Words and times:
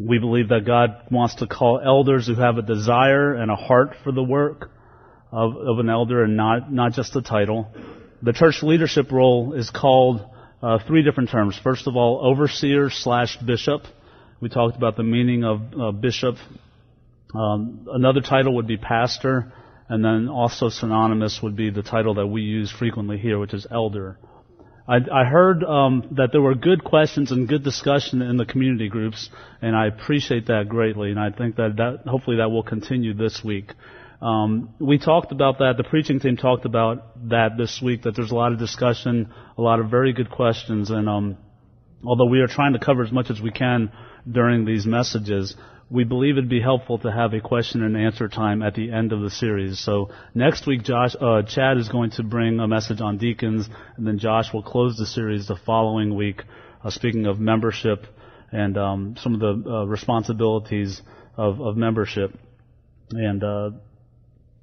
We 0.00 0.18
believe 0.18 0.48
that 0.48 0.64
God 0.64 1.02
wants 1.10 1.34
to 1.36 1.46
call 1.46 1.78
elders 1.84 2.26
who 2.26 2.34
have 2.34 2.56
a 2.56 2.62
desire 2.62 3.34
and 3.34 3.50
a 3.50 3.56
heart 3.56 3.96
for 4.02 4.12
the 4.12 4.22
work 4.22 4.70
of, 5.30 5.56
of 5.56 5.78
an 5.78 5.90
elder 5.90 6.24
and 6.24 6.38
not, 6.38 6.72
not 6.72 6.92
just 6.92 7.14
a 7.16 7.22
title. 7.22 7.70
The 8.22 8.32
church 8.32 8.62
leadership 8.62 9.12
role 9.12 9.52
is 9.52 9.68
called 9.68 10.22
uh, 10.62 10.78
three 10.86 11.02
different 11.02 11.28
terms. 11.28 11.58
First 11.62 11.86
of 11.86 11.96
all, 11.96 12.20
overseer 12.24 12.88
slash 12.88 13.36
bishop. 13.36 13.82
We 14.40 14.48
talked 14.48 14.76
about 14.76 14.96
the 14.96 15.02
meaning 15.02 15.44
of 15.44 15.60
uh, 15.78 15.92
bishop. 15.92 16.36
Um, 17.34 17.86
another 17.92 18.22
title 18.22 18.54
would 18.54 18.66
be 18.66 18.78
pastor, 18.78 19.52
and 19.90 20.02
then 20.02 20.28
also 20.28 20.70
synonymous 20.70 21.40
would 21.42 21.56
be 21.56 21.68
the 21.68 21.82
title 21.82 22.14
that 22.14 22.26
we 22.26 22.40
use 22.40 22.72
frequently 22.72 23.18
here, 23.18 23.38
which 23.38 23.52
is 23.52 23.66
elder. 23.70 24.18
I, 24.90 25.20
I 25.20 25.24
heard 25.24 25.62
um, 25.62 26.08
that 26.16 26.30
there 26.32 26.42
were 26.42 26.56
good 26.56 26.82
questions 26.82 27.30
and 27.30 27.48
good 27.48 27.62
discussion 27.62 28.22
in 28.22 28.36
the 28.36 28.44
community 28.44 28.88
groups, 28.88 29.30
and 29.62 29.76
I 29.76 29.86
appreciate 29.86 30.48
that 30.48 30.68
greatly. 30.68 31.10
And 31.10 31.20
I 31.20 31.30
think 31.30 31.54
that, 31.56 31.76
that 31.76 32.10
hopefully 32.10 32.38
that 32.38 32.50
will 32.50 32.64
continue 32.64 33.14
this 33.14 33.40
week. 33.44 33.72
Um, 34.20 34.74
we 34.80 34.98
talked 34.98 35.30
about 35.30 35.58
that. 35.58 35.74
The 35.76 35.84
preaching 35.84 36.18
team 36.18 36.36
talked 36.36 36.64
about 36.64 37.28
that 37.28 37.50
this 37.56 37.80
week. 37.80 38.02
That 38.02 38.16
there's 38.16 38.32
a 38.32 38.34
lot 38.34 38.52
of 38.52 38.58
discussion, 38.58 39.32
a 39.56 39.62
lot 39.62 39.78
of 39.78 39.90
very 39.90 40.12
good 40.12 40.28
questions, 40.28 40.90
and 40.90 41.08
um, 41.08 41.38
although 42.04 42.26
we 42.26 42.40
are 42.40 42.48
trying 42.48 42.72
to 42.72 42.80
cover 42.80 43.04
as 43.04 43.12
much 43.12 43.30
as 43.30 43.40
we 43.40 43.52
can 43.52 43.92
during 44.28 44.64
these 44.64 44.86
messages, 44.86 45.54
we 45.90 46.04
believe 46.04 46.38
it'd 46.38 46.48
be 46.48 46.60
helpful 46.60 46.98
to 46.98 47.10
have 47.10 47.34
a 47.34 47.40
question 47.40 47.82
and 47.82 47.96
answer 47.96 48.28
time 48.28 48.62
at 48.62 48.74
the 48.74 48.92
end 48.92 49.12
of 49.12 49.20
the 49.20 49.30
series. 49.30 49.80
So 49.80 50.10
next 50.34 50.66
week, 50.66 50.84
Josh, 50.84 51.16
uh, 51.20 51.42
Chad 51.42 51.78
is 51.78 51.88
going 51.88 52.12
to 52.12 52.22
bring 52.22 52.60
a 52.60 52.68
message 52.68 53.00
on 53.00 53.18
deacons, 53.18 53.68
and 53.96 54.06
then 54.06 54.18
Josh 54.18 54.52
will 54.54 54.62
close 54.62 54.96
the 54.96 55.06
series 55.06 55.48
the 55.48 55.56
following 55.56 56.14
week, 56.14 56.42
uh, 56.84 56.90
speaking 56.90 57.26
of 57.26 57.40
membership 57.40 58.06
and 58.52 58.78
um, 58.78 59.16
some 59.20 59.34
of 59.34 59.40
the 59.40 59.70
uh, 59.70 59.84
responsibilities 59.84 61.02
of, 61.36 61.60
of, 61.60 61.76
membership. 61.76 62.36
And 63.10 63.42
uh, 63.42 63.70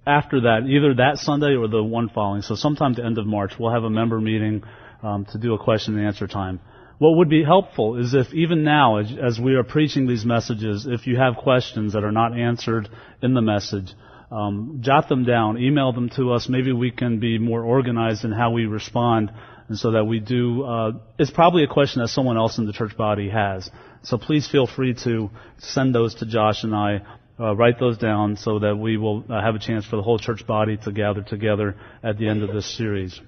after 0.06 0.42
that, 0.42 0.68
either 0.68 0.96
that 0.96 1.18
Sunday 1.18 1.56
or 1.56 1.68
the 1.68 1.84
one 1.84 2.10
following, 2.10 2.42
so 2.42 2.56
sometime 2.56 2.94
the 2.94 3.06
end 3.06 3.18
of 3.18 3.26
March, 3.26 3.54
we'll 3.60 3.72
have 3.72 3.84
a 3.84 3.90
member 3.90 4.20
meeting 4.20 4.64
um, 5.04 5.26
to 5.32 5.38
do 5.38 5.54
a 5.54 5.58
question 5.58 5.98
and 5.98 6.06
answer 6.06 6.28
time. 6.28 6.60
What 7.00 7.18
would 7.18 7.30
be 7.30 7.44
helpful 7.44 7.98
is 7.98 8.16
if 8.16 8.34
even 8.34 8.64
now, 8.64 8.98
as, 8.98 9.40
we 9.40 9.54
are 9.54 9.64
preaching 9.64 10.08
these 10.08 10.26
messages, 10.26 10.88
if 10.90 11.06
you 11.06 11.18
have 11.18 11.36
questions 11.36 11.94
that 11.94 12.04
are 12.04 12.12
not 12.12 12.38
answered 12.38 12.90
in 13.22 13.36
the 13.36 13.42
message, 13.42 13.94
um, 14.32 14.80
jot 14.82 15.08
them 15.08 15.24
down, 15.24 15.60
email 15.60 15.94
them 15.94 16.10
to 16.16 16.34
us. 16.34 16.50
Maybe 16.50 16.72
we 16.72 16.90
can 16.92 17.20
be 17.20 17.38
more 17.38 17.64
organized 17.64 18.26
in 18.26 18.32
how 18.32 18.52
we 18.52 18.66
respond, 18.66 19.32
and 19.70 19.78
so 19.78 19.92
that 19.92 20.06
we 20.06 20.20
do. 20.20 20.64
Uh, 20.64 20.92
it's 21.20 21.32
probably 21.32 21.64
a 21.64 21.68
question 21.68 22.02
that 22.02 22.08
someone 22.08 22.36
else 22.36 22.58
in 22.58 22.66
the 22.66 22.74
church 22.74 22.98
body 22.98 23.30
has. 23.30 23.70
So 24.02 24.18
please 24.18 24.48
feel 24.50 24.66
free 24.66 24.96
to 25.04 25.30
send 25.60 25.94
those 25.94 26.16
to 26.16 26.26
Josh 26.26 26.64
and 26.64 26.76
I. 26.76 27.02
Uh, 27.40 27.56
write 27.56 27.80
those 27.80 28.00
down 28.00 28.36
so 28.36 28.58
that 28.58 28.76
we 28.76 28.98
will 28.98 29.24
uh, 29.30 29.40
have 29.40 29.54
a 29.54 29.60
chance 29.60 29.86
for 29.86 29.96
the 29.96 30.02
whole 30.02 30.18
church 30.18 30.48
body 30.48 30.78
to 30.78 30.92
gather 30.92 31.22
together 31.22 31.76
at 32.02 32.18
the 32.18 32.28
end 32.28 32.42
of 32.42 32.52
this 32.52 32.66
series. 32.76 33.22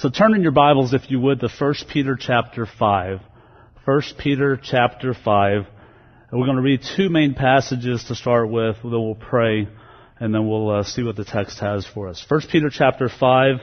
So 0.00 0.08
turn 0.08 0.34
in 0.34 0.40
your 0.40 0.52
Bibles, 0.52 0.94
if 0.94 1.10
you 1.10 1.20
would, 1.20 1.40
to 1.40 1.48
1 1.50 1.74
Peter 1.92 2.16
chapter 2.18 2.64
5. 2.64 3.20
1 3.84 4.02
Peter 4.16 4.56
chapter 4.56 5.12
5. 5.12 5.52
And 6.30 6.40
we're 6.40 6.46
going 6.46 6.56
to 6.56 6.62
read 6.62 6.80
two 6.96 7.10
main 7.10 7.34
passages 7.34 8.04
to 8.04 8.14
start 8.14 8.48
with. 8.48 8.76
Then 8.82 8.92
we'll 8.92 9.14
pray, 9.14 9.68
and 10.18 10.34
then 10.34 10.48
we'll 10.48 10.70
uh, 10.70 10.84
see 10.84 11.02
what 11.02 11.16
the 11.16 11.26
text 11.26 11.58
has 11.58 11.86
for 11.86 12.08
us. 12.08 12.24
1 12.26 12.40
Peter 12.50 12.70
chapter 12.70 13.10
5, 13.10 13.56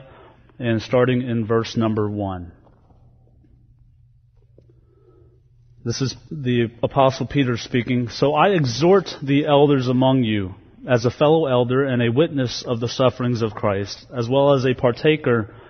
and 0.60 0.80
starting 0.80 1.24
in 1.24 1.48
verse 1.48 1.76
number 1.76 2.08
1. 2.08 2.52
This 5.84 6.02
is 6.02 6.16
the 6.30 6.68
Apostle 6.84 7.26
Peter 7.26 7.58
speaking. 7.58 8.10
So 8.10 8.36
I 8.36 8.50
exhort 8.50 9.10
the 9.24 9.48
elders 9.48 9.88
among 9.88 10.22
you, 10.22 10.54
as 10.88 11.04
a 11.04 11.10
fellow 11.10 11.48
elder 11.48 11.84
and 11.84 12.00
a 12.00 12.12
witness 12.12 12.64
of 12.64 12.80
the 12.80 12.90
sufferings 12.90 13.42
of 13.42 13.56
Christ, 13.56 14.06
as 14.16 14.30
well 14.30 14.54
as 14.54 14.68
a 14.68 14.76
partaker 14.76 15.56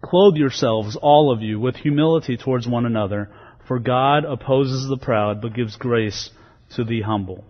Clothe 0.00 0.36
yourselves, 0.36 0.96
all 1.00 1.32
of 1.32 1.42
you, 1.42 1.58
with 1.58 1.76
humility 1.76 2.36
towards 2.36 2.66
one 2.66 2.86
another, 2.86 3.28
for 3.66 3.78
God 3.78 4.24
opposes 4.24 4.88
the 4.88 4.96
proud, 4.96 5.42
but 5.42 5.54
gives 5.54 5.76
grace 5.76 6.30
to 6.76 6.84
the 6.84 7.02
humble. 7.02 7.44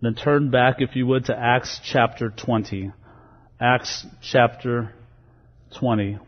Then 0.00 0.14
turn 0.14 0.50
back, 0.50 0.76
if 0.78 0.94
you 0.94 1.06
would, 1.06 1.26
to 1.26 1.38
Acts 1.38 1.80
chapter 1.84 2.30
20. 2.30 2.92
Acts 3.60 4.06
chapter 4.22 4.92
20. 5.78 6.18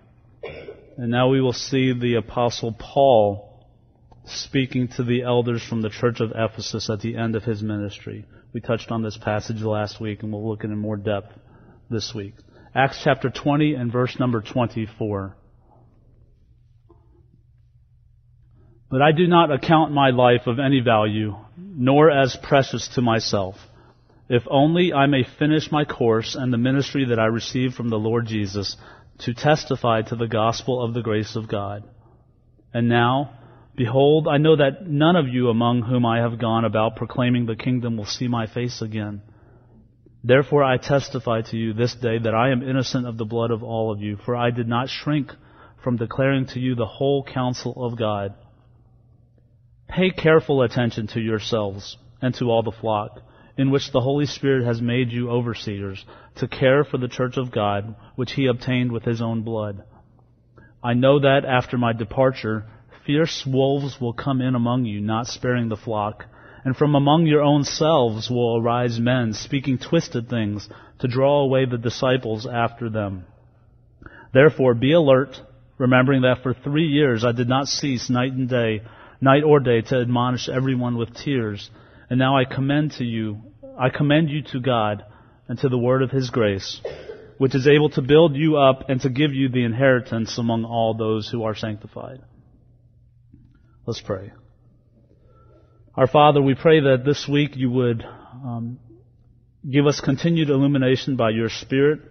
And 0.97 1.11
now 1.11 1.29
we 1.29 1.41
will 1.41 1.53
see 1.53 1.93
the 1.93 2.17
apostle 2.17 2.73
Paul 2.73 3.45
speaking 4.25 4.89
to 4.97 5.05
the 5.05 5.23
elders 5.23 5.63
from 5.63 5.81
the 5.81 5.91
church 5.91 6.21
of 6.21 6.33
Ephesus 6.35 6.91
at 6.91 7.01
the 7.01 7.17
end 7.17 7.37
of 7.37 7.45
his 7.45 7.63
ministry. 7.63 8.27
We 8.53 8.61
touched 8.61 8.91
on 8.91 9.03
this 9.03 9.17
passage 9.17 9.63
last 9.63 10.01
week 10.01 10.23
and 10.23 10.33
we'll 10.33 10.49
look 10.49 10.65
at 10.65 10.71
it 10.71 10.73
in 10.73 10.79
more 10.79 10.97
depth 10.97 11.33
this 11.91 12.13
week. 12.15 12.35
Acts 12.75 13.01
chapter 13.03 13.31
20 13.31 13.75
and 13.75 13.91
verse 13.91 14.19
number 14.19 14.43
24. 14.43 15.35
But 18.91 19.03
I 19.03 19.13
do 19.13 19.27
not 19.27 19.51
account 19.51 19.93
my 19.93 20.11
life 20.11 20.47
of 20.47 20.59
any 20.59 20.81
value, 20.81 21.35
nor 21.57 22.11
as 22.11 22.37
precious 22.43 22.89
to 22.95 23.03
myself, 23.03 23.57
if 24.29 24.43
only 24.51 24.93
I 24.93 25.07
may 25.07 25.25
finish 25.39 25.73
my 25.73 25.85
course 25.85 26.35
and 26.35 26.53
the 26.53 26.59
ministry 26.59 27.07
that 27.07 27.19
I 27.19 27.27
received 27.27 27.75
from 27.75 27.89
the 27.89 27.99
Lord 27.99 28.27
Jesus 28.27 28.77
to 29.21 29.35
testify 29.35 30.03
to 30.03 30.17
the 30.17 30.29
gospel 30.29 30.83
of 30.83 30.95
the 30.95 31.03
grace 31.03 31.37
of 31.37 31.49
God. 31.49 31.85
And 32.73 32.89
now, 32.89 33.33
behold, 33.77 34.29
I 34.29 34.37
know 34.37 34.57
that 34.57 34.87
none 34.87 35.17
of 35.17 35.29
you 35.29 35.49
among 35.49 35.83
whom 35.83 36.05
I 36.05 36.19
have 36.19 36.39
gone 36.39 36.65
about 36.65 36.97
proclaiming 36.97 37.47
the 37.47 37.57
kingdom 37.57 37.97
will 37.97 38.07
see 38.07 38.29
my 38.29 38.47
face 38.47 38.83
again. 38.83 39.23
Therefore 40.23 40.65
I 40.65 40.79
testify 40.79 41.43
to 41.43 41.57
you 41.57 41.73
this 41.73 41.95
day 41.95 42.19
that 42.19 42.35
I 42.35 42.51
am 42.51 42.63
innocent 42.63 43.07
of 43.07 43.17
the 43.17 43.25
blood 43.25 43.51
of 43.51 43.63
all 43.63 43.93
of 43.93 44.01
you, 44.01 44.17
for 44.17 44.35
I 44.35 44.51
did 44.51 44.69
not 44.69 44.89
shrink 44.89 45.33
from 45.83 45.97
declaring 45.97 46.47
to 46.47 46.61
you 46.61 46.75
the 46.75 46.87
whole 46.87 47.23
counsel 47.23 47.85
of 47.85 47.97
God. 47.97 48.35
Pay 49.89 50.11
careful 50.11 50.63
attention 50.63 51.07
to 51.09 51.21
yourselves 51.21 51.97
and 52.21 52.35
to 52.35 52.51
all 52.51 52.63
the 52.63 52.73
flock, 52.73 53.21
in 53.57 53.71
which 53.71 53.93
the 53.93 54.01
Holy 54.01 54.27
Spirit 54.27 54.65
has 54.65 54.83
made 54.83 55.11
you 55.11 55.31
overseers, 55.31 56.05
to 56.37 56.49
care 56.49 56.85
for 56.85 56.99
the 56.99 57.09
church 57.09 57.37
of 57.37 57.53
God, 57.53 57.95
which 58.17 58.33
he 58.33 58.47
obtained 58.47 58.93
with 58.93 59.05
his 59.05 59.23
own 59.23 59.43
blood. 59.43 59.83
I 60.83 60.95
know 60.95 61.21
that 61.21 61.45
after 61.45 61.79
my 61.79 61.93
departure, 61.93 62.67
fierce 63.07 63.45
wolves 63.47 64.01
will 64.01 64.13
come 64.13 64.41
in 64.41 64.55
among 64.55 64.85
you, 64.85 65.01
not 65.01 65.27
sparing 65.27 65.69
the 65.69 65.77
flock. 65.77 66.25
And 66.65 66.77
from 66.77 66.95
among 66.95 67.27
your 67.27 67.43
own 67.43 67.65
selves 67.65 68.29
will 68.29 68.59
arise 68.59 68.99
men 68.99 69.33
speaking 69.33 69.79
twisted 69.79 70.29
things 70.29 70.69
to 71.01 71.09
draw 71.09 71.43
away 71.43 71.65
the 71.65 71.79
disciples 71.79 72.47
after 72.47 72.91
them. 72.91 73.25
Therefore 74.33 74.75
be 74.75 74.93
alert, 74.93 75.41
remembering 75.79 76.23
that 76.23 76.43
for 76.43 76.53
three 76.53 76.87
years 76.87 77.25
I 77.25 77.33
did 77.33 77.49
not 77.49 77.69
cease 77.69 78.11
night 78.11 78.33
and 78.33 78.49
day, 78.49 78.83
night 79.21 79.45
or 79.45 79.61
day 79.61 79.81
to 79.83 80.01
admonish 80.01 80.49
everyone 80.49 80.97
with 80.97 81.15
tears. 81.15 81.71
And 82.11 82.19
now 82.19 82.37
I 82.37 82.45
commend 82.45 82.93
to 82.93 83.05
you, 83.05 83.39
I 83.79 83.91
commend 83.91 84.31
you 84.31 84.43
to 84.53 84.61
God 84.61 85.05
and 85.47 85.59
to 85.61 85.69
the 85.69 85.79
word 85.79 86.03
of 86.03 86.11
his 86.11 86.31
grace, 86.31 86.81
which 87.39 87.55
is 87.55 87.67
able 87.67 87.91
to 87.91 88.03
build 88.03 88.35
you 88.35 88.57
up 88.57 88.89
and 88.89 89.01
to 89.03 89.09
give 89.09 89.33
you 89.33 89.49
the 89.49 89.65
inheritance 89.65 90.37
among 90.39 90.65
all 90.65 90.95
those 90.95 91.29
who 91.29 91.45
are 91.45 91.55
sanctified. 91.55 92.21
Let's 93.87 94.01
pray. 94.01 94.33
Our 95.99 96.07
Father, 96.07 96.41
we 96.41 96.55
pray 96.55 96.79
that 96.79 97.03
this 97.05 97.27
week 97.27 97.57
you 97.57 97.73
would 97.73 98.05
um, 98.05 98.79
give 99.69 99.85
us 99.89 100.01
continued 100.01 100.49
illumination 100.49 101.17
by 101.17 101.31
your 101.31 101.49
Spirit, 101.49 102.03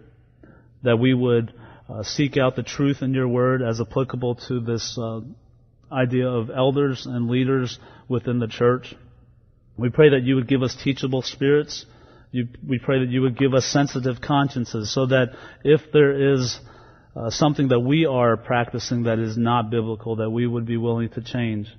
that 0.83 0.99
we 0.99 1.13
would 1.13 1.53
uh, 1.87 2.03
seek 2.03 2.35
out 2.35 2.57
the 2.57 2.63
truth 2.63 3.01
in 3.01 3.13
your 3.13 3.29
word 3.29 3.61
as 3.61 3.79
applicable 3.79 4.35
to 4.49 4.59
this 4.59 4.99
uh, 5.01 5.21
idea 5.89 6.27
of 6.27 6.49
elders 6.49 7.05
and 7.05 7.29
leaders 7.29 7.79
within 8.09 8.39
the 8.39 8.49
church. 8.49 8.93
We 9.77 9.87
pray 9.89 10.09
that 10.09 10.23
you 10.23 10.35
would 10.35 10.49
give 10.49 10.63
us 10.63 10.75
teachable 10.83 11.21
spirits. 11.21 11.85
You, 12.33 12.49
we 12.67 12.79
pray 12.79 12.99
that 12.99 13.09
you 13.09 13.21
would 13.21 13.39
give 13.39 13.53
us 13.53 13.65
sensitive 13.65 14.19
consciences 14.19 14.93
so 14.93 15.05
that 15.05 15.27
if 15.63 15.93
there 15.93 16.33
is 16.33 16.59
uh, 17.15 17.29
something 17.29 17.69
that 17.69 17.79
we 17.79 18.05
are 18.05 18.35
practicing 18.35 19.03
that 19.03 19.17
is 19.17 19.37
not 19.37 19.69
biblical, 19.69 20.17
that 20.17 20.29
we 20.29 20.45
would 20.45 20.65
be 20.65 20.75
willing 20.75 21.07
to 21.11 21.21
change. 21.21 21.69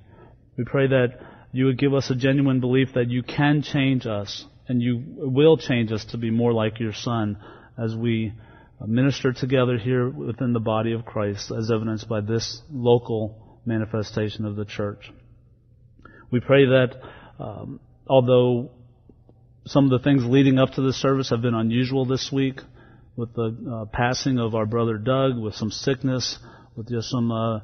We 0.57 0.63
pray 0.65 0.87
that 0.87 1.19
you 1.51 1.65
would 1.65 1.77
give 1.77 1.93
us 1.93 2.09
a 2.09 2.15
genuine 2.15 2.59
belief 2.59 2.89
that 2.95 3.09
you 3.09 3.23
can 3.23 3.61
change 3.61 4.05
us 4.05 4.45
and 4.67 4.81
you 4.81 5.03
will 5.17 5.57
change 5.57 5.91
us 5.91 6.05
to 6.05 6.17
be 6.17 6.29
more 6.29 6.53
like 6.53 6.79
your 6.79 6.93
Son 6.93 7.37
as 7.77 7.95
we 7.95 8.33
minister 8.85 9.33
together 9.33 9.77
here 9.77 10.07
within 10.09 10.53
the 10.53 10.59
body 10.59 10.93
of 10.93 11.05
Christ, 11.05 11.51
as 11.51 11.71
evidenced 11.71 12.07
by 12.07 12.21
this 12.21 12.61
local 12.71 13.59
manifestation 13.65 14.45
of 14.45 14.55
the 14.55 14.65
church. 14.65 15.11
We 16.31 16.39
pray 16.39 16.65
that 16.65 17.01
um, 17.39 17.79
although 18.07 18.71
some 19.65 19.85
of 19.85 19.89
the 19.89 19.99
things 19.99 20.23
leading 20.25 20.59
up 20.59 20.71
to 20.71 20.81
the 20.81 20.93
service 20.93 21.29
have 21.31 21.41
been 21.41 21.55
unusual 21.55 22.05
this 22.05 22.31
week, 22.31 22.61
with 23.15 23.33
the 23.33 23.55
uh, 23.69 23.85
passing 23.85 24.39
of 24.39 24.55
our 24.55 24.65
brother 24.65 24.97
Doug, 24.97 25.37
with 25.37 25.53
some 25.53 25.71
sickness, 25.71 26.39
with 26.75 26.87
just 26.87 27.09
some 27.09 27.31
uh, 27.31 27.57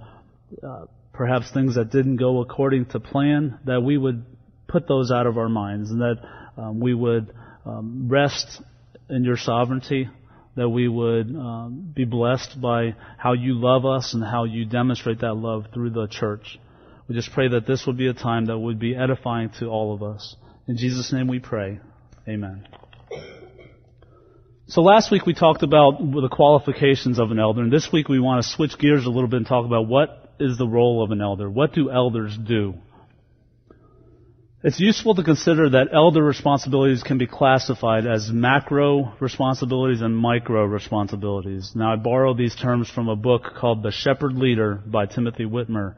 uh, 0.61 0.85
perhaps 1.15 1.51
things 1.51 1.75
that 1.75 1.91
didn't 1.91 2.17
go 2.17 2.41
according 2.41 2.85
to 2.87 2.99
plan, 2.99 3.57
that 3.65 3.81
we 3.81 3.97
would 3.97 4.25
put 4.67 4.87
those 4.87 5.11
out 5.11 5.27
of 5.27 5.37
our 5.37 5.49
minds 5.49 5.89
and 5.89 6.01
that 6.01 6.17
um, 6.57 6.79
we 6.79 6.93
would 6.93 7.33
um, 7.65 8.07
rest 8.09 8.61
in 9.09 9.23
your 9.23 9.37
sovereignty, 9.37 10.09
that 10.55 10.69
we 10.69 10.87
would 10.87 11.33
um, 11.35 11.91
be 11.95 12.05
blessed 12.05 12.59
by 12.61 12.95
how 13.17 13.33
you 13.33 13.53
love 13.53 13.85
us 13.85 14.13
and 14.13 14.23
how 14.23 14.43
you 14.43 14.65
demonstrate 14.65 15.21
that 15.21 15.33
love 15.33 15.65
through 15.73 15.91
the 15.91 16.07
church. 16.07 16.59
We 17.07 17.15
just 17.15 17.31
pray 17.31 17.49
that 17.49 17.67
this 17.67 17.85
would 17.85 17.97
be 17.97 18.07
a 18.07 18.13
time 18.13 18.47
that 18.47 18.57
would 18.57 18.79
be 18.79 18.95
edifying 18.95 19.51
to 19.59 19.67
all 19.67 19.93
of 19.93 20.03
us. 20.03 20.35
In 20.67 20.77
Jesus' 20.77 21.13
name 21.13 21.27
we 21.27 21.39
pray. 21.39 21.79
Amen. 22.27 22.67
So 24.67 24.81
last 24.81 25.11
week 25.11 25.27
we 25.27 25.35
talked 25.35 25.61
about 25.61 25.99
the 25.99 26.29
qualifications 26.31 27.19
of 27.19 27.29
an 27.29 27.39
elder, 27.39 27.61
and 27.61 27.71
this 27.71 27.89
week 27.93 28.09
we 28.09 28.19
want 28.19 28.43
to 28.43 28.49
switch 28.49 28.79
gears 28.79 29.05
a 29.05 29.09
little 29.09 29.27
bit 29.27 29.37
and 29.37 29.45
talk 29.45 29.65
about 29.65 29.87
what 29.87 30.24
is 30.39 30.57
the 30.57 30.67
role 30.67 31.03
of 31.03 31.11
an 31.11 31.21
elder. 31.21 31.49
What 31.49 31.73
do 31.73 31.89
elders 31.91 32.37
do? 32.37 32.75
It's 34.63 34.79
useful 34.79 35.13
to 35.13 35.23
consider 35.23 35.69
that 35.69 35.89
elder 35.93 36.23
responsibilities 36.23 37.03
can 37.03 37.19
be 37.19 37.27
classified 37.27 38.07
as 38.07 38.31
macro 38.31 39.13
responsibilities 39.19 40.01
and 40.01 40.17
micro 40.17 40.65
responsibilities. 40.65 41.73
Now 41.75 41.93
I 41.93 41.97
borrow 41.97 42.33
these 42.33 42.55
terms 42.55 42.89
from 42.89 43.07
a 43.07 43.15
book 43.15 43.43
called 43.59 43.83
The 43.83 43.91
Shepherd 43.91 44.33
Leader 44.33 44.81
by 44.83 45.05
Timothy 45.05 45.45
Witmer. 45.45 45.93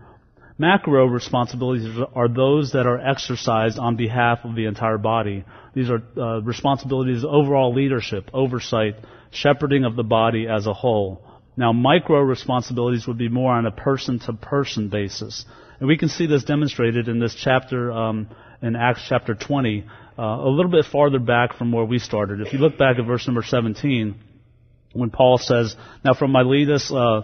Macro 0.58 1.06
responsibilities 1.06 1.98
are 2.14 2.28
those 2.28 2.74
that 2.74 2.88
are 2.88 3.00
exercised 3.00 3.80
on 3.80 3.96
behalf 3.96 4.40
of 4.44 4.56
the 4.56 4.66
entire 4.66 4.98
body. 4.98 5.46
These 5.74 5.90
are 5.90 6.02
uh, 6.18 6.42
responsibilities 6.42 7.24
of 7.24 7.30
overall 7.30 7.74
leadership, 7.74 8.30
oversight, 8.34 8.96
shepherding 9.32 9.86
of 9.86 9.96
the 9.96 10.04
body 10.04 10.48
as 10.48 10.68
a 10.68 10.74
whole. 10.74 11.24
Now, 11.58 11.74
micro 11.74 12.20
responsibilities 12.20 13.08
would 13.08 13.18
be 13.18 13.30
more 13.30 13.52
on 13.52 13.66
a 13.66 13.72
person-to-person 13.72 14.90
basis. 14.90 15.44
And 15.80 15.88
we 15.88 15.98
can 15.98 16.08
see 16.08 16.28
this 16.28 16.44
demonstrated 16.44 17.08
in 17.08 17.20
this 17.20 17.36
chapter, 17.36 17.92
um, 17.92 18.28
in 18.62 18.76
Acts 18.76 19.02
chapter 19.10 19.34
20, 19.34 19.84
uh, 20.18 20.22
a 20.22 20.50
little 20.50 20.72
bit 20.72 20.86
farther 20.86 21.18
back 21.18 21.58
from 21.58 21.72
where 21.72 21.84
we 21.84 21.98
started. 21.98 22.42
If 22.42 22.54
you 22.54 22.60
look 22.60 22.78
back 22.78 23.00
at 23.00 23.06
verse 23.06 23.28
number 23.28 23.42
17, 23.42 24.16
when 24.94 25.10
Paul 25.10 25.40
says, 25.40 25.76
Now 26.06 26.14
from 26.14 26.32
Miletus, 26.32 26.92
uh, 26.92 27.22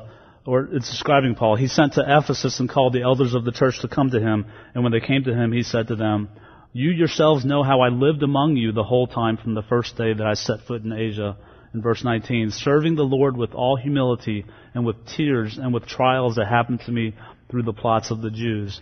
or 0.48 0.68
it's 0.72 0.90
describing 0.90 1.36
Paul, 1.36 1.56
he 1.56 1.68
sent 1.68 1.94
to 1.94 2.04
Ephesus 2.06 2.60
and 2.60 2.68
called 2.68 2.94
the 2.94 3.04
elders 3.04 3.36
of 3.36 3.46
the 3.46 3.52
church 3.52 3.80
to 3.82 3.88
come 3.88 4.10
to 4.10 4.20
him. 4.20 4.46
And 4.74 4.84
when 4.84 4.92
they 4.92 5.00
came 5.00 5.24
to 5.26 5.34
him, 5.34 5.52
he 5.52 5.62
said 5.62 5.88
to 5.88 5.96
them, 5.96 6.30
You 6.74 6.90
yourselves 6.90 7.46
know 7.46 7.62
how 7.62 7.82
I 7.82 7.90
lived 7.90 8.24
among 8.24 8.58
you 8.58 8.72
the 8.72 8.84
whole 8.84 9.08
time 9.08 9.38
from 9.38 9.54
the 9.54 9.62
first 9.62 9.96
day 9.96 10.14
that 10.14 10.26
I 10.26 10.34
set 10.34 10.62
foot 10.68 10.84
in 10.84 10.92
Asia. 10.92 11.38
In 11.74 11.82
verse 11.82 12.04
19, 12.04 12.52
serving 12.52 12.96
the 12.96 13.04
Lord 13.04 13.36
with 13.36 13.54
all 13.54 13.76
humility 13.76 14.46
and 14.76 14.86
with 14.86 15.08
tears 15.08 15.58
and 15.58 15.74
with 15.74 15.88
trials 15.88 16.36
that 16.36 16.48
happened 16.48 16.82
to 16.86 16.92
me 16.92 17.16
through 17.50 17.64
the 17.64 17.74
plots 17.74 18.12
of 18.12 18.22
the 18.22 18.30
Jews. 18.30 18.80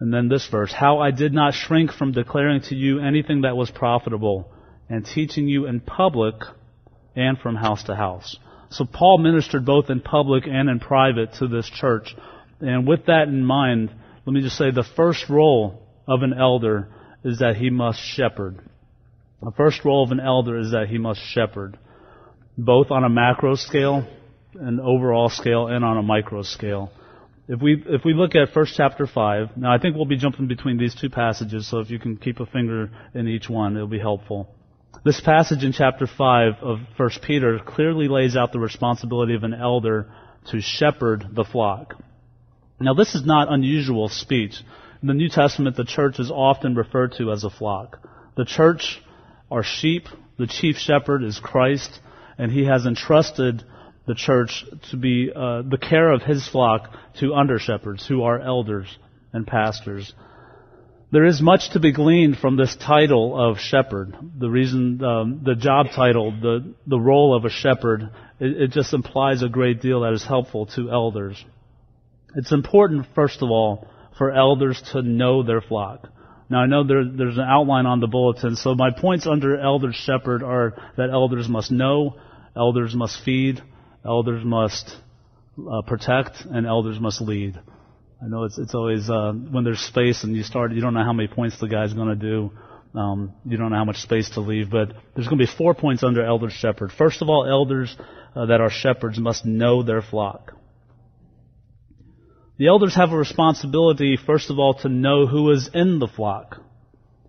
And 0.00 0.12
then 0.12 0.28
this 0.28 0.48
verse, 0.48 0.72
how 0.72 0.98
I 0.98 1.10
did 1.10 1.32
not 1.32 1.54
shrink 1.54 1.92
from 1.92 2.12
declaring 2.12 2.62
to 2.62 2.74
you 2.74 3.00
anything 3.00 3.42
that 3.42 3.56
was 3.56 3.70
profitable 3.70 4.50
and 4.88 5.04
teaching 5.04 5.46
you 5.46 5.66
in 5.66 5.80
public 5.80 6.34
and 7.14 7.38
from 7.38 7.54
house 7.54 7.84
to 7.84 7.94
house. 7.94 8.36
So 8.70 8.84
Paul 8.84 9.18
ministered 9.18 9.64
both 9.64 9.90
in 9.90 10.00
public 10.00 10.46
and 10.46 10.68
in 10.68 10.80
private 10.80 11.34
to 11.34 11.48
this 11.48 11.68
church. 11.68 12.14
And 12.60 12.88
with 12.88 13.06
that 13.06 13.28
in 13.28 13.44
mind, 13.44 13.90
let 14.26 14.32
me 14.32 14.40
just 14.40 14.56
say 14.56 14.70
the 14.70 14.84
first 14.96 15.28
role 15.28 15.82
of 16.08 16.22
an 16.22 16.32
elder 16.32 16.88
is 17.24 17.38
that 17.38 17.56
he 17.56 17.70
must 17.70 18.00
shepherd. 18.00 18.58
The 19.42 19.52
first 19.52 19.84
role 19.84 20.04
of 20.04 20.10
an 20.10 20.20
elder 20.20 20.58
is 20.58 20.70
that 20.70 20.88
he 20.88 20.98
must 20.98 21.20
shepherd, 21.20 21.78
both 22.56 22.90
on 22.90 23.04
a 23.04 23.08
macro 23.08 23.56
scale, 23.56 24.06
an 24.54 24.80
overall 24.80 25.28
scale, 25.28 25.66
and 25.66 25.84
on 25.84 25.98
a 25.98 26.02
micro 26.02 26.42
scale. 26.42 26.90
If 27.46 27.60
we 27.60 27.82
if 27.86 28.04
we 28.04 28.14
look 28.14 28.34
at 28.34 28.54
first 28.54 28.74
chapter 28.76 29.06
five, 29.06 29.56
now 29.56 29.74
I 29.74 29.78
think 29.78 29.96
we'll 29.96 30.06
be 30.06 30.16
jumping 30.16 30.48
between 30.48 30.78
these 30.78 30.94
two 30.94 31.10
passages, 31.10 31.68
so 31.68 31.80
if 31.80 31.90
you 31.90 31.98
can 31.98 32.16
keep 32.16 32.40
a 32.40 32.46
finger 32.46 32.90
in 33.12 33.28
each 33.28 33.50
one, 33.50 33.76
it'll 33.76 33.86
be 33.86 33.98
helpful. 33.98 34.48
This 35.04 35.20
passage 35.20 35.64
in 35.64 35.72
chapter 35.72 36.06
5 36.06 36.62
of 36.62 36.78
1 36.96 37.10
Peter 37.22 37.58
clearly 37.58 38.08
lays 38.08 38.36
out 38.36 38.52
the 38.52 38.58
responsibility 38.58 39.34
of 39.34 39.42
an 39.42 39.52
elder 39.52 40.06
to 40.50 40.62
shepherd 40.62 41.26
the 41.32 41.44
flock. 41.44 41.94
Now 42.80 42.94
this 42.94 43.14
is 43.14 43.26
not 43.26 43.52
unusual 43.52 44.08
speech. 44.08 44.62
In 45.02 45.08
the 45.08 45.14
New 45.14 45.28
Testament, 45.28 45.76
the 45.76 45.84
church 45.84 46.18
is 46.18 46.30
often 46.30 46.74
referred 46.74 47.14
to 47.18 47.32
as 47.32 47.44
a 47.44 47.50
flock. 47.50 47.98
The 48.36 48.46
church 48.46 49.02
are 49.54 49.62
sheep. 49.62 50.04
The 50.36 50.46
chief 50.46 50.76
shepherd 50.76 51.22
is 51.22 51.38
Christ, 51.38 52.00
and 52.38 52.50
he 52.50 52.66
has 52.66 52.86
entrusted 52.86 53.62
the 54.06 54.14
church 54.14 54.64
to 54.90 54.96
be 54.96 55.30
uh, 55.34 55.62
the 55.62 55.78
care 55.78 56.10
of 56.12 56.22
his 56.22 56.46
flock 56.48 56.90
to 57.20 57.34
under 57.34 57.58
shepherds 57.58 58.06
who 58.06 58.22
are 58.22 58.40
elders 58.40 58.86
and 59.32 59.46
pastors. 59.46 60.12
There 61.12 61.24
is 61.24 61.40
much 61.40 61.70
to 61.72 61.80
be 61.80 61.92
gleaned 61.92 62.38
from 62.38 62.56
this 62.56 62.74
title 62.74 63.40
of 63.40 63.58
shepherd. 63.58 64.16
The 64.36 64.50
reason, 64.50 65.02
um, 65.04 65.42
the 65.44 65.54
job 65.54 65.86
title, 65.94 66.32
the, 66.32 66.74
the 66.86 66.98
role 66.98 67.36
of 67.36 67.44
a 67.44 67.50
shepherd, 67.50 68.10
it, 68.40 68.62
it 68.62 68.70
just 68.72 68.92
implies 68.92 69.42
a 69.42 69.48
great 69.48 69.80
deal 69.80 70.00
that 70.00 70.12
is 70.12 70.24
helpful 70.24 70.66
to 70.74 70.90
elders. 70.90 71.42
It's 72.34 72.50
important, 72.50 73.06
first 73.14 73.42
of 73.42 73.50
all, 73.50 73.86
for 74.18 74.32
elders 74.32 74.82
to 74.92 75.02
know 75.02 75.44
their 75.44 75.60
flock. 75.60 76.08
Now 76.50 76.58
I 76.58 76.66
know 76.66 76.84
there, 76.84 77.04
there's 77.04 77.38
an 77.38 77.46
outline 77.48 77.86
on 77.86 78.00
the 78.00 78.06
bulletin, 78.06 78.56
so 78.56 78.74
my 78.74 78.90
points 78.90 79.26
under 79.26 79.58
elder 79.58 79.92
shepherd 79.92 80.42
are 80.42 80.74
that 80.96 81.10
elders 81.10 81.48
must 81.48 81.70
know, 81.70 82.16
elders 82.54 82.94
must 82.94 83.22
feed, 83.24 83.62
elders 84.04 84.44
must 84.44 84.96
uh, 85.58 85.82
protect, 85.82 86.44
and 86.44 86.66
elders 86.66 87.00
must 87.00 87.20
lead. 87.20 87.58
I 88.22 88.28
know 88.28 88.44
it's 88.44 88.58
it's 88.58 88.74
always 88.74 89.08
uh, 89.08 89.32
when 89.32 89.64
there's 89.64 89.80
space 89.80 90.24
and 90.24 90.36
you 90.36 90.42
start, 90.42 90.72
you 90.72 90.80
don't 90.80 90.94
know 90.94 91.04
how 91.04 91.12
many 91.12 91.28
points 91.28 91.58
the 91.58 91.68
guy's 91.68 91.92
going 91.92 92.08
to 92.08 92.14
do. 92.14 92.52
Um, 92.94 93.32
you 93.44 93.56
don't 93.56 93.70
know 93.70 93.76
how 93.76 93.84
much 93.84 93.96
space 93.96 94.30
to 94.30 94.40
leave, 94.40 94.70
but 94.70 94.92
there's 95.14 95.26
going 95.26 95.38
to 95.38 95.44
be 95.44 95.50
four 95.58 95.74
points 95.74 96.04
under 96.04 96.24
elder 96.24 96.48
shepherd. 96.48 96.92
First 96.92 97.22
of 97.22 97.28
all, 97.28 97.44
elders 97.48 97.96
uh, 98.36 98.46
that 98.46 98.60
are 98.60 98.70
shepherds 98.70 99.18
must 99.18 99.44
know 99.44 99.82
their 99.82 100.00
flock. 100.00 100.52
The 102.56 102.68
elders 102.68 102.94
have 102.94 103.10
a 103.10 103.16
responsibility, 103.16 104.16
first 104.16 104.48
of 104.48 104.60
all, 104.60 104.74
to 104.74 104.88
know 104.88 105.26
who 105.26 105.50
is 105.50 105.68
in 105.74 105.98
the 105.98 106.06
flock. 106.06 106.60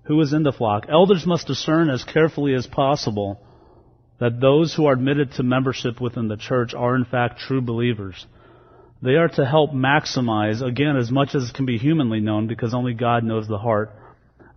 Who 0.03 0.21
is 0.21 0.33
in 0.33 0.43
the 0.43 0.51
flock. 0.51 0.85
Elders 0.87 1.25
must 1.25 1.47
discern 1.47 1.89
as 1.89 2.03
carefully 2.03 2.53
as 2.53 2.67
possible 2.67 3.41
that 4.19 4.39
those 4.39 4.73
who 4.75 4.85
are 4.85 4.93
admitted 4.93 5.33
to 5.33 5.43
membership 5.43 5.99
within 5.99 6.27
the 6.27 6.37
church 6.37 6.75
are 6.75 6.95
in 6.95 7.05
fact 7.05 7.39
true 7.39 7.59
believers. 7.59 8.27
They 9.01 9.15
are 9.15 9.27
to 9.29 9.45
help 9.45 9.71
maximize, 9.71 10.61
again, 10.61 10.95
as 10.95 11.09
much 11.09 11.33
as 11.33 11.51
can 11.51 11.65
be 11.65 11.79
humanly 11.79 12.19
known, 12.19 12.45
because 12.45 12.75
only 12.75 12.93
God 12.93 13.23
knows 13.23 13.47
the 13.47 13.57
heart. 13.57 13.91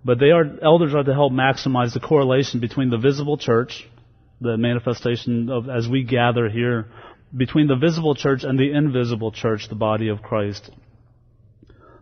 But 0.05 0.19
they 0.19 0.31
are, 0.31 0.45
elders 0.63 0.95
are 0.95 1.03
to 1.03 1.15
help 1.15 1.33
maximize 1.33 1.95
the 1.95 2.01
correlation 2.01 2.61
between 2.61 2.91
the 2.91 2.99
visible 2.99 3.39
church, 3.39 3.89
the 4.41 4.59
manifestation 4.59 5.51
of, 5.51 5.69
as 5.69 5.89
we 5.89 6.05
gather 6.05 6.49
here, 6.49 6.87
between 7.37 7.67
the 7.67 7.77
visible 7.77 8.15
church 8.15 8.43
and 8.43 8.59
the 8.59 8.73
invisible 8.73 9.33
church, 9.33 9.69
the 9.69 9.75
body 9.75 10.09
of 10.09 10.23
Christ. 10.23 10.71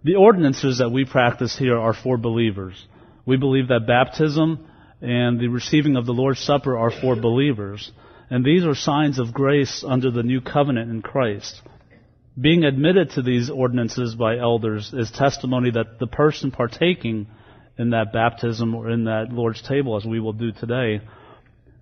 The 0.05 0.15
ordinances 0.15 0.79
that 0.79 0.91
we 0.91 1.05
practice 1.05 1.57
here 1.59 1.77
are 1.77 1.95
for 1.95 2.17
believers. 2.17 2.87
We 3.25 3.37
believe 3.37 3.69
that 3.69 3.89
baptism 3.89 4.69
and 5.01 5.41
the 5.41 5.49
receiving 5.49 5.97
of 5.97 6.07
the 6.07 6.13
Lord's 6.13 6.41
Supper 6.41 6.79
are 6.79 6.93
for 6.93 7.17
believers. 7.17 7.91
And 8.31 8.45
these 8.45 8.65
are 8.65 8.75
signs 8.75 9.19
of 9.19 9.35
grace 9.35 9.85
under 9.87 10.11
the 10.11 10.23
new 10.23 10.41
covenant 10.41 10.91
in 10.91 11.03
Christ. 11.03 11.61
Being 12.41 12.65
admitted 12.65 13.11
to 13.11 13.23
these 13.23 13.51
ordinances 13.51 14.15
by 14.15 14.39
elders 14.39 14.93
is 14.93 15.11
testimony 15.11 15.71
that 15.71 15.99
the 15.99 16.07
person 16.07 16.51
partaking 16.51 17.27
in 17.79 17.91
that 17.91 18.13
baptism 18.13 18.75
or 18.75 18.91
in 18.91 19.05
that 19.05 19.33
Lord's 19.33 19.63
table, 19.63 19.97
as 19.97 20.05
we 20.05 20.21
will 20.21 20.33
do 20.33 20.53
today, 20.53 21.01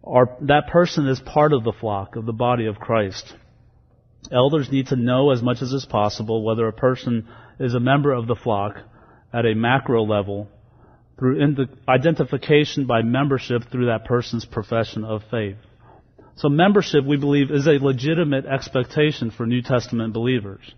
are, 0.05 0.37
that 0.43 0.69
person 0.69 1.09
is 1.09 1.21
part 1.21 1.53
of 1.53 1.65
the 1.65 1.73
flock, 1.73 2.17
of 2.17 2.27
the 2.27 2.33
body 2.33 2.67
of 2.67 2.77
Christ. 2.77 3.33
Elders 4.31 4.71
need 4.71 4.89
to 4.89 4.97
know 4.97 5.31
as 5.31 5.43
much 5.43 5.63
as 5.63 5.73
is 5.73 5.87
possible 5.87 6.45
whether 6.45 6.67
a 6.67 6.73
person 6.73 7.29
is 7.59 7.75
a 7.75 7.81
member 7.81 8.13
of 8.13 8.27
the 8.27 8.37
flock 8.37 8.77
at 9.33 9.47
a 9.47 9.55
macro 9.55 10.03
level 10.03 10.49
through 11.19 11.67
identification 11.89 12.87
by 12.87 13.03
membership 13.03 13.63
through 13.71 13.87
that 13.87 14.05
person's 14.05 14.45
profession 14.45 15.05
of 15.05 15.23
faith. 15.31 15.57
So 16.37 16.49
membership, 16.49 17.05
we 17.05 17.17
believe, 17.17 17.51
is 17.51 17.67
a 17.67 17.85
legitimate 17.85 18.45
expectation 18.47 19.31
for 19.31 19.47
New 19.47 19.63
Testament 19.63 20.13
believers. 20.13 20.75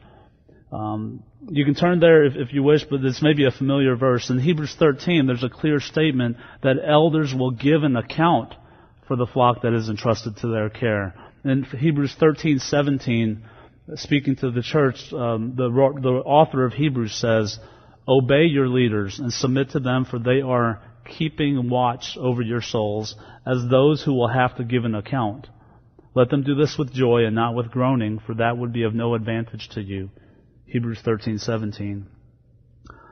Um, 0.71 1.23
you 1.49 1.65
can 1.65 1.75
turn 1.75 2.01
there 2.01 2.27
if, 2.27 2.35
if 2.37 2.53
you 2.53 2.63
wish, 2.63 2.85
but 2.85 3.01
this 3.01 3.23
may 3.23 3.33
be 3.33 3.47
a 3.47 3.51
familiar 3.51 3.97
verse. 3.97 4.29
In 4.29 4.39
Hebrews 4.39 4.77
13, 4.79 5.27
there's 5.27 5.45
a 5.45 5.49
clear 5.49 5.81
statement 5.81 6.37
that 6.63 6.77
elders 6.87 7.35
will 7.35 7.53
give 7.53 7.83
an 7.83 7.97
account 7.97 8.55
for 9.07 9.17
the 9.17 9.27
flock 9.27 9.63
that 9.63 9.73
is 9.73 9.89
entrusted 9.89 10.37
to 10.39 10.49
their 10.49 10.69
care. 10.69 11.15
In 11.45 11.63
Hebrews 11.63 12.17
13:17, 12.21 13.43
speaking 13.95 14.37
to 14.37 14.51
the 14.51 14.63
church, 14.63 15.13
um, 15.13 15.55
the, 15.55 15.69
the 15.69 16.23
author 16.25 16.65
of 16.65 16.73
Hebrews 16.73 17.15
says, 17.15 17.59
"Obey 18.09 18.45
your 18.45 18.69
leaders 18.69 19.19
and 19.19 19.33
submit 19.33 19.71
to 19.71 19.81
them, 19.81 20.05
for 20.05 20.19
they 20.19 20.41
are 20.41 20.81
keeping 21.05 21.69
watch 21.69 22.17
over 22.19 22.43
your 22.43 22.63
souls 22.63 23.15
as 23.47 23.69
those 23.69 24.03
who 24.03 24.13
will 24.13 24.29
have 24.29 24.57
to 24.57 24.65
give 24.65 24.85
an 24.85 24.97
account. 24.97 25.47
Let 26.15 26.31
them 26.31 26.43
do 26.43 26.57
this 26.57 26.77
with 26.77 26.93
joy 26.93 27.27
and 27.27 27.37
not 27.37 27.55
with 27.55 27.71
groaning, 27.71 28.19
for 28.19 28.35
that 28.35 28.59
would 28.59 28.73
be 28.73 28.83
of 28.83 28.95
no 28.95 29.15
advantage 29.15 29.69
to 29.71 29.83
you." 29.83 30.11
Hebrews 30.67 31.01
13:17. 31.03 32.07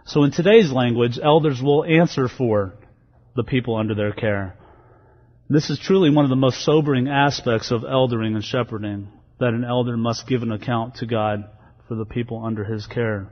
So 0.07 0.25
in 0.25 0.33
today's 0.33 0.73
language, 0.73 1.19
elders 1.23 1.63
will 1.63 1.85
answer 1.85 2.29
for 2.29 2.75
the 3.37 3.45
people 3.45 3.77
under 3.77 3.95
their 3.95 4.13
care. 4.13 4.57
This 5.55 5.71
is 5.71 5.79
truly 5.79 6.11
one 6.11 6.25
of 6.25 6.31
the 6.31 6.35
most 6.35 6.65
sobering 6.65 7.07
aspects 7.07 7.71
of 7.71 7.85
eldering 7.85 8.35
and 8.35 8.43
shepherding, 8.43 9.07
that 9.39 9.55
an 9.55 9.63
elder 9.63 9.97
must 9.97 10.27
give 10.27 10.43
an 10.43 10.51
account 10.51 10.97
to 10.97 11.07
God 11.07 11.45
for 11.87 11.95
the 11.95 12.05
people 12.05 12.45
under 12.45 12.65
his 12.65 12.89
care. 12.89 13.29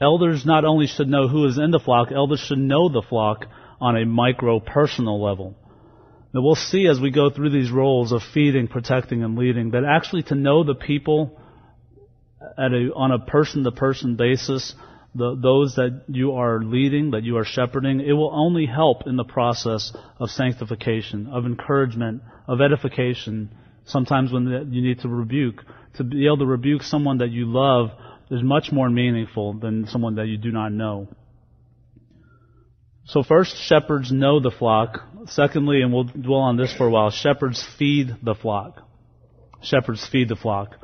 Elders 0.00 0.46
not 0.46 0.64
only 0.64 0.86
should 0.86 1.08
know 1.08 1.26
who 1.26 1.46
is 1.46 1.58
in 1.58 1.72
the 1.72 1.80
flock, 1.80 2.12
elders 2.12 2.38
should 2.38 2.60
know 2.60 2.88
the 2.88 3.02
flock 3.02 3.46
on 3.80 3.96
a 3.96 4.06
micro 4.06 4.60
personal 4.60 5.20
level. 5.20 5.56
Now 6.32 6.42
we'll 6.42 6.54
see 6.54 6.86
as 6.86 7.00
we 7.00 7.10
go 7.10 7.28
through 7.28 7.50
these 7.50 7.72
roles 7.72 8.12
of 8.12 8.22
feeding, 8.32 8.68
protecting, 8.68 9.24
and 9.24 9.36
leading 9.36 9.72
that 9.72 9.82
actually 9.82 10.22
to 10.24 10.36
know 10.36 10.62
the 10.62 10.76
people 10.76 11.40
a, 12.56 12.94
on 12.94 13.10
a 13.10 13.18
person 13.18 13.64
to 13.64 13.72
person 13.72 14.14
basis 14.14 14.76
the, 15.14 15.38
those 15.40 15.74
that 15.76 16.04
you 16.08 16.32
are 16.32 16.60
leading, 16.62 17.12
that 17.12 17.22
you 17.22 17.36
are 17.38 17.44
shepherding, 17.44 18.00
it 18.00 18.12
will 18.12 18.30
only 18.32 18.66
help 18.66 19.06
in 19.06 19.16
the 19.16 19.24
process 19.24 19.92
of 20.18 20.30
sanctification, 20.30 21.26
of 21.28 21.46
encouragement, 21.46 22.22
of 22.46 22.60
edification. 22.60 23.50
Sometimes 23.84 24.32
when 24.32 24.46
you 24.70 24.82
need 24.82 25.00
to 25.00 25.08
rebuke, 25.08 25.64
to 25.94 26.04
be 26.04 26.26
able 26.26 26.38
to 26.38 26.46
rebuke 26.46 26.82
someone 26.82 27.18
that 27.18 27.30
you 27.30 27.46
love 27.46 27.90
is 28.30 28.42
much 28.42 28.70
more 28.70 28.90
meaningful 28.90 29.54
than 29.54 29.86
someone 29.86 30.16
that 30.16 30.26
you 30.26 30.36
do 30.36 30.52
not 30.52 30.72
know. 30.72 31.08
So 33.06 33.22
first, 33.22 33.56
shepherds 33.56 34.12
know 34.12 34.38
the 34.38 34.50
flock. 34.50 35.00
Secondly, 35.26 35.80
and 35.80 35.92
we'll 35.92 36.04
dwell 36.04 36.40
on 36.40 36.58
this 36.58 36.72
for 36.74 36.86
a 36.86 36.90
while, 36.90 37.10
shepherds 37.10 37.66
feed 37.78 38.14
the 38.22 38.34
flock. 38.34 38.82
Shepherds 39.62 40.06
feed 40.06 40.28
the 40.28 40.36
flock. 40.36 40.76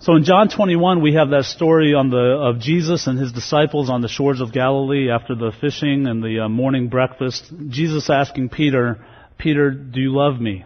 So 0.00 0.14
in 0.14 0.22
John 0.22 0.48
21, 0.48 1.02
we 1.02 1.14
have 1.14 1.30
that 1.30 1.44
story 1.44 1.90
the, 1.90 2.16
of 2.16 2.60
Jesus 2.60 3.08
and 3.08 3.18
his 3.18 3.32
disciples 3.32 3.90
on 3.90 4.00
the 4.00 4.08
shores 4.08 4.40
of 4.40 4.52
Galilee 4.52 5.10
after 5.10 5.34
the 5.34 5.50
fishing 5.60 6.06
and 6.06 6.22
the 6.22 6.44
uh, 6.44 6.48
morning 6.48 6.88
breakfast. 6.88 7.52
Jesus 7.68 8.08
asking 8.08 8.50
Peter, 8.50 9.04
Peter, 9.38 9.72
do 9.72 10.00
you 10.00 10.14
love 10.14 10.40
me? 10.40 10.64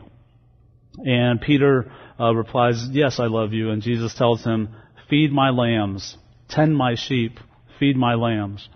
And 0.99 1.41
Peter 1.41 1.91
uh, 2.21 2.35
replies, 2.35 2.87
yes, 2.91 3.19
I 3.19 3.27
love 3.27 3.55
you. 3.55 3.71
And 3.71 3.81
Jesus 3.81 4.15
tells 4.15 4.45
him, 4.45 4.69
feed 5.09 5.33
my 5.33 5.49
lambs, 5.49 6.19
tend 6.51 6.77
my 6.77 6.95
sheep, 6.95 7.39
feed 7.79 7.97
my 7.97 8.15
lambs. 8.15 8.69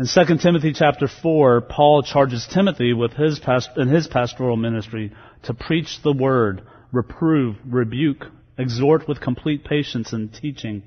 In 0.00 0.06
2 0.06 0.38
Timothy 0.38 0.72
chapter 0.72 1.06
4, 1.06 1.60
Paul 1.60 2.02
charges 2.02 2.48
Timothy 2.52 2.92
with 2.92 3.12
his 3.12 3.38
past, 3.38 3.70
in 3.76 3.86
his 3.86 4.08
pastoral 4.08 4.56
ministry 4.56 5.12
to 5.44 5.54
preach 5.54 6.02
the 6.02 6.12
word, 6.12 6.62
reprove, 6.90 7.54
rebuke, 7.64 8.26
exhort 8.58 9.08
with 9.08 9.20
complete 9.20 9.64
patience 9.64 10.12
and 10.12 10.32
teaching. 10.32 10.82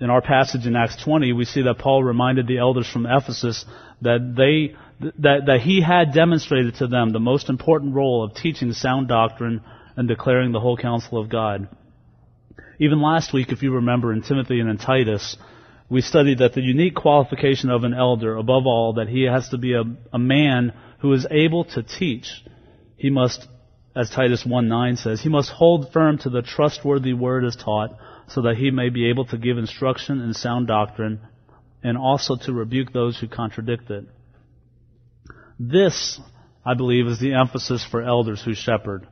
In 0.00 0.10
our 0.10 0.20
passage 0.20 0.66
in 0.66 0.74
Acts 0.74 1.02
20, 1.02 1.32
we 1.32 1.44
see 1.44 1.62
that 1.62 1.78
Paul 1.78 2.02
reminded 2.02 2.46
the 2.46 2.58
elders 2.58 2.88
from 2.88 3.06
Ephesus 3.06 3.64
that 4.02 4.34
they, 4.36 4.76
that, 5.20 5.46
that 5.46 5.60
he 5.60 5.80
had 5.80 6.12
demonstrated 6.12 6.74
to 6.76 6.88
them 6.88 7.10
the 7.10 7.20
most 7.20 7.48
important 7.48 7.94
role 7.94 8.24
of 8.24 8.34
teaching 8.34 8.72
sound 8.72 9.08
doctrine 9.08 9.62
and 9.96 10.08
declaring 10.08 10.52
the 10.52 10.60
whole 10.60 10.76
counsel 10.76 11.18
of 11.18 11.28
God. 11.28 11.68
Even 12.80 13.00
last 13.00 13.32
week, 13.32 13.52
if 13.52 13.62
you 13.62 13.74
remember 13.74 14.12
in 14.12 14.22
Timothy 14.22 14.58
and 14.58 14.68
in 14.68 14.78
Titus, 14.78 15.36
we 15.88 16.00
studied 16.00 16.38
that 16.38 16.54
the 16.54 16.60
unique 16.60 16.96
qualification 16.96 17.70
of 17.70 17.84
an 17.84 17.94
elder, 17.94 18.36
above 18.36 18.66
all, 18.66 18.94
that 18.94 19.08
he 19.08 19.24
has 19.24 19.48
to 19.50 19.58
be 19.58 19.74
a, 19.74 19.84
a 20.12 20.18
man 20.18 20.72
who 20.98 21.12
is 21.12 21.26
able 21.30 21.64
to 21.64 21.82
teach. 21.82 22.42
He 22.96 23.10
must 23.10 23.46
as 23.96 24.10
Titus 24.10 24.44
1:9 24.44 24.98
says, 24.98 25.20
he 25.20 25.28
must 25.28 25.50
hold 25.50 25.92
firm 25.92 26.18
to 26.18 26.30
the 26.30 26.42
trustworthy 26.42 27.12
word 27.12 27.44
as 27.44 27.56
taught, 27.56 27.90
so 28.26 28.42
that 28.42 28.56
he 28.56 28.70
may 28.70 28.88
be 28.88 29.08
able 29.08 29.24
to 29.26 29.38
give 29.38 29.58
instruction 29.58 30.20
in 30.20 30.34
sound 30.34 30.66
doctrine, 30.66 31.20
and 31.82 31.96
also 31.96 32.36
to 32.36 32.52
rebuke 32.52 32.92
those 32.92 33.18
who 33.18 33.28
contradict 33.28 33.90
it. 33.90 34.06
This, 35.58 36.20
I 36.64 36.74
believe, 36.74 37.06
is 37.06 37.20
the 37.20 37.34
emphasis 37.34 37.84
for 37.88 38.02
elders 38.02 38.42
who 38.42 38.54
shepherd. 38.54 39.06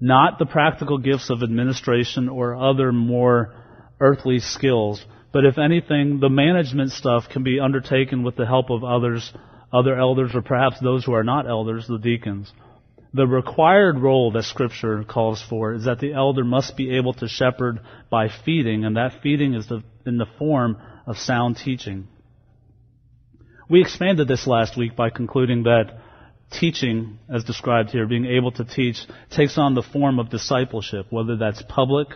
Not 0.00 0.38
the 0.38 0.46
practical 0.46 0.98
gifts 0.98 1.28
of 1.28 1.42
administration 1.42 2.28
or 2.28 2.54
other 2.54 2.92
more 2.92 3.54
earthly 4.00 4.38
skills, 4.38 5.04
but 5.32 5.44
if 5.44 5.58
anything, 5.58 6.20
the 6.20 6.30
management 6.30 6.92
stuff 6.92 7.24
can 7.30 7.42
be 7.42 7.60
undertaken 7.60 8.22
with 8.22 8.36
the 8.36 8.46
help 8.46 8.70
of 8.70 8.84
others, 8.84 9.32
other 9.72 9.98
elders, 9.98 10.30
or 10.34 10.40
perhaps 10.40 10.80
those 10.80 11.04
who 11.04 11.12
are 11.12 11.24
not 11.24 11.48
elders, 11.48 11.86
the 11.86 11.98
deacons. 11.98 12.50
The 13.14 13.26
required 13.26 13.98
role 14.00 14.30
that 14.32 14.44
Scripture 14.44 15.02
calls 15.02 15.42
for 15.42 15.72
is 15.72 15.84
that 15.84 15.98
the 15.98 16.12
elder 16.12 16.44
must 16.44 16.76
be 16.76 16.96
able 16.96 17.14
to 17.14 17.28
shepherd 17.28 17.80
by 18.10 18.28
feeding, 18.28 18.84
and 18.84 18.96
that 18.96 19.22
feeding 19.22 19.54
is 19.54 19.66
the, 19.66 19.82
in 20.04 20.18
the 20.18 20.26
form 20.38 20.76
of 21.06 21.16
sound 21.16 21.56
teaching. 21.56 22.08
We 23.70 23.80
expanded 23.80 24.28
this 24.28 24.46
last 24.46 24.76
week 24.76 24.94
by 24.94 25.10
concluding 25.10 25.62
that 25.62 25.98
teaching, 26.50 27.18
as 27.32 27.44
described 27.44 27.90
here, 27.90 28.06
being 28.06 28.26
able 28.26 28.52
to 28.52 28.64
teach, 28.64 28.98
takes 29.30 29.58
on 29.58 29.74
the 29.74 29.82
form 29.82 30.18
of 30.18 30.30
discipleship, 30.30 31.06
whether 31.10 31.36
that's 31.36 31.62
public 31.62 32.08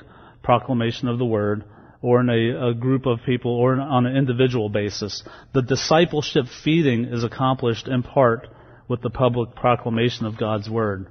proclamation 0.42 1.08
of 1.08 1.18
the 1.18 1.25
word, 1.25 1.64
or 2.00 2.20
in 2.20 2.28
a, 2.28 2.70
a 2.70 2.75
group 2.75 3.06
of 3.06 3.20
people, 3.25 3.52
or 3.52 3.80
on 3.80 4.06
an 4.06 4.16
individual 4.16 4.68
basis. 4.68 5.22
The 5.54 5.62
discipleship 5.62 6.46
feeding 6.64 7.04
is 7.04 7.25
accomplished 7.25 7.88
in 7.88 8.02
part 8.02 8.49
with 8.88 9.02
the 9.02 9.10
public 9.10 9.54
proclamation 9.54 10.26
of 10.26 10.38
God's 10.38 10.68
Word. 10.68 11.06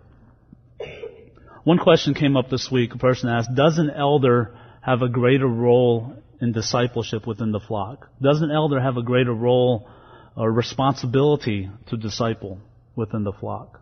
One 1.64 1.78
question 1.78 2.14
came 2.14 2.36
up 2.36 2.50
this 2.50 2.70
week. 2.72 2.94
A 2.94 2.98
person 2.98 3.30
asked, 3.30 3.54
does 3.56 3.78
an 3.78 3.92
elder 3.92 4.56
have 4.82 5.02
a 5.02 5.10
greater 5.10 5.48
role 5.48 6.16
in 6.40 6.52
discipleship 6.52 7.28
within 7.28 7.52
the 7.52 7.60
flock? 7.60 8.10
Does 8.22 8.42
an 8.42 8.52
elder 8.52 8.80
have 8.80 8.98
a 8.98 9.04
greater 9.04 9.34
role 9.34 9.88
or 10.36 10.52
responsibility 10.52 11.70
to 11.88 11.98
disciple 11.98 12.58
within 12.96 13.24
the 13.24 13.32
flock? 13.32 13.80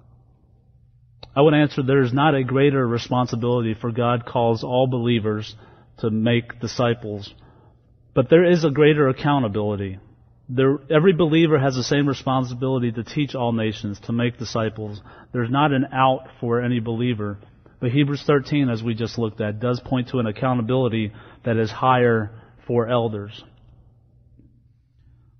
I 1.35 1.41
would 1.41 1.53
answer 1.53 1.83
there 1.83 2.03
is 2.03 2.13
not 2.13 2.35
a 2.35 2.43
greater 2.43 2.85
responsibility 2.85 3.73
for 3.73 3.91
God 3.91 4.25
calls 4.25 4.63
all 4.63 4.87
believers 4.87 5.55
to 5.99 6.09
make 6.09 6.59
disciples, 6.59 7.33
but 8.13 8.29
there 8.29 8.43
is 8.43 8.65
a 8.65 8.71
greater 8.71 9.07
accountability 9.07 9.99
there, 10.49 10.79
every 10.89 11.13
believer 11.13 11.59
has 11.59 11.75
the 11.75 11.83
same 11.83 12.07
responsibility 12.07 12.91
to 12.91 13.03
teach 13.03 13.35
all 13.35 13.51
nations, 13.51 13.99
to 14.01 14.11
make 14.11 14.39
disciples. 14.39 14.99
There's 15.31 15.51
not 15.51 15.71
an 15.71 15.85
out 15.93 16.27
for 16.39 16.61
any 16.61 16.79
believer. 16.79 17.37
But 17.79 17.91
Hebrews 17.91 18.23
13, 18.25 18.67
as 18.67 18.83
we 18.83 18.95
just 18.95 19.17
looked 19.17 19.39
at, 19.39 19.59
does 19.59 19.79
point 19.79 20.09
to 20.09 20.17
an 20.19 20.25
accountability 20.25 21.13
that 21.45 21.57
is 21.57 21.71
higher 21.71 22.31
for 22.67 22.89
elders. 22.89 23.43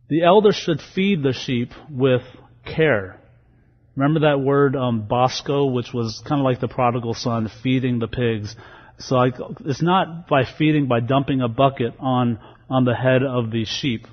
The 0.10 0.24
elders 0.24 0.56
should 0.56 0.80
feed 0.80 1.24
the 1.24 1.34
sheep 1.34 1.72
with 1.89 2.22
care. 2.66 3.20
Remember 3.96 4.22
that 4.22 4.39
word 4.39 4.75
um, 4.75 5.08
bosko, 5.10 5.74
which 5.74 5.92
was 5.94 6.22
kind 6.25 6.39
of 6.39 6.46
like 6.46 6.62
the 6.62 6.68
prodigal 6.68 7.16
son 7.16 7.50
feeding 7.62 8.00
the 8.00 8.08
pigs. 8.08 8.56
So 9.00 9.18
I, 9.18 9.32
it's 9.66 9.82
not 9.82 10.28
by 10.28 10.46
feeding 10.46 10.88
by 10.88 11.00
dumping 11.00 11.42
a 11.42 11.48
bucket 11.48 11.94
on 12.00 12.39
on 12.70 12.86
the 12.86 12.94
head 12.96 13.24
of 13.24 13.51
the 13.51 13.66
sheep. 13.66 14.06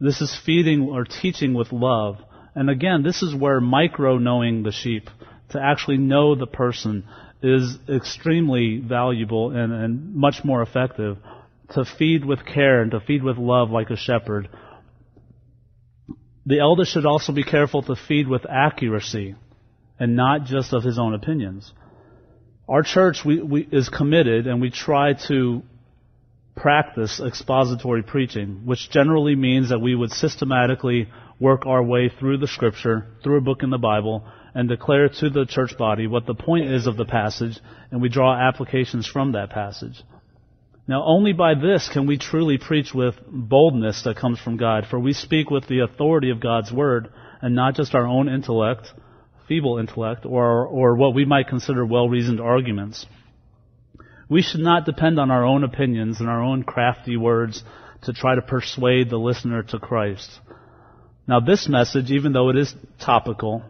This 0.00 0.20
is 0.20 0.38
feeding 0.44 0.82
or 0.82 1.04
teaching 1.04 1.54
with 1.54 1.72
love. 1.72 2.18
And 2.54 2.70
again, 2.70 3.02
this 3.02 3.22
is 3.22 3.34
where 3.34 3.60
micro 3.60 4.18
knowing 4.18 4.62
the 4.62 4.72
sheep, 4.72 5.10
to 5.50 5.60
actually 5.60 5.96
know 5.96 6.34
the 6.34 6.46
person, 6.46 7.04
is 7.42 7.78
extremely 7.88 8.78
valuable 8.78 9.50
and, 9.50 9.72
and 9.72 10.14
much 10.14 10.44
more 10.44 10.62
effective. 10.62 11.18
To 11.74 11.84
feed 11.84 12.24
with 12.24 12.46
care 12.46 12.80
and 12.80 12.90
to 12.92 13.00
feed 13.00 13.22
with 13.22 13.36
love 13.36 13.70
like 13.70 13.90
a 13.90 13.96
shepherd. 13.96 14.48
The 16.46 16.60
elder 16.60 16.84
should 16.84 17.04
also 17.04 17.32
be 17.32 17.44
careful 17.44 17.82
to 17.82 17.94
feed 17.94 18.26
with 18.26 18.46
accuracy 18.48 19.34
and 19.98 20.16
not 20.16 20.44
just 20.44 20.72
of 20.72 20.82
his 20.82 20.98
own 20.98 21.12
opinions. 21.12 21.72
Our 22.68 22.82
church 22.82 23.24
we, 23.24 23.42
we, 23.42 23.68
is 23.70 23.88
committed 23.88 24.46
and 24.46 24.60
we 24.60 24.70
try 24.70 25.14
to 25.28 25.62
practice 26.58 27.20
expository 27.24 28.02
preaching, 28.02 28.62
which 28.64 28.90
generally 28.90 29.36
means 29.36 29.68
that 29.68 29.78
we 29.78 29.94
would 29.94 30.10
systematically 30.10 31.08
work 31.40 31.66
our 31.66 31.82
way 31.82 32.08
through 32.08 32.38
the 32.38 32.48
scripture, 32.48 33.06
through 33.22 33.38
a 33.38 33.42
book 33.42 33.62
in 33.62 33.70
the 33.70 33.78
Bible, 33.78 34.24
and 34.54 34.68
declare 34.68 35.08
to 35.08 35.30
the 35.30 35.46
church 35.46 35.78
body 35.78 36.06
what 36.06 36.26
the 36.26 36.34
point 36.34 36.70
is 36.70 36.86
of 36.86 36.96
the 36.96 37.04
passage, 37.04 37.58
and 37.90 38.02
we 38.02 38.08
draw 38.08 38.34
applications 38.34 39.06
from 39.06 39.32
that 39.32 39.50
passage. 39.50 40.02
Now, 40.88 41.04
only 41.04 41.32
by 41.32 41.54
this 41.54 41.88
can 41.92 42.06
we 42.06 42.18
truly 42.18 42.58
preach 42.58 42.92
with 42.94 43.14
boldness 43.26 44.02
that 44.02 44.16
comes 44.16 44.40
from 44.40 44.56
God, 44.56 44.86
for 44.90 44.98
we 44.98 45.12
speak 45.12 45.50
with 45.50 45.68
the 45.68 45.80
authority 45.80 46.30
of 46.30 46.40
God's 46.40 46.72
Word 46.72 47.08
and 47.40 47.54
not 47.54 47.76
just 47.76 47.94
our 47.94 48.06
own 48.06 48.28
intellect, 48.28 48.90
feeble 49.46 49.78
intellect, 49.78 50.26
or, 50.26 50.66
or 50.66 50.96
what 50.96 51.14
we 51.14 51.24
might 51.24 51.48
consider 51.48 51.84
well-reasoned 51.84 52.40
arguments. 52.40 53.06
We 54.28 54.42
should 54.42 54.60
not 54.60 54.84
depend 54.84 55.18
on 55.18 55.30
our 55.30 55.44
own 55.44 55.64
opinions 55.64 56.20
and 56.20 56.28
our 56.28 56.42
own 56.42 56.62
crafty 56.62 57.16
words 57.16 57.62
to 58.02 58.12
try 58.12 58.34
to 58.34 58.42
persuade 58.42 59.10
the 59.10 59.16
listener 59.16 59.62
to 59.62 59.78
Christ. 59.78 60.30
Now 61.26 61.40
this 61.40 61.68
message, 61.68 62.10
even 62.10 62.32
though 62.32 62.50
it 62.50 62.56
is 62.56 62.74
topical, 63.00 63.62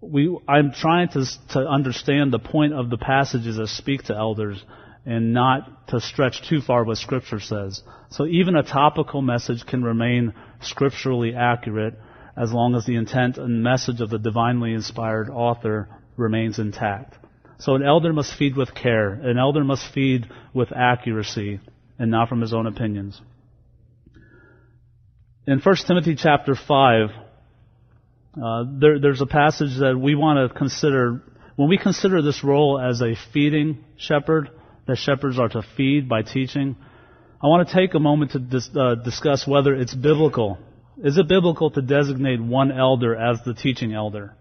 we, 0.00 0.38
I'm 0.46 0.72
trying 0.72 1.08
to, 1.10 1.24
to 1.50 1.60
understand 1.60 2.32
the 2.32 2.38
point 2.38 2.74
of 2.74 2.90
the 2.90 2.98
passages 2.98 3.56
that 3.56 3.68
speak 3.68 4.04
to 4.04 4.16
elders 4.16 4.62
and 5.04 5.32
not 5.32 5.88
to 5.88 6.00
stretch 6.00 6.48
too 6.48 6.60
far 6.60 6.84
what 6.84 6.98
scripture 6.98 7.40
says. 7.40 7.82
So 8.10 8.26
even 8.26 8.56
a 8.56 8.62
topical 8.62 9.22
message 9.22 9.64
can 9.64 9.82
remain 9.82 10.34
scripturally 10.60 11.34
accurate 11.34 11.94
as 12.36 12.52
long 12.52 12.74
as 12.74 12.84
the 12.84 12.96
intent 12.96 13.38
and 13.38 13.62
message 13.62 14.00
of 14.00 14.10
the 14.10 14.18
divinely 14.18 14.72
inspired 14.74 15.30
author 15.30 15.88
remains 16.16 16.58
intact. 16.58 17.14
So 17.58 17.74
an 17.74 17.82
elder 17.82 18.12
must 18.12 18.34
feed 18.34 18.56
with 18.56 18.74
care. 18.74 19.12
An 19.12 19.38
elder 19.38 19.64
must 19.64 19.92
feed 19.92 20.26
with 20.52 20.72
accuracy 20.72 21.60
and 21.98 22.10
not 22.10 22.28
from 22.28 22.40
his 22.40 22.52
own 22.52 22.66
opinions. 22.66 23.20
In 25.46 25.60
1 25.60 25.76
Timothy 25.86 26.16
chapter 26.16 26.54
5, 26.54 27.08
uh, 28.42 28.64
there, 28.78 28.98
there's 29.00 29.22
a 29.22 29.26
passage 29.26 29.78
that 29.78 29.98
we 29.98 30.14
want 30.14 30.50
to 30.50 30.58
consider. 30.58 31.22
When 31.54 31.68
we 31.68 31.78
consider 31.78 32.20
this 32.20 32.44
role 32.44 32.78
as 32.78 33.00
a 33.00 33.14
feeding 33.32 33.84
shepherd, 33.96 34.50
that 34.86 34.96
shepherds 34.98 35.38
are 35.38 35.48
to 35.48 35.62
feed 35.76 36.08
by 36.08 36.22
teaching, 36.22 36.76
I 37.42 37.48
want 37.48 37.68
to 37.68 37.74
take 37.74 37.94
a 37.94 38.00
moment 38.00 38.32
to 38.32 38.38
dis, 38.38 38.70
uh, 38.76 38.96
discuss 38.96 39.46
whether 39.46 39.74
it's 39.74 39.94
biblical. 39.94 40.58
Is 41.02 41.18
it 41.18 41.28
biblical 41.28 41.70
to 41.70 41.82
designate 41.82 42.40
one 42.40 42.72
elder 42.72 43.14
as 43.14 43.42
the 43.44 43.54
teaching 43.54 43.92
elder? 43.94 44.35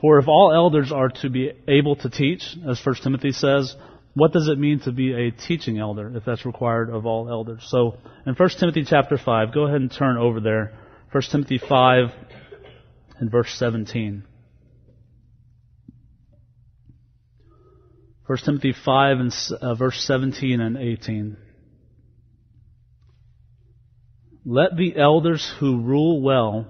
For 0.00 0.18
if 0.18 0.28
all 0.28 0.52
elders 0.52 0.92
are 0.92 1.08
to 1.22 1.30
be 1.30 1.52
able 1.68 1.96
to 1.96 2.10
teach, 2.10 2.42
as 2.68 2.84
1 2.84 2.96
Timothy 3.02 3.32
says, 3.32 3.74
what 4.14 4.32
does 4.32 4.48
it 4.48 4.58
mean 4.58 4.80
to 4.80 4.92
be 4.92 5.12
a 5.12 5.30
teaching 5.30 5.78
elder 5.78 6.16
if 6.16 6.24
that's 6.24 6.46
required 6.46 6.90
of 6.90 7.06
all 7.06 7.28
elders? 7.28 7.64
So 7.68 7.98
in 8.26 8.34
1 8.34 8.48
Timothy 8.60 8.84
chapter 8.88 9.18
5, 9.18 9.52
go 9.52 9.66
ahead 9.66 9.80
and 9.80 9.90
turn 9.90 10.16
over 10.16 10.40
there. 10.40 10.72
1 11.10 11.22
Timothy 11.30 11.58
5 11.58 12.10
and 13.18 13.30
verse 13.30 13.52
17. 13.58 14.24
1 18.26 18.38
Timothy 18.38 18.72
5 18.72 19.18
and 19.18 19.32
uh, 19.60 19.74
verse 19.74 20.02
17 20.06 20.60
and 20.60 20.76
18. 20.76 21.36
Let 24.46 24.76
the 24.76 24.96
elders 24.96 25.52
who 25.58 25.80
rule 25.80 26.22
well 26.22 26.66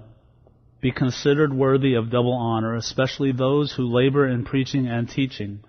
be 0.85 0.91
considered 0.91 1.51
worthy 1.51 1.95
of 1.95 2.11
double 2.11 2.33
honor, 2.33 2.75
especially 2.75 3.31
those 3.31 3.73
who 3.73 3.91
labor 3.91 4.29
in 4.29 4.45
preaching 4.45 4.85
and 4.85 5.09
teaching. 5.09 5.59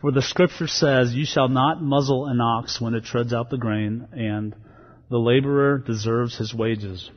For 0.00 0.12
the 0.12 0.22
scripture 0.22 0.68
says, 0.68 1.12
You 1.12 1.24
shall 1.26 1.48
not 1.48 1.82
muzzle 1.82 2.26
an 2.26 2.40
ox 2.40 2.80
when 2.80 2.94
it 2.94 3.02
treads 3.02 3.32
out 3.32 3.50
the 3.50 3.56
grain, 3.56 4.06
and 4.12 4.54
the 5.10 5.18
laborer 5.18 5.78
deserves 5.78 6.36
his 6.36 6.54
wages. 6.54 7.10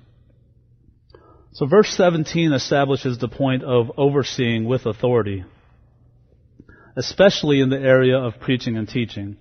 So 1.53 1.67
verse 1.67 1.91
17 1.91 2.53
establishes 2.53 3.19
the 3.19 3.27
point 3.27 3.61
of 3.63 3.91
overseeing 3.97 4.65
with 4.65 4.87
authority, 4.87 5.43
especially 6.95 7.61
in 7.61 7.69
the 7.69 7.77
area 7.77 8.17
of 8.17 8.39
preaching 8.39 8.77
and 8.77 8.89
teaching. 8.89 9.37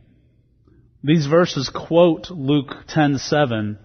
These 1.02 1.24
verses 1.28 1.70
quote 1.70 2.30
Luke 2.30 2.74
10:7 2.94 3.78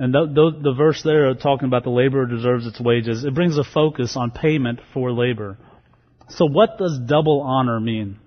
and 0.00 0.14
the, 0.14 0.74
verse 0.74 1.02
there 1.02 1.34
talking 1.34 1.68
about 1.68 1.84
the 1.84 1.90
laborer 1.90 2.24
deserves 2.24 2.66
its 2.66 2.80
wages, 2.80 3.22
it 3.22 3.34
brings 3.34 3.58
a 3.58 3.64
focus 3.64 4.16
on 4.16 4.30
payment 4.30 4.80
for 4.94 5.12
labor. 5.12 5.58
So 6.30 6.46
what 6.46 6.78
does 6.78 6.98
double 6.98 7.42
honor 7.42 7.78
mean? 7.78 8.18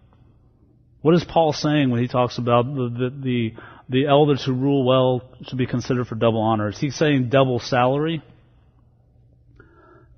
What 1.01 1.15
is 1.15 1.23
Paul 1.23 1.51
saying 1.51 1.89
when 1.89 1.99
he 1.99 2.07
talks 2.07 2.37
about 2.37 2.65
the, 2.65 2.89
the, 2.89 3.09
the, 3.23 3.53
the 3.89 4.05
elders 4.05 4.45
who 4.45 4.53
rule 4.53 4.85
well 4.85 5.23
should 5.47 5.57
be 5.57 5.65
considered 5.65 6.05
for 6.05 6.13
double 6.13 6.41
honor? 6.41 6.69
Is 6.69 6.77
he 6.77 6.91
saying 6.91 7.29
double 7.29 7.59
salary? 7.59 8.21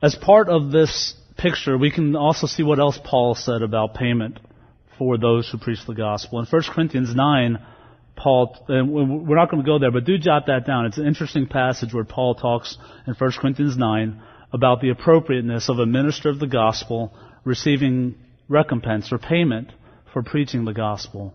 As 0.01 0.13
part 0.13 0.49
of 0.49 0.73
this 0.73 1.15
picture, 1.37 1.77
we 1.77 1.89
can 1.89 2.17
also 2.17 2.47
see 2.47 2.63
what 2.63 2.79
else 2.79 2.99
Paul 3.01 3.33
said 3.33 3.61
about 3.61 3.93
payment 3.93 4.41
for 4.97 5.17
those 5.17 5.49
who 5.49 5.57
preach 5.57 5.85
the 5.87 5.95
gospel. 5.95 6.39
In 6.39 6.47
1 6.47 6.63
Corinthians 6.73 7.15
9, 7.15 7.65
Paul, 8.15 8.55
and 8.67 8.91
we're 8.91 9.35
not 9.35 9.51
going 9.51 9.63
to 9.63 9.67
go 9.67 9.79
there, 9.79 9.91
but 9.91 10.05
do 10.05 10.17
jot 10.17 10.47
that 10.47 10.65
down. 10.65 10.85
It's 10.85 10.97
an 10.97 11.05
interesting 11.05 11.47
passage 11.47 11.93
where 11.93 12.05
Paul 12.05 12.35
talks 12.35 12.77
in 13.05 13.13
1 13.13 13.31
Corinthians 13.39 13.77
9 13.77 14.21
about 14.53 14.81
the 14.81 14.89
appropriateness 14.89 15.69
of 15.69 15.79
a 15.79 15.85
minister 15.85 16.29
of 16.29 16.39
the 16.39 16.47
gospel 16.47 17.13
receiving 17.43 18.15
recompense 18.47 19.11
or 19.11 19.17
payment 19.17 19.71
for 20.13 20.23
preaching 20.23 20.65
the 20.65 20.73
gospel. 20.73 21.33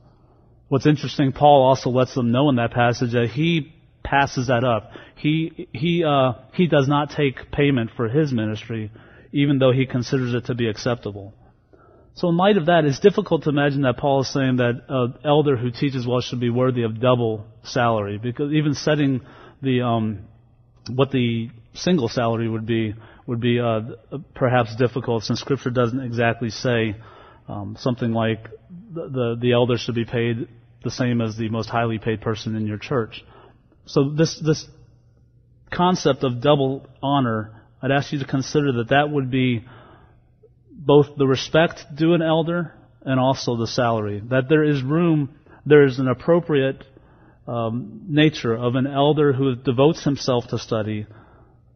What's 0.68 0.86
interesting, 0.86 1.32
Paul 1.32 1.64
also 1.64 1.90
lets 1.90 2.14
them 2.14 2.32
know 2.32 2.48
in 2.48 2.56
that 2.56 2.72
passage 2.72 3.12
that 3.12 3.30
he 3.30 3.74
passes 4.02 4.46
that 4.46 4.64
up. 4.64 4.90
He, 5.16 5.68
he, 5.72 6.04
uh, 6.04 6.32
he 6.54 6.66
does 6.66 6.88
not 6.88 7.10
take 7.10 7.50
payment 7.52 7.90
for 7.96 8.08
his 8.08 8.32
ministry, 8.32 8.90
even 9.32 9.58
though 9.58 9.72
he 9.72 9.86
considers 9.86 10.32
it 10.32 10.46
to 10.46 10.54
be 10.54 10.68
acceptable. 10.68 11.34
So 12.14 12.28
in 12.28 12.36
light 12.36 12.56
of 12.56 12.66
that, 12.66 12.84
it's 12.84 13.00
difficult 13.00 13.44
to 13.44 13.50
imagine 13.50 13.82
that 13.82 13.96
Paul 13.96 14.20
is 14.20 14.32
saying 14.32 14.56
that 14.56 14.82
an 14.88 15.14
elder 15.24 15.56
who 15.56 15.70
teaches 15.70 16.06
well 16.06 16.20
should 16.20 16.40
be 16.40 16.50
worthy 16.50 16.82
of 16.82 17.00
double 17.00 17.46
salary, 17.62 18.18
because 18.18 18.52
even 18.52 18.74
setting 18.74 19.20
the 19.62 19.82
um, 19.82 20.24
what 20.88 21.10
the 21.10 21.50
single 21.74 22.08
salary 22.08 22.48
would 22.48 22.66
be 22.66 22.94
would 23.26 23.40
be 23.40 23.60
uh, 23.60 23.80
perhaps 24.34 24.74
difficult, 24.76 25.22
since 25.22 25.40
Scripture 25.40 25.70
doesn't 25.70 26.00
exactly 26.00 26.50
say 26.50 26.96
um, 27.48 27.76
something 27.78 28.12
like 28.12 28.44
the, 28.92 29.08
the 29.08 29.36
the 29.40 29.52
elder 29.52 29.78
should 29.78 29.94
be 29.94 30.04
paid 30.04 30.48
the 30.82 30.90
same 30.90 31.20
as 31.20 31.36
the 31.36 31.48
most 31.48 31.68
highly 31.68 31.98
paid 31.98 32.20
person 32.20 32.56
in 32.56 32.66
your 32.66 32.78
church. 32.78 33.24
So 33.86 34.10
this 34.10 34.38
this 34.40 34.66
concept 35.70 36.24
of 36.24 36.40
double 36.40 36.86
honor, 37.02 37.62
I'd 37.80 37.92
ask 37.92 38.12
you 38.12 38.18
to 38.18 38.26
consider 38.26 38.72
that 38.78 38.88
that 38.88 39.10
would 39.10 39.30
be 39.30 39.64
both 40.80 41.16
the 41.16 41.26
respect 41.26 41.84
due 41.94 42.14
an 42.14 42.22
elder 42.22 42.74
and 43.02 43.20
also 43.20 43.56
the 43.56 43.66
salary. 43.66 44.22
That 44.30 44.48
there 44.48 44.64
is 44.64 44.82
room, 44.82 45.30
there 45.66 45.84
is 45.84 45.98
an 45.98 46.08
appropriate 46.08 46.82
um, 47.46 48.02
nature 48.08 48.54
of 48.54 48.74
an 48.74 48.86
elder 48.86 49.32
who 49.32 49.56
devotes 49.56 50.04
himself 50.04 50.48
to 50.48 50.58
study, 50.58 51.06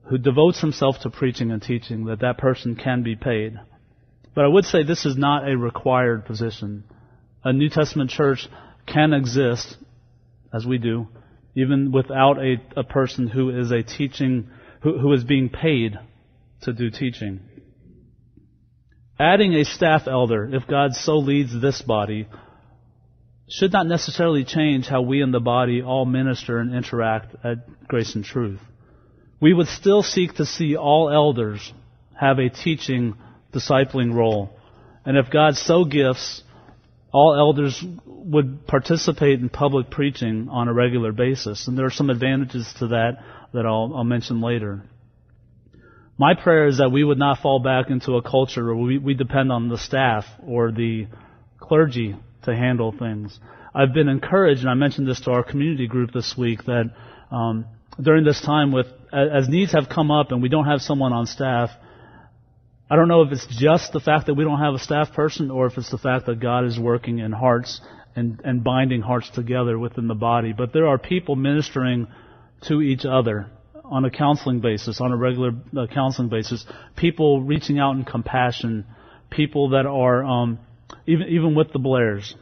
who 0.09 0.19
devotes 0.19 0.61
himself 0.61 1.01
to 1.03 1.11
preaching 1.11 1.51
and 1.51 1.63
teaching, 1.63 2.07
that 2.07 2.21
that 2.21 2.39
person 2.39 2.77
can 2.77 3.03
be 3.03 3.15
paid. 3.15 3.59
But 4.35 4.45
I 4.45 4.49
would 4.49 4.65
say 4.65 4.83
this 4.83 5.05
is 5.05 5.17
not 5.17 5.49
a 5.49 5.57
required 5.57 6.25
position. 6.25 6.85
A 7.45 7.53
New 7.53 7.69
Testament 7.69 8.11
church 8.11 8.49
can 8.87 9.13
exist, 9.13 9.77
as 10.53 10.67
we 10.67 10.79
do, 10.79 11.09
even 11.55 11.93
without 11.93 12.39
a, 12.39 12.57
a 12.77 12.85
person 12.85 13.29
who 13.29 13.51
is 13.51 13.71
a 13.71 13.83
teaching, 13.83 14.49
who, 14.83 14.99
who 14.99 15.13
is 15.13 15.25
being 15.25 15.51
paid 15.51 15.99
to 16.63 16.73
do 16.73 16.91
teaching. 16.91 17.41
Adding 19.19 19.55
a 19.55 19.65
staff 19.65 20.09
elder, 20.09 20.49
if 20.53 20.67
God 20.67 20.95
so 20.95 21.19
leads 21.19 21.59
this 21.61 21.81
body, 21.83 22.27
should 23.49 23.73
not 23.73 23.87
necessarily 23.87 24.45
change 24.45 24.87
how 24.87 25.03
we 25.03 25.23
in 25.23 25.31
the 25.31 25.41
body 25.41 25.83
all 25.83 26.05
minister 26.05 26.59
and 26.59 26.75
interact 26.75 27.35
at 27.45 27.87
Grace 27.87 28.15
and 28.15 28.25
Truth. 28.25 28.61
We 29.41 29.53
would 29.53 29.69
still 29.69 30.03
seek 30.03 30.35
to 30.35 30.47
see 30.47 30.77
all 30.77 31.11
elders 31.11 31.73
have 32.19 32.39
a 32.39 32.49
teaching, 32.49 33.15
discipling 33.53 34.15
role. 34.15 34.51
And 35.05 35.17
if 35.17 35.31
God 35.31 35.57
so 35.57 35.85
gifts, 35.85 36.43
all 37.13 37.35
elders 37.35 37.85
would 38.07 38.67
participate 38.67 39.41
in 39.41 39.49
public 39.49 39.91
preaching 39.91 40.49
on 40.51 40.67
a 40.67 40.73
regular 40.73 41.13
basis. 41.13 41.69
And 41.69 41.79
there 41.79 41.87
are 41.87 41.91
some 41.91 42.11
advantages 42.11 42.73
to 42.79 42.89
that 42.89 43.23
that 43.53 43.67
I'll, 43.67 43.93
I'll 43.95 44.05
mention 44.05 44.41
later. 44.41 44.83
My 46.17 46.35
prayer 46.35 46.69
is 46.69 46.79
that 46.79 46.93
we 46.93 47.03
would 47.03 47.19
not 47.19 47.41
fall 47.41 47.59
back 47.59 47.91
into 47.91 48.17
a 48.17 48.23
culture 48.23 48.65
where 48.65 48.77
we, 48.77 48.99
we 48.99 49.15
depend 49.15 49.51
on 49.51 49.69
the 49.69 49.79
staff 49.79 50.25
or 50.47 50.71
the 50.71 51.09
clergy 51.59 52.15
to 52.45 52.55
handle 52.55 52.95
things. 52.97 53.39
I've 53.75 53.93
been 53.93 54.09
encouraged, 54.09 54.61
and 54.61 54.71
I 54.71 54.75
mentioned 54.75 55.09
this 55.09 55.21
to 55.23 55.33
our 55.33 55.43
community 55.43 55.89
group 55.89 56.13
this 56.13 56.37
week, 56.39 56.65
that 56.67 56.95
um, 57.33 57.65
during 58.01 58.25
this 58.25 58.41
time, 58.41 58.71
with 58.71 58.87
as 59.13 59.49
needs 59.49 59.73
have 59.73 59.89
come 59.89 60.13
up 60.13 60.31
and 60.31 60.41
we 60.41 60.49
don't 60.49 60.67
have 60.67 60.81
someone 60.81 61.13
on 61.13 61.27
staff, 61.27 61.71
I 62.89 62.95
don't 62.95 63.09
know 63.09 63.23
if 63.23 63.33
it's 63.33 63.47
just 63.59 63.93
the 63.93 64.01
fact 64.01 64.27
that 64.27 64.35
we 64.35 64.45
don't 64.45 64.61
have 64.61 64.75
a 64.75 64.79
staff 64.79 65.13
person 65.15 65.51
or 65.51 65.67
if 65.67 65.79
it's 65.79 65.91
the 65.91 65.99
fact 65.99 66.27
that 66.27 66.39
God 66.39 66.65
is 66.65 66.79
working 66.79 67.19
in 67.19 67.33
hearts 67.33 67.81
and, 68.15 68.41
and 68.45 68.63
binding 68.63 69.01
hearts 69.01 69.31
together 69.31 69.77
within 69.79 70.07
the 70.07 70.15
body. 70.15 70.53
But 70.57 70.73
there 70.73 70.87
are 70.87 70.99
people 70.99 71.35
ministering 71.35 72.07
to 72.69 72.83
each 72.83 73.05
other 73.05 73.51
on 73.85 74.05
a 74.05 74.11
counseling 74.11 74.61
basis, 74.61 75.01
on 75.01 75.13
a 75.13 75.17
regular 75.17 75.53
uh, 75.77 75.87
counseling 75.93 76.29
basis, 76.29 76.65
people 76.97 77.43
reaching 77.43 77.79
out 77.79 77.97
in 77.97 78.05
compassion, 78.05 78.87
people 79.31 79.71
that 79.71 79.87
are 79.87 80.25
um, 80.25 80.59
even 81.07 81.29
even 81.29 81.55
with 81.55 81.73
the 81.73 81.79
Blairs, 81.79 82.35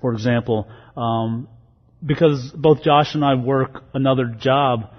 for 0.00 0.12
example, 0.12 0.68
um, 0.96 1.48
because 2.04 2.50
both 2.54 2.82
Josh 2.82 3.14
and 3.14 3.24
I 3.24 3.34
work 3.34 3.82
another 3.92 4.26
job, 4.26 4.90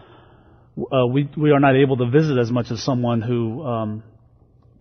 uh, 0.78 1.08
we 1.08 1.30
we 1.38 1.52
are 1.52 1.60
not 1.60 1.76
able 1.76 1.98
to 1.98 2.10
visit 2.10 2.38
as 2.38 2.52
much 2.52 2.72
as 2.72 2.84
someone 2.84 3.22
who 3.22 3.66
um, 3.66 4.04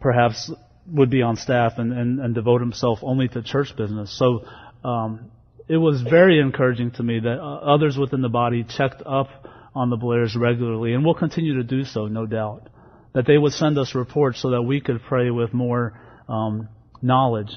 perhaps 0.01 0.51
would 0.87 1.11
be 1.11 1.23
on 1.23 1.37
staff 1.37 1.75
and, 1.77 1.93
and, 1.93 2.19
and 2.19 2.35
devote 2.35 2.61
himself 2.61 2.99
only 3.03 3.29
to 3.29 3.41
church 3.43 3.77
business. 3.77 4.17
So 4.19 4.45
um, 4.85 5.31
it 5.69 5.77
was 5.77 6.03
very 6.03 6.41
encouraging 6.41 6.91
to 6.93 7.05
me 7.05 7.21
that 7.21 7.39
uh, 7.39 7.75
others 7.75 7.97
within 7.97 8.21
the 8.21 8.29
body 8.29 8.65
checked 8.65 9.03
up 9.07 9.29
on 9.75 9.91
the 9.91 9.97
Blairs 9.97 10.37
regularly, 10.37 10.93
and 10.93 11.05
will 11.05 11.15
continue 11.15 11.55
to 11.57 11.65
do 11.65 11.85
so, 11.85 12.07
no 12.07 12.27
doubt. 12.27 12.69
That 13.15 13.27
they 13.27 13.39
would 13.39 13.53
send 13.53 13.79
us 13.79 13.95
reports 13.95 14.41
so 14.41 14.51
that 14.51 14.63
we 14.63 14.81
could 14.81 15.03
pray 15.03 15.31
with 15.31 15.53
more 15.53 16.01
um, 16.29 16.69
knowledge. 17.01 17.51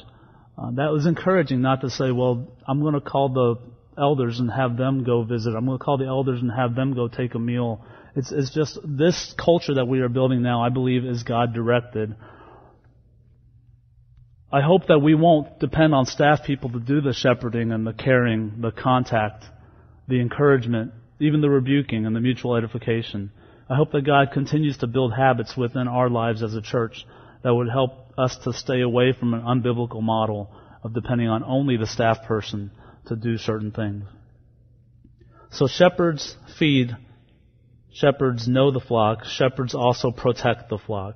Uh, 0.58 0.72
that 0.72 0.92
was 0.92 1.06
encouraging, 1.06 1.62
not 1.62 1.82
to 1.82 1.90
say, 1.90 2.12
well, 2.12 2.48
I'm 2.68 2.82
going 2.82 2.94
to 2.94 3.02
call 3.02 3.30
the 3.30 3.56
elders 3.98 4.40
and 4.40 4.52
have 4.52 4.78
them 4.78 5.04
go 5.04 5.24
visit. 5.24 5.54
I'm 5.56 5.66
going 5.66 5.78
to 5.78 5.84
call 5.84 5.98
the 5.98 6.06
elders 6.06 6.42
and 6.42 6.52
have 6.52 6.76
them 6.76 6.94
go 6.94 7.08
take 7.08 7.36
a 7.36 7.40
meal. 7.40 7.86
It's, 8.16 8.32
it's 8.32 8.54
just 8.54 8.80
this 8.84 9.34
culture 9.38 9.76
that 9.76 9.86
we 9.86 10.00
are 10.00 10.10
building 10.10 10.42
now, 10.42 10.64
I 10.64 10.70
believe, 10.70 11.06
is 11.06 11.24
God 11.24 11.54
directed. 11.54 12.16
I 14.52 14.62
hope 14.62 14.88
that 14.88 15.00
we 15.00 15.16
won't 15.16 15.60
depend 15.60 15.94
on 15.94 16.06
staff 16.06 16.44
people 16.46 16.70
to 16.72 16.80
do 16.80 17.02
the 17.02 17.14
shepherding 17.14 17.72
and 17.72 17.86
the 17.86 17.94
caring, 17.94 18.62
the 18.62 18.72
contact, 18.72 19.44
the 20.08 20.22
encouragement, 20.22 20.94
even 21.20 21.42
the 21.42 21.50
rebuking 21.50 22.06
and 22.06 22.16
the 22.16 22.20
mutual 22.20 22.56
edification. 22.56 23.32
I 23.70 23.76
hope 23.76 23.92
that 23.94 24.06
God 24.06 24.32
continues 24.34 24.78
to 24.78 24.88
build 24.88 25.14
habits 25.14 25.58
within 25.58 25.88
our 25.88 26.10
lives 26.10 26.44
as 26.44 26.54
a 26.54 26.62
church 26.62 27.06
that 27.44 27.54
would 27.54 27.70
help 27.70 28.14
us 28.18 28.38
to 28.44 28.54
stay 28.54 28.82
away 28.82 29.14
from 29.18 29.34
an 29.34 29.42
unbiblical 29.42 30.02
model 30.02 30.52
of 30.84 30.94
depending 30.94 31.28
on 31.28 31.44
only 31.44 31.78
the 31.78 31.88
staff 31.88 32.24
person 32.28 32.72
to 33.08 33.16
do 33.16 33.38
certain 33.38 33.72
things. 33.72 34.04
So 35.52 35.68
shepherds 35.68 36.36
feed, 36.60 36.96
shepherds 37.94 38.48
know 38.48 38.72
the 38.72 38.80
flock, 38.80 39.26
shepherds 39.26 39.74
also 39.74 40.12
protect 40.12 40.70
the 40.70 40.78
flock. 40.78 41.16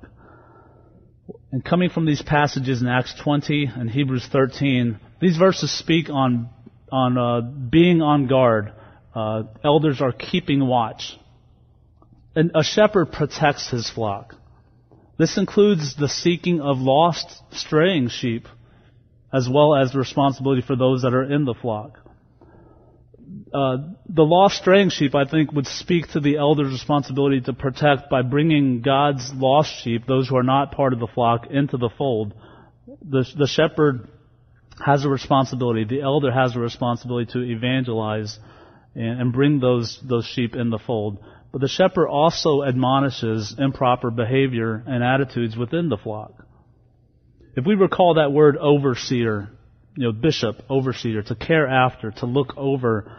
And 1.51 1.63
coming 1.63 1.89
from 1.89 2.05
these 2.05 2.21
passages 2.21 2.81
in 2.81 2.87
Acts 2.87 3.13
20 3.21 3.71
and 3.75 3.89
Hebrews 3.89 4.27
13, 4.31 4.99
these 5.19 5.37
verses 5.37 5.71
speak 5.71 6.09
on, 6.09 6.49
on 6.91 7.17
uh, 7.17 7.41
being 7.41 8.01
on 8.01 8.27
guard. 8.27 8.71
Uh, 9.13 9.43
elders 9.63 10.01
are 10.01 10.11
keeping 10.11 10.65
watch. 10.65 11.17
And 12.35 12.51
a 12.55 12.63
shepherd 12.63 13.11
protects 13.11 13.69
his 13.69 13.89
flock. 13.89 14.35
This 15.17 15.37
includes 15.37 15.95
the 15.95 16.07
seeking 16.07 16.61
of 16.61 16.77
lost, 16.77 17.41
straying 17.51 18.09
sheep, 18.09 18.47
as 19.33 19.49
well 19.49 19.75
as 19.75 19.91
the 19.91 19.99
responsibility 19.99 20.61
for 20.61 20.75
those 20.75 21.01
that 21.01 21.13
are 21.13 21.23
in 21.23 21.45
the 21.45 21.53
flock 21.53 21.99
uh, 23.53 23.77
the 24.07 24.23
lost 24.23 24.57
straying 24.57 24.89
sheep, 24.89 25.15
I 25.15 25.25
think, 25.25 25.51
would 25.51 25.67
speak 25.67 26.09
to 26.09 26.19
the 26.19 26.37
elder's 26.37 26.71
responsibility 26.71 27.41
to 27.41 27.53
protect 27.53 28.09
by 28.09 28.21
bringing 28.21 28.81
God's 28.81 29.31
lost 29.33 29.83
sheep, 29.83 30.05
those 30.07 30.29
who 30.29 30.37
are 30.37 30.43
not 30.43 30.71
part 30.71 30.93
of 30.93 30.99
the 30.99 31.07
flock, 31.07 31.47
into 31.49 31.77
the 31.77 31.89
fold. 31.97 32.33
The, 33.07 33.25
the 33.37 33.47
shepherd 33.47 34.07
has 34.83 35.05
a 35.05 35.09
responsibility. 35.09 35.83
The 35.83 36.01
elder 36.01 36.31
has 36.31 36.55
a 36.55 36.59
responsibility 36.59 37.31
to 37.33 37.41
evangelize 37.41 38.39
and, 38.95 39.21
and 39.21 39.33
bring 39.33 39.59
those 39.59 39.99
those 40.03 40.25
sheep 40.25 40.55
in 40.55 40.69
the 40.69 40.79
fold. 40.79 41.17
But 41.51 41.61
the 41.61 41.67
shepherd 41.67 42.07
also 42.07 42.63
admonishes 42.63 43.55
improper 43.57 44.11
behavior 44.11 44.83
and 44.85 45.03
attitudes 45.03 45.57
within 45.57 45.89
the 45.89 45.97
flock. 45.97 46.45
If 47.55 47.65
we 47.65 47.75
recall 47.75 48.15
that 48.15 48.31
word 48.31 48.55
overseer, 48.57 49.49
you 49.95 50.03
know, 50.03 50.11
bishop, 50.11 50.63
overseer, 50.69 51.23
to 51.23 51.35
care 51.35 51.67
after, 51.67 52.11
to 52.11 52.25
look 52.25 52.53
over, 52.55 53.11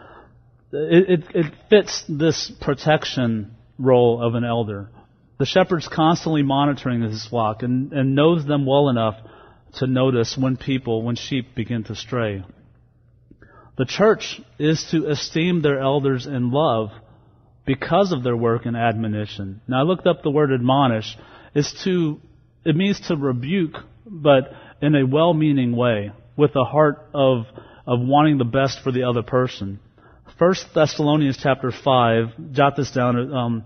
it, 0.71 1.09
it, 1.09 1.35
it 1.35 1.53
fits 1.69 2.03
this 2.07 2.51
protection 2.61 3.55
role 3.77 4.25
of 4.25 4.35
an 4.35 4.45
elder. 4.45 4.89
The 5.37 5.45
shepherd's 5.45 5.87
constantly 5.87 6.43
monitoring 6.43 7.01
his 7.01 7.25
flock 7.25 7.63
and, 7.63 7.91
and 7.91 8.15
knows 8.15 8.45
them 8.45 8.65
well 8.65 8.89
enough 8.89 9.15
to 9.75 9.87
notice 9.87 10.37
when 10.37 10.55
people, 10.55 11.03
when 11.03 11.15
sheep 11.15 11.53
begin 11.55 11.83
to 11.85 11.95
stray. 11.95 12.43
The 13.77 13.85
church 13.85 14.41
is 14.59 14.85
to 14.91 15.07
esteem 15.07 15.61
their 15.61 15.79
elders 15.79 16.27
in 16.27 16.51
love 16.51 16.89
because 17.65 18.11
of 18.11 18.23
their 18.23 18.35
work 18.35 18.65
and 18.65 18.75
admonition. 18.75 19.61
Now 19.67 19.79
I 19.79 19.83
looked 19.83 20.07
up 20.07 20.23
the 20.23 20.31
word 20.31 20.51
admonish. 20.51 21.17
Is 21.53 21.73
to, 21.83 22.19
it 22.65 22.75
means 22.75 22.99
to 23.07 23.15
rebuke, 23.15 23.75
but 24.05 24.53
in 24.81 24.95
a 24.95 25.05
well-meaning 25.05 25.75
way, 25.75 26.11
with 26.37 26.55
a 26.55 26.63
heart 26.63 27.07
of, 27.13 27.45
of 27.85 27.99
wanting 27.99 28.37
the 28.37 28.45
best 28.45 28.79
for 28.83 28.91
the 28.91 29.03
other 29.03 29.21
person. 29.21 29.79
1 30.37 30.55
Thessalonians 30.73 31.37
chapter 31.41 31.71
5, 31.71 32.51
jot 32.51 32.75
this 32.75 32.91
down, 32.91 33.33
um, 33.33 33.63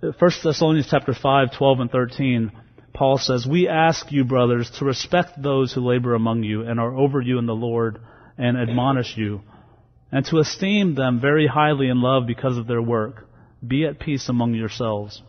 1 0.00 0.12
Thessalonians 0.44 0.86
chapter 0.88 1.12
5, 1.14 1.56
12 1.56 1.80
and 1.80 1.90
13, 1.90 2.52
Paul 2.92 3.18
says, 3.18 3.46
We 3.46 3.68
ask 3.68 4.12
you, 4.12 4.24
brothers, 4.24 4.70
to 4.78 4.84
respect 4.84 5.42
those 5.42 5.72
who 5.72 5.80
labor 5.80 6.14
among 6.14 6.44
you 6.44 6.62
and 6.62 6.78
are 6.78 6.96
over 6.96 7.20
you 7.20 7.38
in 7.38 7.46
the 7.46 7.54
Lord 7.54 7.98
and 8.36 8.56
admonish 8.56 9.16
you, 9.16 9.40
and 10.10 10.24
to 10.26 10.38
esteem 10.38 10.94
them 10.94 11.20
very 11.20 11.46
highly 11.46 11.88
in 11.88 12.00
love 12.00 12.26
because 12.26 12.56
of 12.56 12.66
their 12.66 12.82
work. 12.82 13.26
Be 13.66 13.86
at 13.86 13.98
peace 13.98 14.28
among 14.28 14.54
yourselves. 14.54 15.22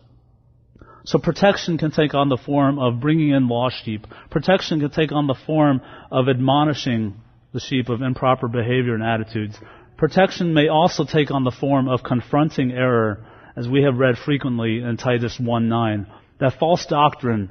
So 1.04 1.18
protection 1.20 1.78
can 1.78 1.92
take 1.92 2.14
on 2.14 2.28
the 2.28 2.36
form 2.36 2.78
of 2.78 3.00
bringing 3.00 3.30
in 3.30 3.48
lost 3.48 3.84
sheep. 3.84 4.06
Protection 4.30 4.80
can 4.80 4.90
take 4.90 5.12
on 5.12 5.28
the 5.28 5.38
form 5.46 5.80
of 6.10 6.28
admonishing 6.28 7.14
the 7.52 7.60
sheep 7.60 7.88
of 7.88 8.02
improper 8.02 8.48
behavior 8.48 8.94
and 8.94 9.04
attitudes. 9.04 9.56
Protection 9.96 10.52
may 10.52 10.68
also 10.68 11.04
take 11.04 11.30
on 11.30 11.44
the 11.44 11.52
form 11.52 11.88
of 11.88 12.02
confronting 12.02 12.72
error, 12.72 13.24
as 13.56 13.68
we 13.68 13.82
have 13.84 13.96
read 13.96 14.18
frequently 14.18 14.80
in 14.80 14.96
Titus 14.96 15.38
1:9. 15.38 16.06
That 16.38 16.58
false 16.58 16.84
doctrine 16.86 17.50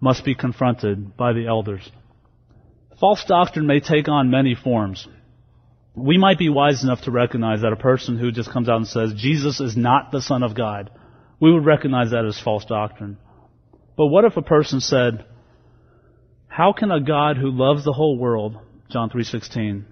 must 0.00 0.24
be 0.24 0.34
confronted 0.34 1.16
by 1.16 1.32
the 1.32 1.46
elders. 1.46 1.88
False 2.98 3.24
doctrine 3.24 3.66
may 3.66 3.80
take 3.80 4.08
on 4.08 4.30
many 4.30 4.54
forms. 4.54 5.06
We 5.94 6.18
might 6.18 6.38
be 6.38 6.48
wise 6.48 6.82
enough 6.82 7.02
to 7.02 7.10
recognize 7.10 7.62
that 7.62 7.72
a 7.72 7.76
person 7.76 8.18
who 8.18 8.32
just 8.32 8.50
comes 8.50 8.68
out 8.68 8.76
and 8.76 8.86
says, 8.86 9.14
Jesus 9.14 9.60
is 9.60 9.76
not 9.76 10.12
the 10.12 10.22
Son 10.22 10.42
of 10.42 10.54
God, 10.54 10.90
we 11.40 11.52
would 11.52 11.64
recognize 11.64 12.10
that 12.10 12.24
as 12.24 12.40
false 12.40 12.64
doctrine. 12.64 13.18
But 13.96 14.06
what 14.06 14.24
if 14.24 14.36
a 14.36 14.42
person 14.42 14.80
said, 14.80 15.24
how 16.48 16.72
can 16.72 16.90
a 16.90 17.00
God 17.00 17.36
who 17.36 17.50
loves 17.50 17.84
the 17.84 17.92
whole 17.92 18.18
world, 18.18 18.58
John 18.90 19.10
3:16, 19.10 19.84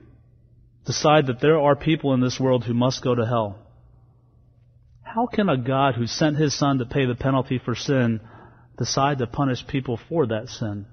decide 0.86 1.26
that 1.26 1.40
there 1.40 1.60
are 1.60 1.76
people 1.76 2.14
in 2.14 2.20
this 2.20 2.40
world 2.40 2.64
who 2.64 2.74
must 2.74 3.02
go 3.02 3.14
to 3.14 3.26
hell. 3.26 3.58
How 5.02 5.26
can 5.26 5.48
a 5.48 5.56
God 5.56 5.94
who 5.94 6.06
sent 6.06 6.36
his 6.36 6.54
son 6.54 6.78
to 6.78 6.86
pay 6.86 7.06
the 7.06 7.14
penalty 7.14 7.58
for 7.58 7.74
sin 7.74 8.20
decide 8.78 9.18
to 9.18 9.26
punish 9.26 9.66
people 9.66 9.98
for 10.08 10.26
that 10.26 10.48
sin? 10.48 10.86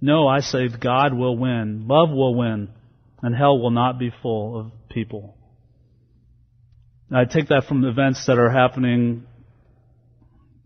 No, 0.00 0.26
I 0.26 0.40
say 0.40 0.68
God 0.68 1.12
will 1.14 1.36
win, 1.36 1.86
love 1.86 2.10
will 2.10 2.34
win, 2.34 2.70
and 3.22 3.34
hell 3.34 3.58
will 3.58 3.70
not 3.70 3.98
be 3.98 4.10
full 4.22 4.58
of 4.58 4.72
people. 4.88 5.36
I 7.12 7.24
take 7.24 7.48
that 7.48 7.64
from 7.64 7.84
events 7.84 8.26
that 8.26 8.38
are 8.38 8.50
happening 8.50 9.26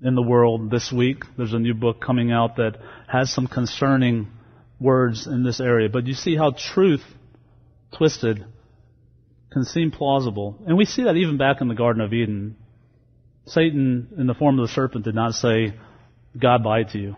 in 0.02 0.14
the 0.14 0.22
world 0.22 0.70
this 0.70 0.92
week. 0.92 1.24
There's 1.36 1.54
a 1.54 1.58
new 1.58 1.72
book 1.72 2.00
coming 2.00 2.30
out 2.30 2.56
that 2.56 2.76
has 3.08 3.32
some 3.32 3.46
concerning 3.46 4.28
words 4.78 5.26
in 5.26 5.42
this 5.42 5.60
area. 5.60 5.88
But 5.88 6.06
you 6.06 6.12
see 6.12 6.36
how 6.36 6.52
truth 6.52 7.02
twisted 7.96 8.44
can 9.50 9.64
seem 9.64 9.90
plausible. 9.90 10.58
And 10.66 10.76
we 10.76 10.84
see 10.84 11.04
that 11.04 11.16
even 11.16 11.38
back 11.38 11.62
in 11.62 11.68
the 11.68 11.74
Garden 11.74 12.02
of 12.02 12.12
Eden. 12.12 12.56
Satan, 13.46 14.08
in 14.18 14.26
the 14.26 14.34
form 14.34 14.58
of 14.58 14.68
the 14.68 14.74
serpent, 14.74 15.04
did 15.04 15.14
not 15.14 15.32
say, 15.32 15.74
God 16.38 16.64
lied 16.64 16.90
to 16.90 16.98
you. 16.98 17.16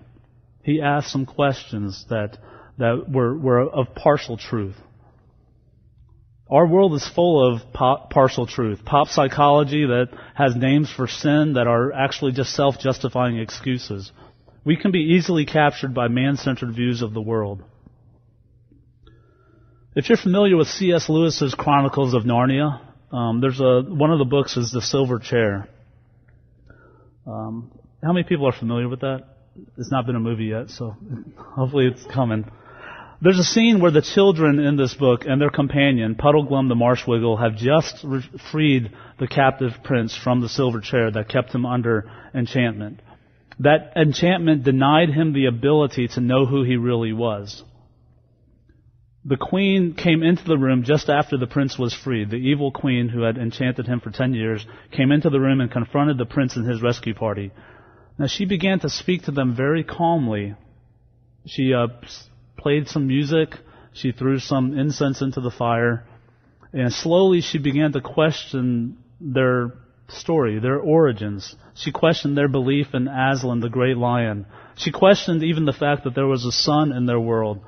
He 0.67 0.83
asked 0.83 1.13
some 1.13 1.27
questions 1.27 2.05
that, 2.11 2.39
that 2.79 3.09
were, 3.09 3.39
were 3.39 3.61
of 3.61 3.95
partial 3.95 4.37
truth. 4.37 4.75
Our 6.51 6.67
world 6.67 6.95
is 6.95 7.09
full 7.09 7.55
of 7.55 7.73
pop, 7.73 8.11
partial 8.11 8.49
truth. 8.49 8.85
Pop 8.85 9.07
psychology 9.07 9.87
that 9.87 10.09
has 10.35 10.57
names 10.57 10.91
for 10.91 11.07
sin 11.07 11.53
that 11.53 11.69
are 11.69 11.93
actually 11.93 12.33
just 12.33 12.53
self-justifying 12.53 13.39
excuses. 13.39 14.11
We 14.65 14.77
can 14.77 14.91
be 14.91 15.15
easily 15.17 15.47
captured 15.47 15.95
by 15.95 16.09
man-centered 16.09 16.75
views 16.75 17.01
of 17.01 17.15
the 17.15 17.23
world. 17.23 17.63
If 19.95 20.09
you're 20.09 20.19
familiar 20.19 20.57
with 20.57 20.67
C.S. 20.67 21.09
Lewis's 21.09 21.55
Chronicles 21.55 22.13
of 22.13 22.25
Narnia, 22.25 22.81
um, 23.13 23.41
there's 23.41 23.61
a 23.61 23.83
one 23.83 24.11
of 24.11 24.19
the 24.19 24.25
books 24.25 24.57
is 24.57 24.73
The 24.73 24.83
Silver 24.83 25.21
Chair. 25.21 25.69
Um, 27.25 27.71
how 28.03 28.13
many 28.13 28.25
people 28.25 28.49
are 28.49 28.53
familiar 28.53 28.89
with 28.89 29.03
that? 29.03 29.36
It's 29.77 29.91
not 29.91 30.07
been 30.07 30.17
a 30.17 30.21
movie 30.21 30.47
yet, 30.47 30.71
so 30.71 30.97
hopefully 31.37 31.87
it's 31.87 32.05
coming. 32.07 32.45
There's 33.21 33.39
a 33.39 33.45
scene 33.45 33.81
where 33.81 33.91
the 33.91 34.03
children 34.03 34.59
in 34.59 34.77
this 34.77 34.93
book 34.95 35.25
and 35.27 35.41
their 35.41 35.51
companion, 35.51 36.17
Puddleglum 36.17 36.69
the 36.69 36.75
Marshwiggle, 36.75 37.41
have 37.41 37.57
just 37.57 38.05
re- 38.05 38.23
freed 38.53 38.91
the 39.19 39.27
captive 39.27 39.73
prince 39.85 40.15
from 40.15 40.41
the 40.41 40.49
silver 40.49 40.81
chair 40.81 41.11
that 41.11 41.29
kept 41.29 41.55
him 41.55 41.65
under 41.65 42.11
enchantment. 42.35 43.01
That 43.61 43.95
enchantment 43.97 44.65
denied 44.65 45.09
him 45.09 45.33
the 45.33 45.47
ability 45.47 46.09
to 46.09 46.21
know 46.21 46.45
who 46.45 46.63
he 46.63 46.77
really 46.77 47.15
was. 47.15 47.65
The 49.25 49.39
queen 49.39 49.95
came 49.95 50.23
into 50.23 50.45
the 50.45 50.59
room 50.59 50.85
just 50.85 51.09
after 51.09 51.39
the 51.39 51.47
prince 51.47 51.79
was 51.79 51.95
freed. 51.95 52.31
The 52.31 52.37
evil 52.37 52.71
queen 52.71 53.09
who 53.09 53.23
had 53.23 53.39
enchanted 53.39 53.87
him 53.87 54.01
for 54.01 54.11
ten 54.11 54.35
years 54.35 54.65
came 54.93 55.11
into 55.11 55.31
the 55.31 55.41
room 55.41 55.61
and 55.61 55.71
confronted 55.71 56.19
the 56.19 56.27
prince 56.27 56.55
and 56.55 56.69
his 56.69 56.83
rescue 56.83 57.15
party. 57.15 57.51
Now 58.19 58.27
she 58.27 58.45
began 58.47 58.81
to 58.81 58.89
speak 58.89 59.25
to 59.25 59.31
them 59.31 59.55
very 59.55 59.85
calmly. 59.85 60.55
She 61.47 61.75
uh, 61.75 61.89
played 62.57 62.89
some 62.89 63.07
music. 63.07 63.55
She 63.93 64.13
threw 64.13 64.39
some 64.39 64.79
incense 64.79 65.21
into 65.21 65.41
the 65.41 65.51
fire. 65.51 66.05
And 66.73 66.93
slowly 66.93 67.41
she 67.41 67.59
began 67.59 67.93
to 67.93 68.01
question 68.01 68.99
their 69.21 69.73
story, 70.09 70.59
their 70.59 70.79
origins. 70.79 71.55
She 71.75 71.93
questioned 71.93 72.37
their 72.37 72.49
belief 72.49 72.89
in 72.95 73.09
Aslan, 73.09 73.61
the 73.61 73.69
great 73.69 73.97
lion. 73.97 74.47
She 74.77 74.93
questioned 74.93 75.43
even 75.43 75.65
the 75.65 75.73
fact 75.73 76.05
that 76.05 76.15
there 76.15 76.27
was 76.27 76.45
a 76.45 76.53
sun 76.53 76.93
in 76.93 77.07
their 77.07 77.21
world. 77.21 77.61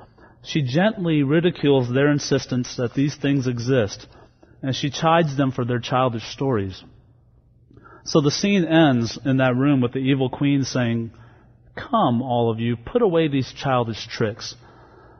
She 0.43 0.61
gently 0.61 1.23
ridicules 1.23 1.91
their 1.91 2.11
insistence 2.11 2.75
that 2.77 2.93
these 2.93 3.15
things 3.15 3.47
exist, 3.47 4.07
and 4.61 4.75
she 4.75 4.89
chides 4.89 5.35
them 5.35 5.51
for 5.51 5.65
their 5.65 5.79
childish 5.79 6.23
stories. 6.23 6.83
So 8.03 8.21
the 8.21 8.31
scene 8.31 8.65
ends 8.65 9.19
in 9.23 9.37
that 9.37 9.55
room 9.55 9.81
with 9.81 9.93
the 9.93 9.99
evil 9.99 10.29
queen 10.29 10.63
saying, 10.63 11.11
Come, 11.75 12.21
all 12.21 12.51
of 12.51 12.59
you, 12.59 12.75
put 12.75 13.01
away 13.01 13.27
these 13.27 13.51
childish 13.53 14.07
tricks. 14.07 14.55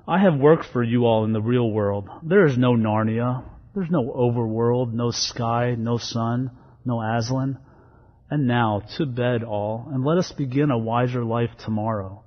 I 0.08 0.20
have 0.20 0.40
worked 0.40 0.66
for 0.66 0.84
you 0.84 1.06
all 1.06 1.24
in 1.24 1.34
the 1.34 1.42
real 1.42 1.70
world. 1.70 2.10
There 2.24 2.46
is 2.46 2.58
no 2.58 2.74
Narnia. 2.74 3.44
There's 3.76 3.92
no 3.92 4.12
overworld, 4.12 4.92
no 4.92 5.12
sky, 5.12 5.76
no 5.78 5.98
sun, 5.98 6.52
no 6.84 7.02
Aslan. 7.02 7.60
And 8.30 8.48
now, 8.48 8.84
to 8.98 9.06
bed 9.06 9.44
all, 9.44 9.88
and 9.92 10.04
let 10.04 10.18
us 10.18 10.32
begin 10.32 10.72
a 10.72 10.78
wiser 10.78 11.24
life 11.24 11.52
tomorrow. 11.64 12.24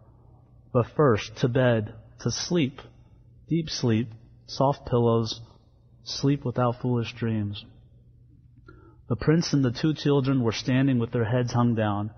But 0.73 0.87
first, 0.97 1.37
to 1.39 1.49
bed, 1.49 1.95
to 2.21 2.31
sleep, 2.31 2.81
deep 3.49 3.69
sleep, 3.69 4.09
soft 4.47 4.87
pillows, 4.87 5.41
sleep 6.05 6.45
without 6.45 6.81
foolish 6.81 7.13
dreams. 7.15 7.65
The 9.09 9.17
prince 9.17 9.53
and 9.53 9.65
the 9.65 9.73
two 9.73 9.95
children 9.95 10.43
were 10.43 10.53
standing 10.53 10.99
with 10.99 11.11
their 11.11 11.25
heads 11.25 11.53
hung 11.53 11.75
down, 11.75 12.11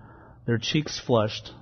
their 0.47 0.59
cheeks 0.59 0.99
flushed, 0.99 1.53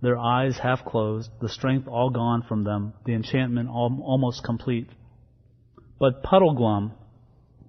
their 0.00 0.16
eyes 0.16 0.58
half 0.58 0.84
closed, 0.84 1.30
the 1.40 1.48
strength 1.48 1.88
all 1.88 2.10
gone 2.10 2.42
from 2.42 2.62
them, 2.62 2.92
the 3.04 3.14
enchantment 3.14 3.68
almost 3.68 4.44
complete. 4.44 4.88
But 5.98 6.22
Puddleglum, 6.22 6.92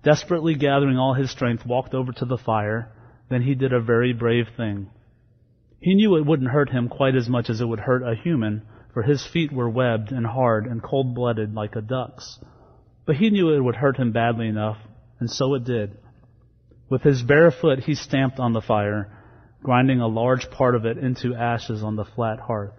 desperately 0.03 0.53
gathering 0.55 0.97
all 0.97 1.15
his 1.15 1.31
strength, 1.31 1.65
walked 1.65 1.95
over 1.95 2.11
to 2.11 2.25
the 2.25 2.37
fire. 2.37 2.91
Then 3.29 3.41
he 3.41 3.55
did 3.55 3.73
a 3.73 3.81
very 3.81 4.13
brave 4.13 4.49
thing. 4.55 4.89
He 5.79 5.95
knew 5.95 6.15
it 6.15 6.25
wouldn't 6.25 6.51
hurt 6.51 6.69
him 6.69 6.89
quite 6.89 7.15
as 7.15 7.27
much 7.27 7.49
as 7.49 7.61
it 7.61 7.65
would 7.67 7.79
hurt 7.79 8.03
a 8.03 8.15
human, 8.15 8.63
for 8.93 9.01
his 9.01 9.25
feet 9.25 9.51
were 9.51 9.69
webbed 9.69 10.11
and 10.11 10.25
hard 10.25 10.67
and 10.67 10.83
cold 10.83 11.15
blooded 11.15 11.53
like 11.53 11.75
a 11.75 11.81
duck's. 11.81 12.39
But 13.05 13.15
he 13.15 13.29
knew 13.29 13.49
it 13.49 13.63
would 13.63 13.77
hurt 13.77 13.97
him 13.97 14.11
badly 14.11 14.47
enough, 14.47 14.77
and 15.19 15.29
so 15.29 15.55
it 15.55 15.63
did. 15.63 15.97
With 16.89 17.03
his 17.03 17.21
bare 17.21 17.51
foot 17.51 17.79
he 17.79 17.93
stamped 17.95 18.39
on 18.39 18.53
the 18.53 18.61
fire, 18.61 19.11
grinding 19.61 20.01
a 20.01 20.07
large 20.07 20.49
part 20.49 20.75
of 20.75 20.85
it 20.85 20.97
into 20.97 21.35
ashes 21.35 21.83
on 21.83 21.95
the 21.95 22.05
flat 22.05 22.39
hearth. 22.39 22.73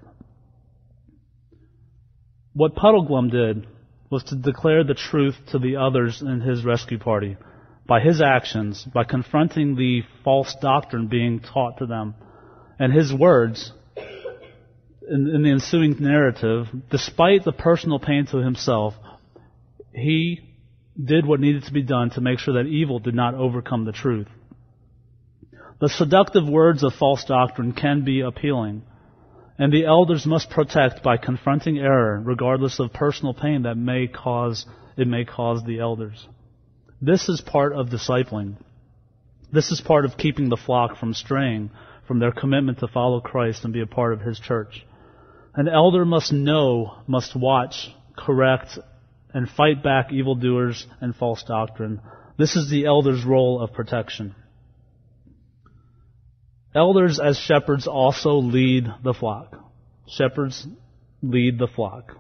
What 2.53 2.75
Puddleglum 2.75 3.31
did 3.31 3.67
was 4.11 4.25
to 4.25 4.37
declare 4.37 4.83
the 4.83 4.95
truth 4.95 5.37
to 5.53 5.59
the 5.59 5.77
others 5.77 6.21
in 6.21 6.41
his 6.41 6.65
rescue 6.65 6.99
party 6.99 7.37
by 7.87 8.01
his 8.01 8.21
actions, 8.21 8.85
by 8.93 9.05
confronting 9.05 9.77
the 9.77 10.03
false 10.25 10.55
doctrine 10.61 11.07
being 11.07 11.41
taught 11.41 11.79
to 11.79 11.87
them. 11.87 12.15
And 12.79 12.93
his 12.93 13.13
words, 13.13 13.73
in, 15.09 15.29
in 15.29 15.43
the 15.43 15.51
ensuing 15.51 15.97
narrative, 16.01 16.69
despite 16.91 17.45
the 17.45 17.53
personal 17.53 17.99
pain 17.99 18.27
to 18.27 18.39
himself, 18.39 18.95
he 19.93 20.50
did 21.05 21.27
what 21.27 21.41
needed 21.41 21.65
to 21.65 21.73
be 21.73 21.83
done 21.83 22.11
to 22.11 22.21
make 22.21 22.39
sure 22.39 22.55
that 22.55 22.69
evil 22.69 22.99
did 22.99 23.15
not 23.15 23.35
overcome 23.35 23.85
the 23.85 23.93
truth. 23.93 24.29
The 25.81 25.89
seductive 25.89 26.47
words 26.47 26.83
of 26.83 26.95
false 26.95 27.25
doctrine 27.25 27.73
can 27.73 28.05
be 28.05 28.21
appealing, 28.21 28.83
and 29.59 29.73
the 29.73 29.87
elders 29.87 30.27
must 30.27 30.51
protect 30.51 31.03
by 31.03 31.17
confronting 31.17 31.79
error, 31.79 32.21
regardless 32.23 32.79
of 32.81 32.93
personal 32.93 33.35
pain 33.35 33.63
that 33.63 33.77
may 33.77 34.07
cause 34.07 34.67
it 34.97 35.09
may 35.09 35.25
cause 35.25 35.63
the 35.65 35.81
elders. 35.81 36.27
This 37.01 37.29
is 37.29 37.41
part 37.41 37.73
of 37.73 37.89
discipling. 37.89 38.57
This 39.51 39.71
is 39.71 39.81
part 39.81 40.05
of 40.05 40.19
keeping 40.19 40.51
the 40.51 40.57
flock 40.57 40.99
from 40.99 41.15
straying 41.15 41.71
from 42.07 42.19
their 42.19 42.33
commitment 42.33 42.81
to 42.81 42.89
follow 42.89 43.21
Christ 43.21 43.65
and 43.65 43.73
be 43.73 43.81
a 43.81 43.87
part 43.87 44.13
of 44.13 44.21
His 44.21 44.39
church. 44.39 44.85
An 45.55 45.69
elder 45.69 46.05
must 46.05 46.33
know, 46.33 46.97
must 47.07 47.35
watch, 47.35 47.89
correct, 48.17 48.79
and 49.35 49.49
fight 49.49 49.83
back 49.83 50.13
evildoers 50.13 50.87
and 51.01 51.15
false 51.15 51.43
doctrine. 51.43 52.01
This 52.39 52.57
is 52.57 52.71
the 52.71 52.87
elder's 52.87 53.25
role 53.25 53.61
of 53.61 53.73
protection. 53.73 54.35
Elders 56.75 57.19
as 57.19 57.37
shepherds 57.37 57.87
also 57.87 58.37
lead 58.37 58.87
the 59.03 59.13
flock. 59.13 59.57
Shepherds 60.09 60.67
lead 61.23 61.59
the 61.59 61.67
flock. 61.67 62.17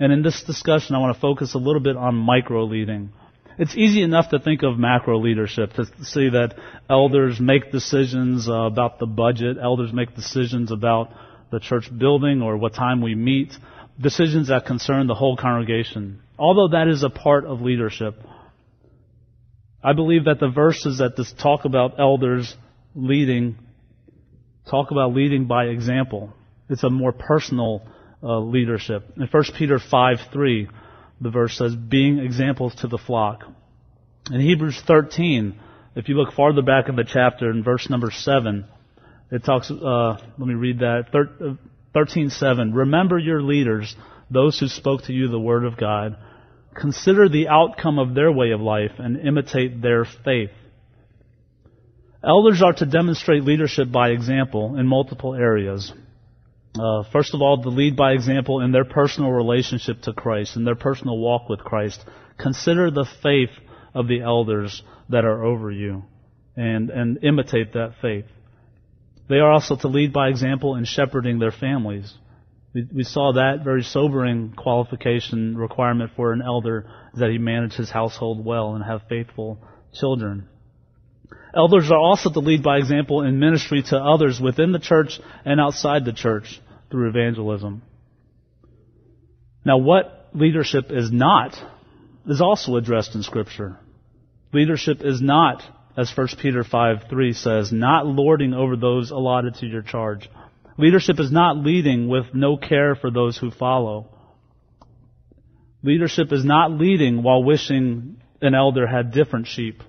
And 0.00 0.12
in 0.12 0.22
this 0.22 0.42
discussion, 0.44 0.94
I 0.94 1.00
want 1.00 1.14
to 1.14 1.20
focus 1.20 1.54
a 1.54 1.58
little 1.58 1.80
bit 1.80 1.96
on 1.96 2.14
micro 2.14 2.64
leading. 2.64 3.12
It's 3.58 3.76
easy 3.76 4.02
enough 4.02 4.30
to 4.30 4.38
think 4.38 4.62
of 4.62 4.78
macro 4.78 5.18
leadership, 5.18 5.72
to 5.72 5.86
see 6.04 6.28
that 6.28 6.54
elders 6.88 7.40
make 7.40 7.72
decisions 7.72 8.46
about 8.48 9.00
the 9.00 9.06
budget, 9.06 9.56
elders 9.60 9.92
make 9.92 10.14
decisions 10.14 10.70
about 10.70 11.10
the 11.50 11.58
church 11.58 11.90
building 11.96 12.40
or 12.40 12.56
what 12.56 12.74
time 12.74 13.00
we 13.02 13.16
meet, 13.16 13.52
decisions 14.00 14.46
that 14.48 14.66
concern 14.66 15.08
the 15.08 15.14
whole 15.14 15.36
congregation. 15.36 16.20
Although 16.38 16.68
that 16.76 16.88
is 16.88 17.02
a 17.02 17.10
part 17.10 17.44
of 17.44 17.60
leadership, 17.60 18.14
I 19.82 19.92
believe 19.92 20.24
that 20.24 20.40
the 20.40 20.48
verses 20.48 20.98
that 20.98 21.16
this 21.16 21.32
talk 21.32 21.64
about 21.64 21.98
elders 21.98 22.54
leading 22.94 23.56
talk 24.68 24.90
about 24.90 25.14
leading 25.14 25.46
by 25.46 25.66
example. 25.66 26.32
It's 26.68 26.84
a 26.84 26.90
more 26.90 27.12
personal 27.12 27.82
uh, 28.22 28.40
leadership. 28.40 29.04
In 29.16 29.26
1 29.26 29.42
Peter 29.56 29.78
5 29.78 30.18
3, 30.32 30.68
the 31.20 31.30
verse 31.30 31.56
says, 31.56 31.74
being 31.74 32.18
examples 32.18 32.74
to 32.76 32.88
the 32.88 32.98
flock. 32.98 33.44
In 34.30 34.40
Hebrews 34.40 34.80
13, 34.86 35.58
if 35.96 36.08
you 36.08 36.16
look 36.16 36.34
farther 36.34 36.62
back 36.62 36.88
in 36.88 36.96
the 36.96 37.04
chapter, 37.04 37.50
in 37.50 37.64
verse 37.64 37.88
number 37.88 38.10
7, 38.10 38.66
it 39.30 39.44
talks, 39.44 39.70
uh, 39.70 40.16
let 40.38 40.46
me 40.46 40.54
read 40.54 40.80
that, 40.80 41.06
13.7, 41.94 42.74
Remember 42.74 43.18
your 43.18 43.42
leaders, 43.42 43.96
those 44.30 44.58
who 44.58 44.68
spoke 44.68 45.04
to 45.04 45.12
you 45.12 45.28
the 45.28 45.40
word 45.40 45.64
of 45.64 45.76
God. 45.76 46.16
Consider 46.74 47.28
the 47.28 47.48
outcome 47.48 47.98
of 47.98 48.14
their 48.14 48.30
way 48.30 48.52
of 48.52 48.60
life 48.60 48.92
and 48.98 49.18
imitate 49.18 49.82
their 49.82 50.04
faith. 50.04 50.50
Elders 52.22 52.62
are 52.62 52.72
to 52.72 52.86
demonstrate 52.86 53.44
leadership 53.44 53.90
by 53.90 54.10
example 54.10 54.76
in 54.76 54.86
multiple 54.86 55.34
areas. 55.34 55.92
Uh, 56.78 57.02
first 57.12 57.34
of 57.34 57.40
all, 57.40 57.62
to 57.62 57.68
lead 57.68 57.96
by 57.96 58.12
example 58.12 58.60
in 58.60 58.72
their 58.72 58.84
personal 58.84 59.30
relationship 59.30 60.02
to 60.02 60.12
Christ, 60.12 60.56
in 60.56 60.64
their 60.64 60.74
personal 60.74 61.18
walk 61.18 61.48
with 61.48 61.60
Christ. 61.60 62.04
Consider 62.38 62.90
the 62.90 63.06
faith 63.22 63.50
of 63.94 64.06
the 64.06 64.20
elders 64.20 64.82
that 65.08 65.24
are 65.24 65.44
over 65.44 65.70
you 65.70 66.04
and, 66.56 66.90
and 66.90 67.24
imitate 67.24 67.72
that 67.72 67.94
faith. 68.02 68.26
They 69.28 69.36
are 69.36 69.50
also 69.50 69.76
to 69.76 69.88
lead 69.88 70.12
by 70.12 70.28
example 70.28 70.76
in 70.76 70.84
shepherding 70.84 71.38
their 71.38 71.52
families. 71.52 72.14
We, 72.74 72.86
we 72.94 73.02
saw 73.02 73.32
that 73.32 73.64
very 73.64 73.82
sobering 73.82 74.52
qualification 74.56 75.56
requirement 75.56 76.12
for 76.16 76.32
an 76.32 76.42
elder 76.42 76.90
that 77.14 77.30
he 77.30 77.38
manage 77.38 77.74
his 77.74 77.90
household 77.90 78.44
well 78.44 78.74
and 78.74 78.84
have 78.84 79.02
faithful 79.08 79.58
children. 79.94 80.48
Elders 81.54 81.90
are 81.90 81.98
also 81.98 82.30
to 82.30 82.40
lead 82.40 82.62
by 82.62 82.78
example 82.78 83.22
in 83.22 83.38
ministry 83.38 83.82
to 83.82 83.96
others 83.96 84.40
within 84.40 84.72
the 84.72 84.78
church 84.78 85.18
and 85.44 85.60
outside 85.60 86.04
the 86.04 86.12
church 86.12 86.60
through 86.90 87.08
evangelism. 87.08 87.82
Now, 89.64 89.78
what 89.78 90.28
leadership 90.34 90.86
is 90.90 91.10
not 91.10 91.58
is 92.26 92.40
also 92.40 92.76
addressed 92.76 93.14
in 93.14 93.22
Scripture. 93.22 93.78
Leadership 94.52 94.98
is 95.02 95.20
not, 95.20 95.62
as 95.96 96.14
1 96.14 96.28
Peter 96.40 96.64
5 96.64 97.04
3 97.08 97.32
says, 97.32 97.72
not 97.72 98.06
lording 98.06 98.54
over 98.54 98.76
those 98.76 99.10
allotted 99.10 99.54
to 99.56 99.66
your 99.66 99.82
charge. 99.82 100.28
Leadership 100.78 101.18
is 101.18 101.32
not 101.32 101.56
leading 101.56 102.08
with 102.08 102.26
no 102.32 102.56
care 102.56 102.94
for 102.94 103.10
those 103.10 103.36
who 103.36 103.50
follow. 103.50 104.06
Leadership 105.82 106.32
is 106.32 106.44
not 106.44 106.70
leading 106.70 107.24
while 107.24 107.42
wishing 107.42 108.20
an 108.40 108.54
elder 108.54 108.86
had 108.86 109.10
different 109.10 109.48
sheep. 109.48 109.82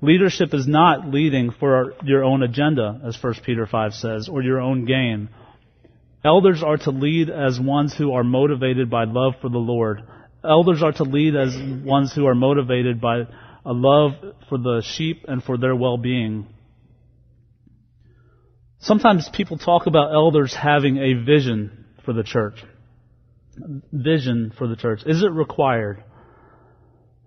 Leadership 0.00 0.54
is 0.54 0.68
not 0.68 1.08
leading 1.08 1.50
for 1.50 1.94
your 2.04 2.22
own 2.22 2.44
agenda, 2.44 3.00
as 3.04 3.20
1 3.20 3.34
Peter 3.44 3.66
5 3.66 3.94
says, 3.94 4.28
or 4.28 4.40
your 4.40 4.60
own 4.60 4.84
gain. 4.84 5.28
Elders 6.24 6.62
are 6.62 6.76
to 6.76 6.90
lead 6.90 7.28
as 7.28 7.58
ones 7.58 7.94
who 7.96 8.12
are 8.12 8.24
motivated 8.24 8.88
by 8.88 9.04
love 9.04 9.34
for 9.40 9.48
the 9.48 9.58
Lord. 9.58 10.02
Elders 10.44 10.80
are 10.80 10.92
to 10.92 11.02
lead 11.02 11.34
as 11.34 11.56
ones 11.84 12.12
who 12.14 12.26
are 12.26 12.34
motivated 12.36 13.00
by 13.00 13.22
a 13.64 13.72
love 13.72 14.12
for 14.48 14.58
the 14.58 14.82
sheep 14.82 15.24
and 15.26 15.42
for 15.42 15.58
their 15.58 15.74
well-being. 15.74 16.46
Sometimes 18.86 19.28
people 19.30 19.58
talk 19.58 19.88
about 19.88 20.12
elders 20.12 20.54
having 20.54 20.96
a 20.98 21.14
vision 21.14 21.86
for 22.04 22.12
the 22.12 22.22
church. 22.22 22.62
Vision 23.90 24.52
for 24.56 24.68
the 24.68 24.76
church. 24.76 25.00
Is 25.04 25.24
it 25.24 25.32
required? 25.32 26.04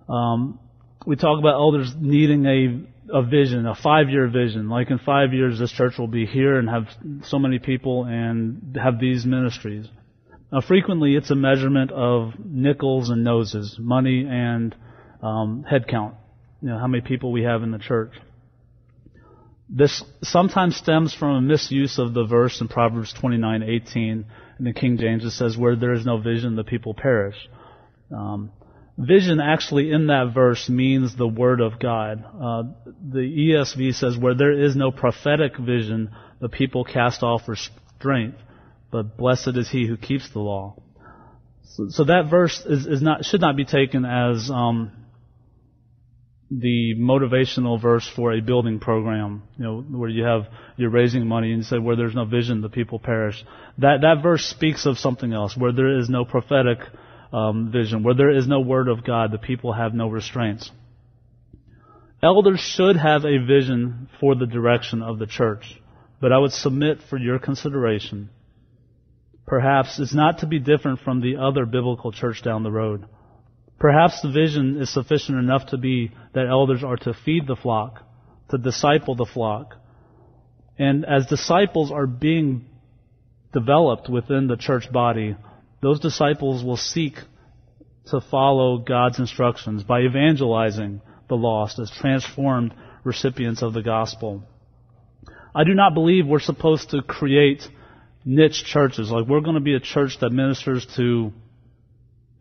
Um, 0.08 0.58
we 1.06 1.17
talk 1.17 1.38
about 1.38 1.56
elders 1.56 1.93
needing 2.00 2.45
a, 2.45 3.17
a 3.17 3.24
vision, 3.24 3.65
a 3.65 3.76
five-year 3.76 4.30
vision. 4.30 4.69
Like 4.69 4.89
in 4.89 5.00
five 5.00 5.34
years, 5.34 5.60
this 5.60 5.69
church 5.69 5.98
will 5.98 6.08
be 6.08 6.26
here 6.26 6.58
and 6.58 6.69
have 6.69 6.88
so 7.24 7.38
many 7.38 7.60
people 7.60 8.06
and 8.06 8.78
have 8.82 8.98
these 8.98 9.26
ministries. 9.26 9.86
Now, 10.54 10.62
frequently, 10.62 11.17
it's 11.17 11.30
a 11.30 11.36
measurement 11.36 11.91
of 11.91 12.36
nickels 12.39 13.10
and 13.10 13.26
noses, 13.26 13.76
money 13.78 14.26
and 14.26 14.74
um, 15.22 15.65
head 15.69 15.89
count. 15.89 16.15
You 16.62 16.69
know, 16.69 16.80
how 16.80 16.88
many 16.88 17.02
people 17.02 17.34
we 17.34 17.43
have 17.43 17.63
in 17.63 17.72
the 17.72 17.80
church. 17.80 18.13
This 19.69 20.03
sometimes 20.23 20.75
stems 20.75 21.13
from 21.13 21.36
a 21.36 21.41
misuse 21.41 21.99
of 21.99 22.13
the 22.13 22.25
verse 22.25 22.60
in 22.60 22.67
Proverbs 22.67 23.13
29:18 23.13 24.25
in 24.58 24.65
the 24.65 24.73
King 24.73 24.97
James. 24.97 25.23
It 25.23 25.32
says, 25.32 25.58
"Where 25.58 25.75
there 25.75 25.93
is 25.93 26.05
no 26.05 26.17
vision, 26.17 26.55
the 26.55 26.63
people 26.63 26.95
perish." 26.95 27.38
Um, 28.12 28.49
vision 28.97 29.39
actually 29.39 29.91
in 29.91 30.08
that 30.08 30.34
verse 30.34 30.69
means 30.69 31.15
the 31.15 31.27
word 31.27 31.62
of 31.62 31.79
God. 31.79 32.23
Uh, 32.41 32.63
the 33.12 33.19
ESV 33.19 33.93
says, 33.93 34.17
"Where 34.17 34.34
there 34.34 34.51
is 34.51 34.75
no 34.75 34.91
prophetic 34.91 35.55
vision, 35.58 36.10
the 36.39 36.49
people 36.49 36.84
cast 36.84 37.21
off 37.21 37.47
restraint, 37.47 38.36
but 38.91 39.17
blessed 39.17 39.55
is 39.55 39.69
he 39.69 39.86
who 39.86 39.97
keeps 39.97 40.29
the 40.29 40.39
law." 40.39 40.75
So, 41.63 41.89
so 41.89 42.03
that 42.05 42.29
verse 42.29 42.65
is, 42.65 42.88
is, 42.88 43.01
not 43.03 43.23
should 43.23 43.41
not 43.41 43.55
be 43.55 43.65
taken 43.65 44.03
as 44.03 44.49
um, 44.49 44.91
the 46.51 46.95
motivational 46.97 47.79
verse 47.79 48.09
for 48.15 48.33
a 48.33 48.41
building 48.41 48.79
program, 48.79 49.43
you 49.57 49.63
know, 49.63 49.81
where 49.81 50.09
you 50.09 50.23
have 50.23 50.47
you're 50.77 50.89
raising 50.89 51.27
money 51.27 51.51
and 51.51 51.59
you 51.59 51.63
say 51.63 51.77
where 51.77 51.95
there's 51.95 52.15
no 52.15 52.25
vision, 52.25 52.62
the 52.62 52.69
people 52.69 52.97
perish. 52.97 53.43
That 53.77 54.01
that 54.01 54.23
verse 54.23 54.45
speaks 54.45 54.85
of 54.85 54.97
something 54.97 55.31
else, 55.31 55.55
where 55.55 55.71
there 55.71 55.99
is 55.99 56.09
no 56.09 56.25
prophetic 56.25 56.79
um, 57.31 57.71
vision, 57.71 58.03
where 58.03 58.15
there 58.15 58.35
is 58.35 58.47
no 58.47 58.62
word 58.62 58.88
of 58.88 59.05
God, 59.05 59.31
the 59.31 59.38
people 59.38 59.73
have 59.73 59.93
no 59.93 60.09
restraints. 60.09 60.71
Elders 62.21 62.59
should 62.59 62.97
have 62.97 63.23
a 63.23 63.38
vision 63.38 64.09
for 64.19 64.35
the 64.35 64.47
direction 64.47 65.01
of 65.03 65.19
the 65.19 65.27
church, 65.27 65.79
but 66.19 66.33
I 66.33 66.38
would 66.39 66.51
submit 66.51 66.97
for 67.09 67.17
your 67.17 67.39
consideration. 67.39 68.29
Perhaps 69.45 69.99
it's 69.99 70.13
not 70.13 70.39
to 70.39 70.47
be 70.47 70.59
different 70.59 70.99
from 70.99 71.21
the 71.21 71.38
other 71.38 71.65
biblical 71.65 72.12
church 72.12 72.43
down 72.43 72.63
the 72.63 72.71
road. 72.71 73.05
Perhaps 73.80 74.22
the 74.22 74.30
vision 74.30 74.82
is 74.82 74.94
sufficient 74.94 75.38
enough 75.38 75.68
to 75.68 75.78
be 75.78 76.12
that 76.34 76.48
elders 76.48 76.84
are 76.84 76.98
to 76.98 77.13
feed 77.13 77.48
the 77.48 77.56
flock, 77.56 78.04
to 78.50 78.58
disciple 78.58 79.15
the 79.15 79.26
flock. 79.26 79.76
And 80.78 81.06
as 81.06 81.26
disciples 81.28 81.89
are 81.92 82.06
being 82.06 82.65
developed 83.54 84.10
within 84.10 84.48
the 84.48 84.58
church 84.58 84.92
body, 84.92 85.38
those 85.82 86.02
disciples 86.02 86.63
will 86.63 86.78
seek 86.78 87.15
to 88.08 88.20
follow 88.20 88.80
God's 88.80 89.20
instructions 89.20 89.84
by 89.84 90.02
evangelizing 90.02 91.02
the 91.30 91.38
lost 91.38 91.80
as 91.80 91.89
transformed 91.89 92.74
recipients 93.06 93.62
of 93.62 93.74
the 93.74 93.82
gospel. 93.82 94.44
I 95.56 95.63
do 95.63 95.74
not 95.74 95.94
believe 95.94 96.28
we're 96.28 96.39
supposed 96.39 96.89
to 96.89 97.02
create 97.02 97.68
niche 98.26 98.65
churches. 98.65 99.10
Like 99.10 99.28
we're 99.28 99.39
going 99.39 99.56
to 99.56 99.62
be 99.62 99.76
a 99.76 99.80
church 99.80 100.20
that 100.20 100.32
ministers 100.32 100.86
to 100.98 101.32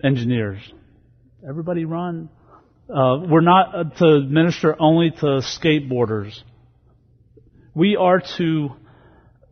engineers 0.02 0.72
Everybody 1.46 1.84
run. 1.84 2.30
Uh, 2.88 3.20
we're 3.28 3.42
not 3.42 3.74
uh, 3.74 3.84
to 3.98 4.20
minister 4.22 4.74
only 4.80 5.10
to 5.10 5.40
skateboarders. 5.40 6.36
We 7.74 7.94
are 7.96 8.20
to 8.38 8.70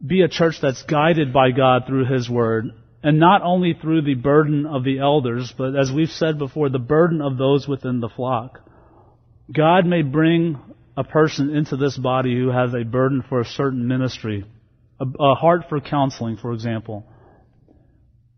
be 0.04 0.22
a 0.22 0.28
church 0.28 0.56
that's 0.60 0.82
guided 0.82 1.32
by 1.32 1.52
God 1.52 1.84
through 1.86 2.06
His 2.12 2.28
Word, 2.28 2.72
and 3.04 3.20
not 3.20 3.42
only 3.42 3.72
through 3.72 4.02
the 4.02 4.14
burden 4.14 4.66
of 4.66 4.82
the 4.82 4.98
elders, 4.98 5.54
but 5.56 5.76
as 5.76 5.92
we've 5.92 6.10
said 6.10 6.38
before, 6.38 6.70
the 6.70 6.80
burden 6.80 7.22
of 7.22 7.38
those 7.38 7.68
within 7.68 8.00
the 8.00 8.08
flock. 8.08 8.68
God 9.54 9.86
may 9.86 10.02
bring 10.02 10.58
a 10.96 11.04
person 11.04 11.54
into 11.54 11.76
this 11.76 11.96
body 11.96 12.34
who 12.36 12.48
has 12.48 12.74
a 12.74 12.84
burden 12.84 13.22
for 13.28 13.40
a 13.40 13.44
certain 13.44 13.86
ministry, 13.86 14.44
a, 14.98 15.04
a 15.20 15.34
heart 15.36 15.66
for 15.68 15.80
counseling, 15.80 16.36
for 16.36 16.52
example. 16.52 17.06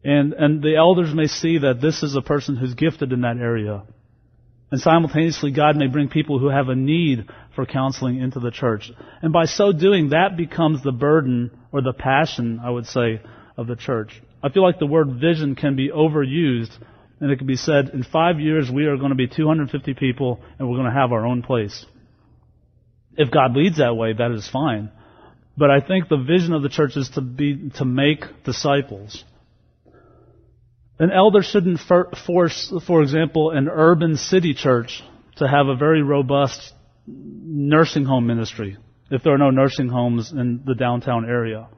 And, 0.08 0.32
and 0.32 0.62
the 0.62 0.74
elders 0.74 1.12
may 1.12 1.26
see 1.26 1.58
that 1.58 1.82
this 1.82 2.02
is 2.02 2.16
a 2.16 2.22
person 2.22 2.56
who's 2.56 2.72
gifted 2.72 3.12
in 3.12 3.20
that 3.20 3.36
area. 3.36 3.82
And 4.70 4.80
simultaneously, 4.80 5.50
God 5.50 5.76
may 5.76 5.86
bring 5.86 6.08
people 6.08 6.38
who 6.38 6.48
have 6.48 6.70
a 6.70 6.74
need 6.74 7.28
for 7.54 7.66
counseling 7.66 8.18
into 8.18 8.40
the 8.40 8.50
church. 8.50 8.90
And 9.20 9.34
by 9.34 9.44
so 9.44 9.70
doing, 9.70 10.08
that 10.08 10.34
becomes 10.34 10.82
the 10.82 10.92
burden 10.92 11.50
or 11.72 11.82
the 11.82 11.92
passion, 11.92 12.58
I 12.58 12.70
would 12.70 12.86
say, 12.86 13.20
of 13.58 13.66
the 13.66 13.76
church. 13.76 14.22
I 14.42 14.48
feel 14.48 14.62
like 14.62 14.78
the 14.78 14.86
word 14.86 15.20
vision 15.20 15.54
can 15.54 15.76
be 15.76 15.90
overused, 15.90 16.72
and 17.20 17.30
it 17.30 17.36
can 17.36 17.46
be 17.46 17.56
said, 17.56 17.90
in 17.90 18.02
five 18.02 18.40
years, 18.40 18.70
we 18.70 18.86
are 18.86 18.96
going 18.96 19.10
to 19.10 19.14
be 19.14 19.28
250 19.28 19.92
people, 19.92 20.40
and 20.58 20.70
we're 20.70 20.78
going 20.78 20.90
to 20.90 20.98
have 20.98 21.12
our 21.12 21.26
own 21.26 21.42
place. 21.42 21.84
If 23.18 23.30
God 23.30 23.54
leads 23.54 23.76
that 23.76 23.94
way, 23.94 24.14
that 24.14 24.30
is 24.30 24.48
fine. 24.48 24.90
But 25.54 25.70
I 25.70 25.82
think 25.86 26.08
the 26.08 26.16
vision 26.16 26.54
of 26.54 26.62
the 26.62 26.70
church 26.70 26.96
is 26.96 27.10
to 27.10 27.20
be, 27.20 27.68
to 27.76 27.84
make 27.84 28.22
disciples. 28.44 29.22
An 30.98 31.10
elder 31.12 31.42
shouldn't 31.42 31.80
force, 32.26 32.72
for 32.86 33.02
example, 33.02 33.50
an 33.50 33.68
urban 33.68 34.16
city 34.16 34.52
church 34.54 35.02
to 35.36 35.46
have 35.46 35.68
a 35.68 35.76
very 35.76 36.02
robust 36.02 36.72
nursing 37.06 38.04
home 38.04 38.26
ministry 38.26 38.76
if 39.10 39.22
there 39.22 39.32
are 39.32 39.38
no 39.38 39.50
nursing 39.50 39.88
homes 39.88 40.32
in 40.32 40.62
the 40.66 40.74
downtown 40.74 41.24
area. 41.24 41.68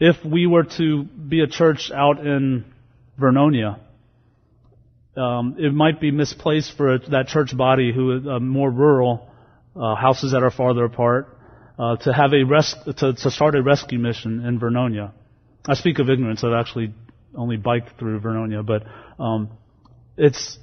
If 0.00 0.24
we 0.24 0.46
were 0.46 0.64
to 0.78 1.04
be 1.04 1.40
a 1.40 1.46
church 1.46 1.90
out 1.94 2.20
in 2.24 2.64
Vernonia, 3.20 3.80
um, 5.16 5.56
it 5.58 5.74
might 5.74 6.00
be 6.00 6.10
misplaced 6.12 6.76
for 6.76 6.94
a, 6.94 6.98
that 7.10 7.26
church 7.26 7.56
body 7.56 7.92
who 7.92 8.18
is 8.18 8.26
uh, 8.26 8.38
more 8.38 8.70
rural, 8.70 9.28
uh, 9.74 9.96
houses 9.96 10.32
that 10.32 10.42
are 10.44 10.50
farther 10.50 10.84
apart, 10.84 11.36
uh, 11.78 11.96
to 11.96 12.12
have 12.12 12.32
a 12.32 12.44
res- 12.44 12.76
to, 12.98 13.12
to 13.12 13.30
start 13.30 13.56
a 13.56 13.62
rescue 13.62 13.98
mission 13.98 14.44
in 14.44 14.60
Vernonia. 14.60 15.12
I 15.66 15.74
speak 15.74 15.98
of 15.98 16.08
ignorance. 16.08 16.44
I've 16.44 16.52
actually 16.52 16.94
only 17.38 17.56
biked 17.56 17.98
through 17.98 18.20
Vernonia, 18.20 18.66
but 18.66 18.82
um, 19.22 19.50
it's 20.16 20.58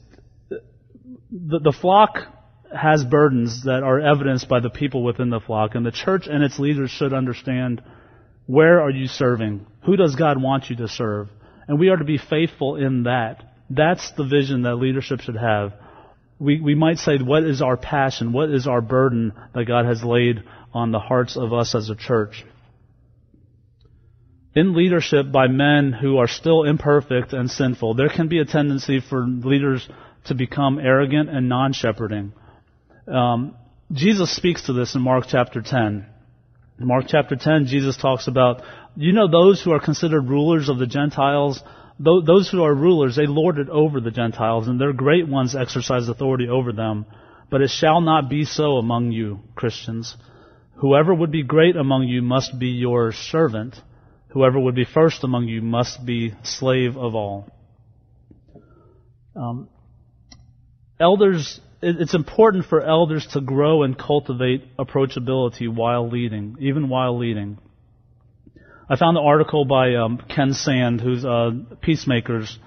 the, 0.50 1.60
the 1.60 1.72
flock 1.72 2.18
has 2.76 3.04
burdens 3.04 3.64
that 3.64 3.84
are 3.84 4.00
evidenced 4.00 4.50
by 4.50 4.60
the 4.60 4.70
people 4.70 5.04
within 5.04 5.30
the 5.30 5.40
flock, 5.40 5.76
and 5.76 5.86
the 5.86 5.92
church 5.92 6.28
and 6.28 6.44
its 6.44 6.60
leaders 6.60 6.92
should 6.92 7.14
understand 7.14 7.82
where 8.48 8.82
are 8.82 8.92
you 8.92 9.08
serving? 9.08 9.66
Who 9.86 9.96
does 9.96 10.16
God 10.16 10.42
want 10.42 10.70
you 10.70 10.76
to 10.78 10.88
serve? 10.88 11.30
And 11.68 11.80
we 11.80 11.90
are 11.90 11.98
to 11.98 12.04
be 12.04 12.20
faithful 12.20 12.76
in 12.76 13.04
that. 13.04 13.44
That's 13.70 14.12
the 14.12 14.26
vision 14.26 14.64
that 14.64 14.76
leadership 14.76 15.22
should 15.22 15.38
have. 15.38 15.74
We, 16.38 16.60
we 16.60 16.76
might 16.76 16.98
say, 16.98 17.18
what 17.18 17.44
is 17.44 17.62
our 17.62 17.78
passion? 17.78 18.34
What 18.34 18.52
is 18.52 18.68
our 18.68 18.82
burden 18.82 19.34
that 19.56 19.66
God 19.66 19.86
has 19.86 20.04
laid 20.04 20.44
on 20.74 20.92
the 20.92 21.00
hearts 21.00 21.38
of 21.38 21.54
us 21.54 21.74
as 21.74 21.90
a 21.90 21.96
church? 21.96 22.46
In 24.56 24.74
leadership 24.74 25.32
by 25.32 25.48
men 25.48 25.92
who 25.92 26.18
are 26.18 26.30
still 26.30 26.64
imperfect 26.64 27.34
and 27.34 27.52
sinful, 27.52 27.96
there 27.96 28.10
can 28.10 28.30
be 28.30 28.40
a 28.40 28.46
tendency 28.46 29.02
for 29.02 29.26
leaders 29.28 29.88
to 30.26 30.34
become 30.34 30.80
arrogant 30.80 31.30
and 31.30 31.50
non-shepherding. 31.50 32.32
Um, 33.08 33.56
Jesus 33.92 34.34
speaks 34.34 34.64
to 34.64 34.74
this 34.74 34.96
in 34.96 35.02
Mark 35.02 35.26
chapter 35.28 35.62
10. 35.62 36.06
In 36.80 36.88
Mark 36.88 37.06
chapter 37.08 37.36
10, 37.36 37.66
Jesus 37.68 37.98
talks 37.98 38.28
about, 38.28 38.62
you 38.96 39.12
know, 39.12 39.30
those 39.30 39.62
who 39.62 39.72
are 39.72 39.80
considered 39.80 40.30
rulers 40.30 40.70
of 40.70 40.80
the 40.80 40.88
Gentiles, 40.88 41.62
those 42.00 42.50
who 42.50 42.64
are 42.64 42.74
rulers, 42.74 43.16
they 43.16 43.28
lord 43.28 43.58
it 43.58 43.70
over 43.70 44.00
the 44.00 44.12
Gentiles, 44.12 44.68
and 44.68 44.80
their 44.80 44.94
great 44.94 45.28
ones 45.28 45.56
exercise 45.56 46.08
authority 46.08 46.48
over 46.50 46.72
them. 46.72 47.06
But 47.50 47.62
it 47.62 47.70
shall 47.70 48.02
not 48.02 48.30
be 48.30 48.46
so 48.46 48.78
among 48.78 49.12
you, 49.12 49.42
Christians. 49.54 50.16
Whoever 50.76 51.14
would 51.14 51.32
be 51.32 51.44
great 51.44 51.76
among 51.76 52.04
you 52.04 52.22
must 52.22 52.58
be 52.58 52.68
your 52.68 53.12
servant 53.12 53.76
Whoever 54.36 54.60
would 54.60 54.76
be 54.76 54.84
first 54.84 55.24
among 55.24 55.48
you 55.48 55.62
must 55.62 56.06
be 56.06 56.34
slave 56.44 56.98
of 56.98 57.16
all. 57.16 57.48
Um, 59.34 59.70
elders, 61.00 61.62
it's 61.82 62.14
important 62.14 62.66
for 62.66 62.82
elders 62.82 63.26
to 63.32 63.40
grow 63.40 63.84
and 63.84 63.98
cultivate 63.98 64.76
approachability 64.76 65.74
while 65.74 66.10
leading, 66.10 66.58
even 66.60 66.90
while 66.90 67.18
leading. 67.18 67.60
I 68.90 68.98
found 68.98 69.18
an 69.18 69.24
article 69.24 69.64
by 69.64 69.96
um, 69.96 70.22
Ken 70.28 70.52
Sande, 70.52 71.00
who's 71.00 71.24
uh, 71.24 71.52
Peacemakers 71.82 72.60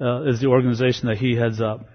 uh, 0.00 0.22
is 0.22 0.40
the 0.40 0.46
organization 0.46 1.08
that 1.08 1.18
he 1.18 1.36
heads 1.36 1.60
up 1.60 1.86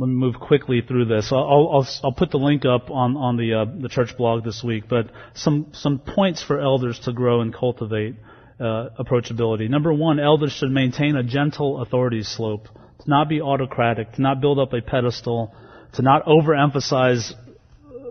let 0.00 0.06
me 0.06 0.14
move 0.14 0.36
quickly 0.40 0.80
through 0.80 1.04
this. 1.04 1.30
I'll, 1.30 1.38
I'll, 1.40 1.88
I'll 2.04 2.12
put 2.12 2.30
the 2.30 2.38
link 2.38 2.64
up 2.64 2.90
on, 2.90 3.18
on 3.18 3.36
the, 3.36 3.52
uh, 3.52 3.82
the 3.82 3.90
church 3.90 4.16
blog 4.16 4.44
this 4.44 4.64
week, 4.64 4.84
but 4.88 5.10
some, 5.34 5.72
some 5.72 5.98
points 5.98 6.42
for 6.42 6.58
elders 6.58 6.98
to 7.00 7.12
grow 7.12 7.42
and 7.42 7.54
cultivate 7.54 8.16
uh, 8.58 8.88
approachability. 8.98 9.68
Number 9.68 9.92
one, 9.92 10.18
elders 10.18 10.52
should 10.52 10.70
maintain 10.70 11.16
a 11.16 11.22
gentle 11.22 11.82
authority 11.82 12.22
slope, 12.22 12.64
to 12.64 13.10
not 13.10 13.28
be 13.28 13.42
autocratic, 13.42 14.12
to 14.12 14.22
not 14.22 14.40
build 14.40 14.58
up 14.58 14.72
a 14.72 14.80
pedestal, 14.80 15.54
to 15.94 16.02
not 16.02 16.24
overemphasize 16.24 17.32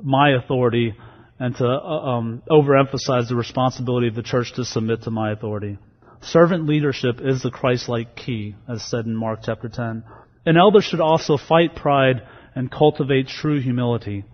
my 0.03 0.35
authority, 0.35 0.93
and 1.39 1.55
to 1.55 1.65
uh, 1.65 1.69
um, 1.69 2.43
overemphasize 2.51 3.29
the 3.29 3.35
responsibility 3.35 4.07
of 4.07 4.13
the 4.13 4.21
church 4.21 4.53
to 4.53 4.63
submit 4.63 5.01
to 5.03 5.11
my 5.11 5.31
authority. 5.31 5.79
Servant 6.21 6.67
leadership 6.67 7.15
is 7.19 7.41
the 7.41 7.49
Christ-like 7.49 8.15
key, 8.15 8.55
as 8.67 8.83
said 8.83 9.05
in 9.05 9.15
Mark 9.15 9.39
chapter 9.43 9.69
10. 9.69 10.03
An 10.45 10.57
elder 10.57 10.81
should 10.81 11.01
also 11.01 11.37
fight 11.37 11.75
pride 11.75 12.21
and 12.55 12.71
cultivate 12.71 13.27
true 13.27 13.59
humility. 13.59 14.25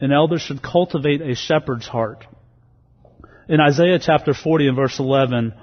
An 0.00 0.12
elder 0.12 0.38
should 0.38 0.62
cultivate 0.62 1.20
a 1.20 1.34
shepherd's 1.34 1.86
heart. 1.86 2.24
In 3.48 3.60
Isaiah 3.60 3.98
chapter 3.98 4.34
40 4.34 4.68
and 4.68 4.76
verse 4.76 4.98
11, 4.98 5.54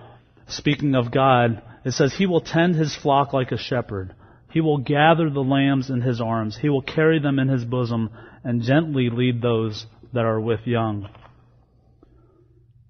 speaking 0.47 0.95
of 0.95 1.11
God, 1.11 1.61
it 1.83 1.91
says, 1.91 2.13
He 2.13 2.25
will 2.25 2.41
tend 2.41 2.75
His 2.75 2.95
flock 2.95 3.31
like 3.31 3.51
a 3.51 3.57
shepherd. 3.57 4.15
He 4.51 4.61
will 4.61 4.79
gather 4.79 5.29
the 5.29 5.43
lambs 5.43 5.89
in 5.89 6.01
His 6.01 6.19
arms. 6.19 6.57
He 6.57 6.69
will 6.69 6.81
carry 6.81 7.19
them 7.19 7.39
in 7.39 7.47
His 7.47 7.63
bosom 7.63 8.09
and 8.43 8.61
gently 8.61 9.09
lead 9.09 9.41
those 9.41 9.85
that 10.13 10.25
are 10.25 10.39
with 10.39 10.61
young. 10.65 11.09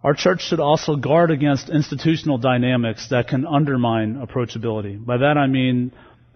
Our 0.04 0.14
church 0.14 0.42
should 0.42 0.60
also 0.60 0.96
guard 0.96 1.32
against 1.32 1.70
institutional 1.70 2.38
dynamics 2.38 3.10
that 3.10 3.28
can 3.28 3.46
undermine 3.48 4.16
approachability. 4.16 5.04
By 5.04 5.18
that 5.18 5.36
I 5.38 5.48
mean 5.48 5.92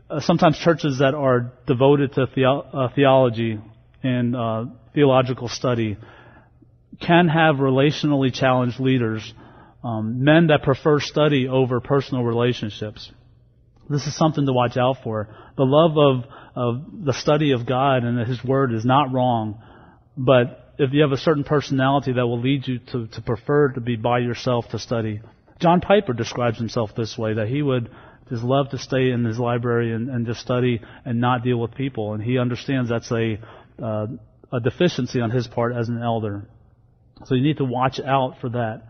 uh, 0.09 0.19
sometimes 0.21 0.57
churches 0.57 0.99
that 0.99 1.13
are 1.13 1.53
devoted 1.67 2.13
to 2.13 2.27
theo- 2.27 2.61
uh, 2.61 2.89
theology 2.95 3.59
and 4.03 4.35
uh, 4.35 4.65
theological 4.93 5.47
study 5.47 5.97
can 6.99 7.27
have 7.27 7.55
relationally 7.55 8.33
challenged 8.33 8.79
leaders, 8.79 9.33
um, 9.83 10.23
men 10.23 10.47
that 10.47 10.63
prefer 10.63 10.99
study 10.99 11.47
over 11.47 11.79
personal 11.79 12.23
relationships. 12.23 13.11
This 13.89 14.05
is 14.05 14.15
something 14.15 14.45
to 14.45 14.53
watch 14.53 14.77
out 14.77 14.97
for. 15.03 15.29
The 15.57 15.63
love 15.63 15.97
of, 15.97 16.25
of 16.55 17.05
the 17.05 17.13
study 17.13 17.51
of 17.51 17.65
God 17.65 18.03
and 18.03 18.27
His 18.27 18.43
Word 18.43 18.73
is 18.73 18.85
not 18.85 19.13
wrong, 19.13 19.61
but 20.17 20.73
if 20.77 20.93
you 20.93 21.01
have 21.01 21.11
a 21.11 21.17
certain 21.17 21.43
personality 21.43 22.13
that 22.13 22.25
will 22.25 22.39
lead 22.39 22.67
you 22.67 22.79
to, 22.91 23.07
to 23.07 23.21
prefer 23.21 23.69
to 23.69 23.81
be 23.81 23.95
by 23.95 24.19
yourself 24.19 24.69
to 24.69 24.79
study. 24.79 25.21
John 25.59 25.81
Piper 25.81 26.13
describes 26.13 26.57
himself 26.57 26.91
this 26.95 27.17
way, 27.17 27.33
that 27.33 27.49
he 27.49 27.61
would 27.61 27.89
just 28.29 28.43
love 28.43 28.69
to 28.69 28.77
stay 28.77 29.09
in 29.11 29.25
his 29.25 29.39
library 29.39 29.93
and, 29.93 30.09
and 30.09 30.25
just 30.25 30.39
study 30.39 30.81
and 31.05 31.19
not 31.19 31.43
deal 31.43 31.57
with 31.57 31.73
people. 31.75 32.13
And 32.13 32.23
he 32.23 32.37
understands 32.37 32.89
that's 32.89 33.11
a, 33.11 33.39
uh, 33.81 34.07
a 34.51 34.59
deficiency 34.59 35.19
on 35.19 35.31
his 35.31 35.47
part 35.47 35.75
as 35.75 35.89
an 35.89 36.01
elder. 36.01 36.47
So 37.25 37.35
you 37.35 37.41
need 37.41 37.57
to 37.57 37.65
watch 37.65 37.99
out 37.99 38.35
for 38.39 38.49
that. 38.49 38.83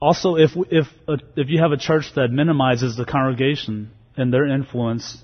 Also, 0.00 0.34
if, 0.36 0.50
if, 0.70 0.86
uh, 1.06 1.16
if 1.36 1.48
you 1.48 1.60
have 1.60 1.72
a 1.72 1.76
church 1.76 2.06
that 2.16 2.28
minimizes 2.28 2.96
the 2.96 3.04
congregation 3.04 3.92
and 4.16 4.32
their 4.32 4.46
influence, 4.46 5.22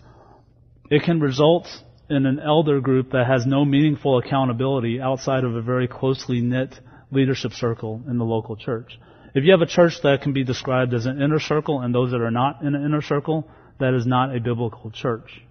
it 0.90 1.02
can 1.02 1.20
result 1.20 1.66
in 2.08 2.26
an 2.26 2.38
elder 2.38 2.80
group 2.80 3.10
that 3.10 3.26
has 3.26 3.44
no 3.44 3.64
meaningful 3.64 4.18
accountability 4.18 5.00
outside 5.00 5.44
of 5.44 5.54
a 5.54 5.62
very 5.62 5.88
closely 5.88 6.40
knit 6.40 6.74
leadership 7.10 7.52
circle 7.52 8.02
in 8.08 8.18
the 8.18 8.24
local 8.24 8.56
church. 8.56 8.98
If 9.34 9.44
you 9.44 9.52
have 9.52 9.60
a 9.60 9.66
church 9.66 9.94
that 10.02 10.22
can 10.22 10.32
be 10.32 10.44
described 10.44 10.94
as 10.94 11.06
an 11.06 11.20
inner 11.20 11.40
circle 11.40 11.80
and 11.80 11.94
those 11.94 12.12
that 12.12 12.20
are 12.20 12.30
not 12.30 12.62
in 12.62 12.74
an 12.74 12.84
inner 12.84 13.02
circle, 13.02 13.48
that 13.78 13.94
is 13.94 14.06
not 14.06 14.34
a 14.34 14.40
biblical 14.40 14.90
church. 14.90 15.42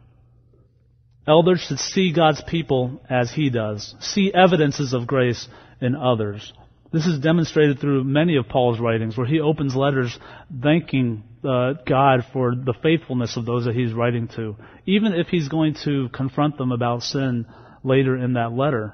Elders 1.28 1.61
should 1.61 1.80
see 1.80 2.13
God's 2.13 2.41
people 2.41 3.01
as 3.09 3.32
He 3.32 3.49
does, 3.49 3.95
see 3.99 4.34
evidences 4.34 4.93
of 4.93 5.07
grace 5.07 5.47
in 5.82 5.95
others, 5.95 6.53
this 6.91 7.05
is 7.05 7.19
demonstrated 7.19 7.80
through 7.80 8.05
many 8.05 8.38
of 8.38 8.47
Paul's 8.47 8.80
writings, 8.80 9.17
where 9.17 9.28
he 9.28 9.41
opens 9.41 9.75
letters 9.75 10.17
thanking 10.63 11.23
uh, 11.43 11.73
God 11.86 12.25
for 12.32 12.55
the 12.55 12.73
faithfulness 12.82 13.36
of 13.36 13.45
those 13.45 13.65
that 13.65 13.75
he's 13.75 13.93
writing 13.93 14.30
to, 14.36 14.55
even 14.86 15.13
if 15.13 15.28
he's 15.28 15.49
going 15.49 15.75
to 15.84 16.07
confront 16.09 16.57
them 16.57 16.71
about 16.71 17.03
sin 17.03 17.45
later 17.84 18.15
in 18.15 18.34
that 18.34 18.53
letter. 18.53 18.93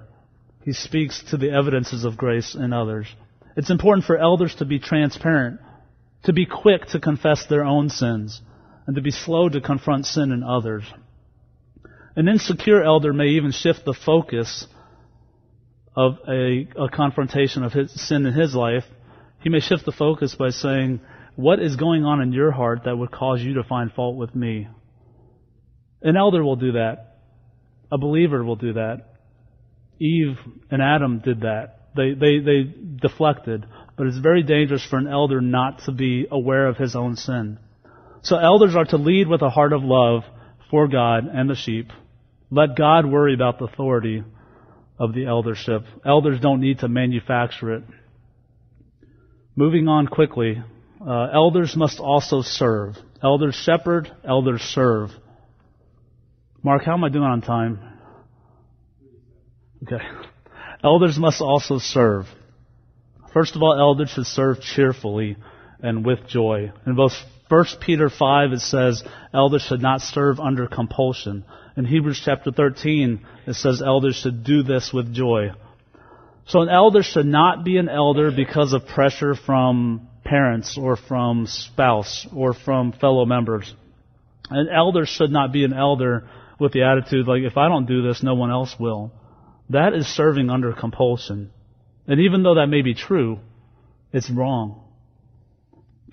He 0.64 0.74
speaks 0.74 1.24
to 1.30 1.38
the 1.38 1.52
evidences 1.52 2.04
of 2.04 2.18
grace 2.18 2.56
in 2.56 2.74
others. 2.74 3.06
It's 3.56 3.70
important 3.70 4.06
for 4.06 4.18
elders 4.18 4.56
to 4.56 4.66
be 4.66 4.80
transparent, 4.80 5.60
to 6.24 6.34
be 6.34 6.46
quick 6.46 6.88
to 6.88 7.00
confess 7.00 7.46
their 7.46 7.64
own 7.64 7.90
sins, 7.90 8.42
and 8.88 8.96
to 8.96 9.02
be 9.02 9.12
slow 9.12 9.50
to 9.50 9.62
confront 9.62 10.06
sin 10.06 10.32
in 10.32 10.44
others. 10.44 10.84
An 12.16 12.28
insecure 12.28 12.84
elder 12.84 13.14
may 13.14 13.30
even 13.30 13.52
shift 13.52 13.86
the 13.86 13.94
focus 13.94 14.68
of 15.96 16.18
a, 16.28 16.68
a 16.78 16.90
confrontation 16.90 17.64
of 17.64 17.74
his 17.74 17.92
sin 18.08 18.26
in 18.26 18.34
his 18.34 18.56
life, 18.56 18.86
he 19.42 19.50
may 19.50 19.60
shift 19.60 19.86
the 19.86 19.92
focus 19.92 20.36
by 20.36 20.50
saying, 20.50 21.02
What 21.36 21.60
is 21.60 21.76
going 21.76 22.06
on 22.06 22.22
in 22.22 22.34
your 22.34 22.52
heart 22.52 22.82
that 22.86 22.98
would 22.98 23.12
cause 23.12 23.42
you 23.42 23.56
to 23.56 23.64
find 23.64 23.92
fault 23.92 24.16
with 24.16 24.34
me? 24.34 24.68
An 26.02 26.18
elder 26.18 26.44
will 26.44 26.56
do 26.56 26.74
that. 26.74 27.18
A 27.92 27.98
believer 27.98 28.44
will 28.44 28.56
do 28.56 28.74
that. 28.74 29.18
Eve 30.00 30.38
and 30.72 30.82
Adam 30.82 31.20
did 31.20 31.42
that. 31.42 31.83
They, 31.96 32.14
they, 32.14 32.40
they 32.40 32.74
deflected. 33.02 33.66
But 33.98 34.08
it's 34.08 34.18
very 34.18 34.44
dangerous 34.44 34.86
for 34.86 34.98
an 34.98 35.08
elder 35.08 35.42
not 35.42 35.84
to 35.86 35.92
be 35.92 36.28
aware 36.30 36.68
of 36.68 36.78
his 36.78 36.96
own 36.96 37.16
sin. 37.16 37.60
So 38.24 38.38
elders 38.38 38.76
are 38.76 38.86
to 38.86 38.98
lead 38.98 39.28
with 39.28 39.42
a 39.42 39.50
heart 39.50 39.74
of 39.74 39.84
love 39.84 40.24
for 40.72 40.88
God 40.88 41.26
and 41.32 41.50
the 41.50 41.56
sheep. 41.56 41.92
Let 42.50 42.76
God 42.76 43.06
worry 43.06 43.34
about 43.34 43.60
the 43.60 43.66
authority 43.66 44.24
of 44.98 45.14
the 45.14 45.26
eldership. 45.26 45.84
Elders 46.06 46.40
don't 46.40 46.62
need 46.62 46.80
to 46.80 46.88
manufacture 46.88 47.76
it. 47.76 47.84
Moving 49.56 49.88
on 49.88 50.08
quickly, 50.08 50.62
uh, 51.06 51.28
elders 51.34 51.76
must 51.76 52.00
also 52.00 52.42
serve. 52.42 52.96
Elders 53.22 53.56
shepherd, 53.56 54.12
elders 54.24 54.62
serve. 54.62 55.12
Mark, 56.64 56.84
how 56.86 56.94
am 56.94 57.04
I 57.04 57.10
doing 57.10 57.26
on 57.26 57.42
time? 57.42 57.80
Okay. 59.84 60.04
Elders 60.84 61.18
must 61.18 61.42
also 61.42 61.78
serve. 61.78 62.26
First 63.34 63.56
of 63.56 63.64
all, 63.64 63.80
elders 63.80 64.10
should 64.10 64.28
serve 64.28 64.62
cheerfully 64.62 65.38
and 65.82 66.06
with 66.06 66.28
joy. 66.28 66.72
In 66.86 66.96
both 66.96 67.14
1 67.50 67.66
Peter 67.82 68.10
5, 68.10 68.52
it 68.52 68.60
says, 68.60 69.04
elders 69.34 69.62
should 69.62 69.82
not 69.82 70.02
serve 70.02 70.40
under 70.40 70.68
compulsion. 70.68 71.46
In 71.78 71.86
Hebrews 71.86 72.22
chapter 72.24 72.52
13, 72.52 73.26
it 73.48 73.54
says 73.54 73.82
elders 73.82 74.16
should 74.16 74.44
do 74.44 74.64
this 74.64 74.92
with 74.94 75.14
joy. 75.14 75.52
So 76.48 76.62
an 76.62 76.70
elder 76.70 77.04
should 77.04 77.26
not 77.26 77.64
be 77.64 77.78
an 77.78 77.90
elder 77.90 78.32
because 78.32 78.74
of 78.74 78.86
pressure 78.86 79.36
from 79.36 80.10
parents 80.26 80.78
or 80.78 80.96
from 80.96 81.48
spouse 81.48 82.28
or 82.36 82.54
from 82.54 82.92
fellow 82.92 83.26
members. 83.26 83.74
An 84.50 84.68
elder 84.70 85.06
should 85.06 85.32
not 85.32 85.54
be 85.54 85.64
an 85.64 85.74
elder 85.74 86.28
with 86.60 86.74
the 86.74 86.84
attitude 86.84 87.28
like, 87.28 87.44
if 87.44 87.58
I 87.58 87.70
don't 87.70 87.88
do 87.88 88.02
this, 88.02 88.22
no 88.22 88.36
one 88.36 88.52
else 88.52 88.76
will. 88.78 89.12
That 89.74 89.94
is 89.94 90.08
serving 90.08 90.50
under 90.50 90.72
compulsion. 90.72 91.52
And 92.08 92.20
even 92.20 92.44
though 92.44 92.56
that 92.56 92.68
may 92.68 92.82
be 92.82 92.94
true, 92.94 93.40
it's 94.12 94.30
wrong. 94.30 94.84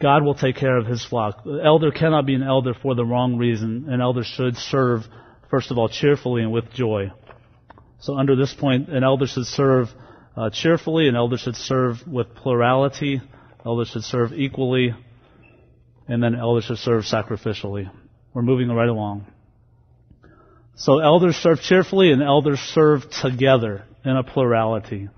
God 0.00 0.24
will 0.24 0.34
take 0.34 0.56
care 0.56 0.78
of 0.78 0.86
his 0.86 1.04
flock. 1.04 1.44
The 1.44 1.60
elder 1.62 1.90
cannot 1.90 2.24
be 2.24 2.34
an 2.34 2.42
elder 2.42 2.72
for 2.72 2.94
the 2.94 3.04
wrong 3.04 3.36
reason. 3.36 3.86
An 3.88 4.00
elder 4.00 4.24
should 4.24 4.56
serve, 4.56 5.02
first 5.50 5.70
of 5.70 5.76
all, 5.76 5.90
cheerfully 5.90 6.42
and 6.42 6.52
with 6.52 6.72
joy. 6.72 7.12
So 7.98 8.16
under 8.16 8.34
this 8.34 8.54
point, 8.54 8.88
an 8.88 9.04
elder 9.04 9.26
should 9.26 9.44
serve 9.44 9.88
uh, 10.34 10.48
cheerfully, 10.48 11.08
an 11.08 11.16
elder 11.16 11.36
should 11.36 11.56
serve 11.56 11.96
with 12.06 12.34
plurality, 12.34 13.20
elder 13.66 13.84
should 13.84 14.04
serve 14.04 14.32
equally, 14.32 14.94
and 16.08 16.22
then 16.22 16.34
elder 16.34 16.62
should 16.62 16.78
serve 16.78 17.04
sacrificially. 17.04 17.90
We're 18.32 18.42
moving 18.42 18.68
right 18.70 18.88
along. 18.88 19.26
So 20.80 20.98
elders 20.98 21.36
serve 21.36 21.60
cheerfully 21.60 22.10
and 22.10 22.22
elders 22.22 22.58
serve 22.58 23.02
together 23.10 23.84
in 24.02 24.16
a 24.16 24.22
plurality. 24.22 25.10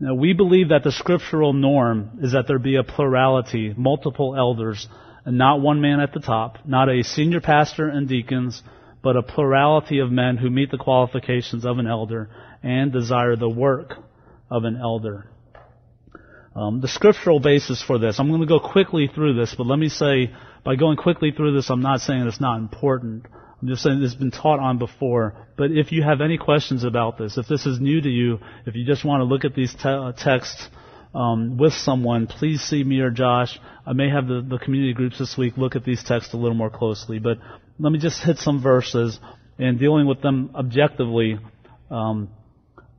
Now, 0.00 0.14
we 0.14 0.32
believe 0.32 0.70
that 0.70 0.82
the 0.82 0.92
scriptural 0.92 1.52
norm 1.52 2.20
is 2.22 2.32
that 2.32 2.46
there 2.48 2.58
be 2.58 2.76
a 2.76 2.84
plurality, 2.84 3.74
multiple 3.76 4.34
elders, 4.34 4.88
and 5.26 5.36
not 5.36 5.60
one 5.60 5.82
man 5.82 6.00
at 6.00 6.14
the 6.14 6.20
top, 6.20 6.56
not 6.64 6.88
a 6.88 7.02
senior 7.02 7.42
pastor 7.42 7.86
and 7.86 8.08
deacons, 8.08 8.62
but 9.02 9.14
a 9.14 9.22
plurality 9.22 9.98
of 9.98 10.10
men 10.10 10.38
who 10.38 10.48
meet 10.48 10.70
the 10.70 10.78
qualifications 10.78 11.66
of 11.66 11.78
an 11.78 11.86
elder 11.86 12.30
and 12.62 12.90
desire 12.90 13.36
the 13.36 13.46
work 13.46 13.92
of 14.50 14.64
an 14.64 14.78
elder. 14.80 15.26
Um, 16.56 16.80
the 16.80 16.88
scriptural 16.88 17.40
basis 17.40 17.82
for 17.82 17.98
this, 17.98 18.18
I'm 18.18 18.28
going 18.28 18.40
to 18.40 18.46
go 18.46 18.58
quickly 18.58 19.10
through 19.14 19.34
this, 19.34 19.54
but 19.54 19.66
let 19.66 19.78
me 19.78 19.90
say, 19.90 20.32
by 20.64 20.76
going 20.76 20.96
quickly 20.96 21.30
through 21.30 21.54
this, 21.54 21.68
I'm 21.68 21.82
not 21.82 22.00
saying 22.00 22.26
it's 22.26 22.40
not 22.40 22.56
important. 22.56 23.26
Just 23.66 23.82
saying 23.82 24.02
it's 24.02 24.14
been 24.14 24.30
taught 24.30 24.60
on 24.60 24.78
before. 24.78 25.34
But 25.56 25.70
if 25.70 25.92
you 25.92 26.02
have 26.02 26.20
any 26.20 26.36
questions 26.38 26.84
about 26.84 27.18
this, 27.18 27.38
if 27.38 27.46
this 27.46 27.66
is 27.66 27.80
new 27.80 28.00
to 28.00 28.08
you, 28.08 28.38
if 28.66 28.74
you 28.74 28.84
just 28.84 29.04
want 29.04 29.20
to 29.20 29.24
look 29.24 29.44
at 29.44 29.54
these 29.54 29.72
te- 29.74 29.88
uh, 29.88 30.12
texts 30.12 30.68
um, 31.14 31.56
with 31.56 31.72
someone, 31.72 32.26
please 32.26 32.60
see 32.60 32.82
me 32.82 33.00
or 33.00 33.10
Josh. 33.10 33.58
I 33.86 33.92
may 33.92 34.10
have 34.10 34.26
the, 34.26 34.44
the 34.46 34.58
community 34.58 34.92
groups 34.92 35.18
this 35.18 35.36
week 35.38 35.56
look 35.56 35.76
at 35.76 35.84
these 35.84 36.02
texts 36.02 36.34
a 36.34 36.36
little 36.36 36.56
more 36.56 36.70
closely. 36.70 37.18
But 37.18 37.38
let 37.78 37.90
me 37.92 37.98
just 37.98 38.22
hit 38.22 38.38
some 38.38 38.62
verses 38.62 39.18
and 39.58 39.78
dealing 39.78 40.06
with 40.06 40.20
them 40.20 40.50
objectively, 40.54 41.38
um, 41.90 42.28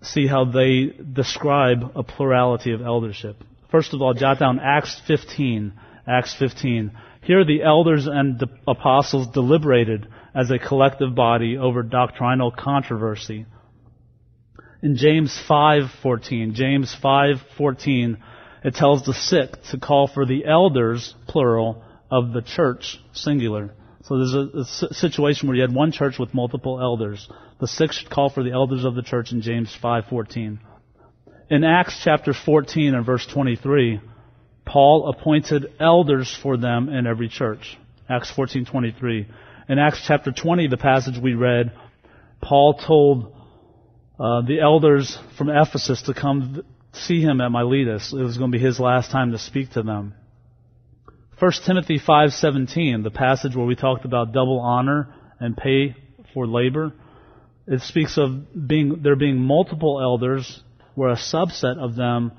see 0.02 0.28
how 0.28 0.46
they 0.46 0.94
describe 1.14 1.92
a 1.96 2.04
plurality 2.04 2.72
of 2.72 2.82
eldership. 2.82 3.36
First 3.72 3.94
of 3.94 4.02
all, 4.02 4.14
jot 4.14 4.40
down 4.40 4.60
Acts 4.60 5.02
15. 5.08 5.74
Acts 6.08 6.36
15. 6.38 6.92
Here 7.24 7.44
the 7.44 7.64
elders 7.64 8.08
and 8.08 8.40
the 8.40 8.48
apostles 8.68 9.28
deliberated 9.28 10.08
as 10.36 10.52
a 10.52 10.60
collective 10.60 11.16
body 11.16 11.58
over 11.58 11.82
doctrinal 11.82 12.52
controversy. 12.52 13.46
In 14.84 14.98
James 14.98 15.36
5:14, 15.50 16.54
James 16.54 16.94
5:14, 17.02 18.18
it 18.64 18.76
tells 18.76 19.04
the 19.04 19.14
sick 19.14 19.64
to 19.72 19.80
call 19.80 20.08
for 20.08 20.26
the 20.26 20.46
elders 20.46 21.16
plural 21.28 21.84
of 22.12 22.34
the 22.34 22.42
church 22.42 23.00
singular. 23.14 23.74
So 24.04 24.18
there's 24.18 24.36
a, 24.36 24.60
a 24.60 24.94
situation 24.94 25.48
where 25.48 25.56
you 25.56 25.62
had 25.62 25.74
one 25.74 25.92
church 25.92 26.20
with 26.20 26.34
multiple 26.34 26.80
elders. 26.80 27.28
The 27.60 27.68
sick 27.68 27.94
should 27.94 28.10
call 28.10 28.30
for 28.30 28.44
the 28.44 28.52
elders 28.52 28.86
of 28.86 28.94
the 28.94 29.02
church 29.02 29.32
in 29.32 29.42
James 29.42 29.76
5:14. 29.82 30.60
In 31.50 31.64
Acts 31.64 32.02
chapter 32.04 32.34
14 32.34 32.94
and 32.94 33.06
verse 33.06 33.26
23, 33.26 34.02
Paul 34.66 35.08
appointed 35.10 35.68
elders 35.80 36.36
for 36.44 36.58
them 36.58 36.90
in 36.90 37.08
every 37.08 37.30
church. 37.30 37.78
Acts 38.10 38.32
14:23. 38.32 39.28
In 39.68 39.80
Acts 39.80 40.04
chapter 40.06 40.32
20, 40.32 40.68
the 40.68 40.78
passage 40.78 41.18
we 41.18 41.34
read, 41.34 41.72
Paul 42.40 42.76
told 42.76 43.34
uh, 44.20 44.42
the 44.42 44.60
elders 44.60 45.18
from 45.40 45.50
Ephesus 45.50 46.04
to 46.04 46.14
come 46.14 46.64
see 46.94 47.20
him 47.20 47.42
at 47.42 47.50
Miletus. 47.50 48.14
It 48.14 48.22
was 48.22 48.38
going 48.38 48.52
to 48.52 48.58
be 48.58 48.64
his 48.64 48.80
last 48.80 49.10
time 49.10 49.32
to 49.32 49.40
speak 49.40 49.72
to 49.72 49.82
them. 49.82 50.14
1 51.40 51.52
Timothy 51.66 51.98
5:17, 51.98 53.04
the 53.04 53.10
passage 53.10 53.56
where 53.56 53.66
we 53.66 53.76
talked 53.76 54.06
about 54.06 54.34
double 54.34 54.60
honor 54.60 55.14
and 55.40 55.58
pay 55.58 55.96
for 56.34 56.46
labor, 56.46 56.94
it 57.66 57.82
speaks 57.82 58.20
of 58.20 58.68
being 58.68 59.02
there 59.02 59.16
being 59.16 59.40
multiple 59.40 60.00
elders 60.00 60.62
where 60.94 61.10
a 61.10 61.16
subset 61.16 61.78
of 61.78 61.96
them 61.96 62.32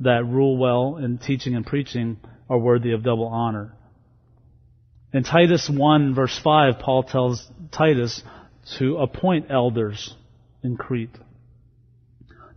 that 0.00 0.26
rule 0.26 0.58
well 0.58 0.98
in 0.98 1.16
teaching 1.16 1.56
and 1.56 1.64
preaching 1.64 2.18
are 2.50 2.58
worthy 2.58 2.92
of 2.92 3.02
double 3.02 3.26
honor. 3.26 3.72
In 5.14 5.22
Titus 5.22 5.70
1 5.70 6.12
verse 6.12 6.36
5, 6.42 6.80
Paul 6.80 7.04
tells 7.04 7.48
Titus 7.70 8.20
to 8.78 8.96
appoint 8.96 9.46
elders 9.48 10.12
in 10.64 10.76
Crete. 10.76 11.16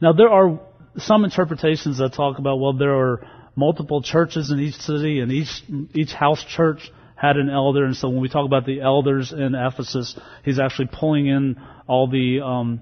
Now 0.01 0.13
there 0.13 0.29
are 0.29 0.59
some 0.97 1.23
interpretations 1.23 1.99
that 1.99 2.13
talk 2.13 2.39
about, 2.39 2.59
well, 2.59 2.73
there 2.73 2.95
are 2.97 3.27
multiple 3.55 4.01
churches 4.01 4.49
in 4.49 4.59
each 4.59 4.73
city 4.73 5.19
and 5.19 5.31
each, 5.31 5.49
each 5.93 6.13
house 6.13 6.43
church 6.43 6.91
had 7.15 7.37
an 7.37 7.47
elder. 7.47 7.85
And 7.85 7.95
so 7.95 8.09
when 8.09 8.21
we 8.21 8.29
talk 8.29 8.47
about 8.47 8.65
the 8.65 8.81
elders 8.81 9.31
in 9.31 9.53
Ephesus, 9.53 10.19
he's 10.43 10.57
actually 10.57 10.89
pulling 10.91 11.27
in 11.27 11.61
all 11.85 12.07
the, 12.07 12.41
um, 12.43 12.81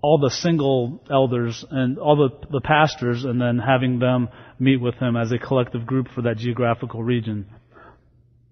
all 0.00 0.16
the 0.16 0.30
single 0.30 1.02
elders 1.10 1.66
and 1.70 1.98
all 1.98 2.16
the, 2.16 2.46
the 2.50 2.60
pastors 2.62 3.24
and 3.24 3.38
then 3.38 3.58
having 3.58 3.98
them 3.98 4.30
meet 4.58 4.80
with 4.80 4.94
him 4.94 5.16
as 5.16 5.32
a 5.32 5.38
collective 5.38 5.84
group 5.84 6.08
for 6.14 6.22
that 6.22 6.38
geographical 6.38 7.02
region. 7.02 7.44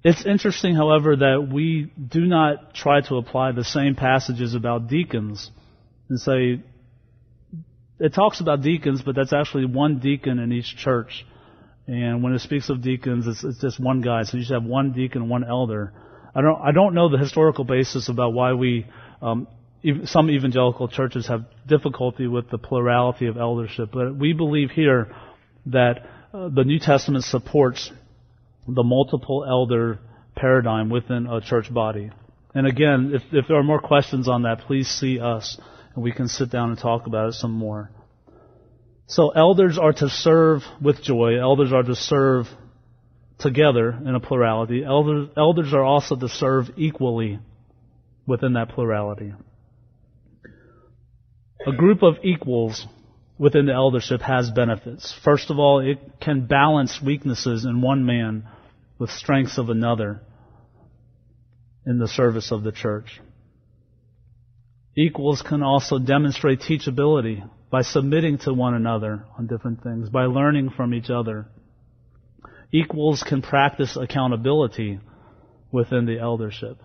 It's 0.05 0.27
interesting, 0.27 0.75
however, 0.75 1.17
that 1.17 1.49
we 1.53 1.93
do 1.97 2.23
not 2.23 2.75
try 2.75 3.03
to 3.03 3.17
apply 3.17 3.53
the 3.53 3.63
same 3.63 3.95
passages 3.95 4.55
about 4.55 4.89
deacons 4.89 5.51
and 6.09 6.19
say, 6.19 6.61
it 8.01 8.13
talks 8.13 8.41
about 8.41 8.63
deacons, 8.63 9.01
but 9.03 9.15
that's 9.15 9.33
actually 9.33 9.65
one 9.67 10.01
deacon 10.01 10.41
in 10.41 10.51
each 10.51 10.77
church. 10.77 11.25
And 11.87 12.23
when 12.23 12.33
it 12.33 12.41
speaks 12.41 12.69
of 12.69 12.83
deacons, 12.83 13.29
it's, 13.29 13.45
it's 13.45 13.61
just 13.61 13.79
one 13.79 14.01
guy. 14.01 14.25
So 14.25 14.39
you 14.39 14.45
should 14.45 14.55
have 14.55 14.65
one 14.65 14.93
deacon, 14.93 15.29
one 15.29 15.45
elder. 15.45 15.93
I 16.35 16.41
don't, 16.41 16.61
I 16.61 16.73
don't 16.73 16.95
know 16.95 17.09
the 17.09 17.19
historical 17.19 17.65
basis 17.65 18.09
about 18.09 18.33
why 18.33 18.55
we, 18.55 18.87
um, 19.21 19.47
some 20.05 20.31
evangelical 20.31 20.89
churches 20.89 21.29
have 21.29 21.45
difficulty 21.69 22.27
with 22.27 22.51
the 22.51 22.59
plurality 22.59 23.27
of 23.27 23.37
eldership, 23.37 23.91
but 23.93 24.17
we 24.17 24.33
believe 24.33 24.71
here 24.71 25.15
that 25.67 26.07
uh, 26.35 26.49
the 26.49 26.65
New 26.65 26.79
Testament 26.81 27.25
supports 27.25 27.93
the 28.67 28.83
multiple 28.83 29.45
elder 29.49 29.99
paradigm 30.37 30.89
within 30.89 31.27
a 31.27 31.41
church 31.41 31.73
body. 31.73 32.11
And 32.55 32.67
again, 32.67 33.13
if, 33.15 33.23
if 33.33 33.47
there 33.49 33.57
are 33.59 33.63
more 33.63 33.81
questions 33.81 34.29
on 34.29 34.43
that, 34.43 34.61
please 34.61 34.89
see 34.89 35.19
us 35.21 35.59
and 35.95 36.03
we 36.03 36.13
can 36.13 36.29
sit 36.29 36.51
down 36.51 36.71
and 36.71 36.79
talk 36.79 37.07
about 37.07 37.29
it 37.29 37.35
some 37.35 37.53
more. 37.53 37.91
So 39.07 39.31
elders 39.31 39.79
are 39.79 39.93
to 39.93 40.09
serve 40.09 40.63
with 40.81 41.03
joy. 41.03 41.39
Elders 41.41 41.73
are 41.73 41.83
to 41.83 41.95
serve 41.95 42.47
together 43.39 43.91
in 43.91 44.15
a 44.15 44.21
plurality. 44.21 44.85
Elders, 44.85 45.29
elders 45.37 45.75
are 45.75 45.83
also 45.83 46.17
to 46.17 46.29
serve 46.29 46.71
equally 46.77 47.41
within 48.27 48.55
that 48.55 48.71
plurality. 48.71 49.35
A 51.67 51.73
group 51.73 52.03
of 52.03 52.17
equals 52.23 52.87
within 53.43 53.67
the 53.67 53.73
eldership 53.73 54.21
has 54.21 54.53
benefits. 54.53 55.13
First 55.25 55.51
of 55.51 55.59
all, 55.59 55.81
it 55.81 55.99
can 56.21 56.47
balance 56.47 57.01
weaknesses 57.05 57.65
in 57.65 57.81
one 57.81 58.07
man 58.07 58.45
with 59.01 59.11
strengths 59.11 59.59
of 59.59 59.69
another 59.69 60.21
in 61.85 61.99
the 61.99 62.07
service 62.07 62.53
of 62.53 62.63
the 62.63 62.71
church. 62.71 63.21
Equals 64.97 65.43
can 65.43 65.61
also 65.61 65.99
demonstrate 65.99 66.61
teachability 66.61 67.43
by 67.69 67.83
submitting 67.83 68.39
to 68.39 68.55
one 68.55 68.75
another 68.75 69.25
on 69.37 69.49
different 69.49 69.83
things, 69.83 70.09
by 70.09 70.27
learning 70.27 70.71
from 70.71 70.95
each 70.95 71.11
other. 71.11 71.47
Equals 72.71 73.25
can 73.25 73.43
practice 73.43 73.97
accountability 73.97 75.01
within 75.73 76.07
the 76.07 76.21
eldership. 76.21 76.79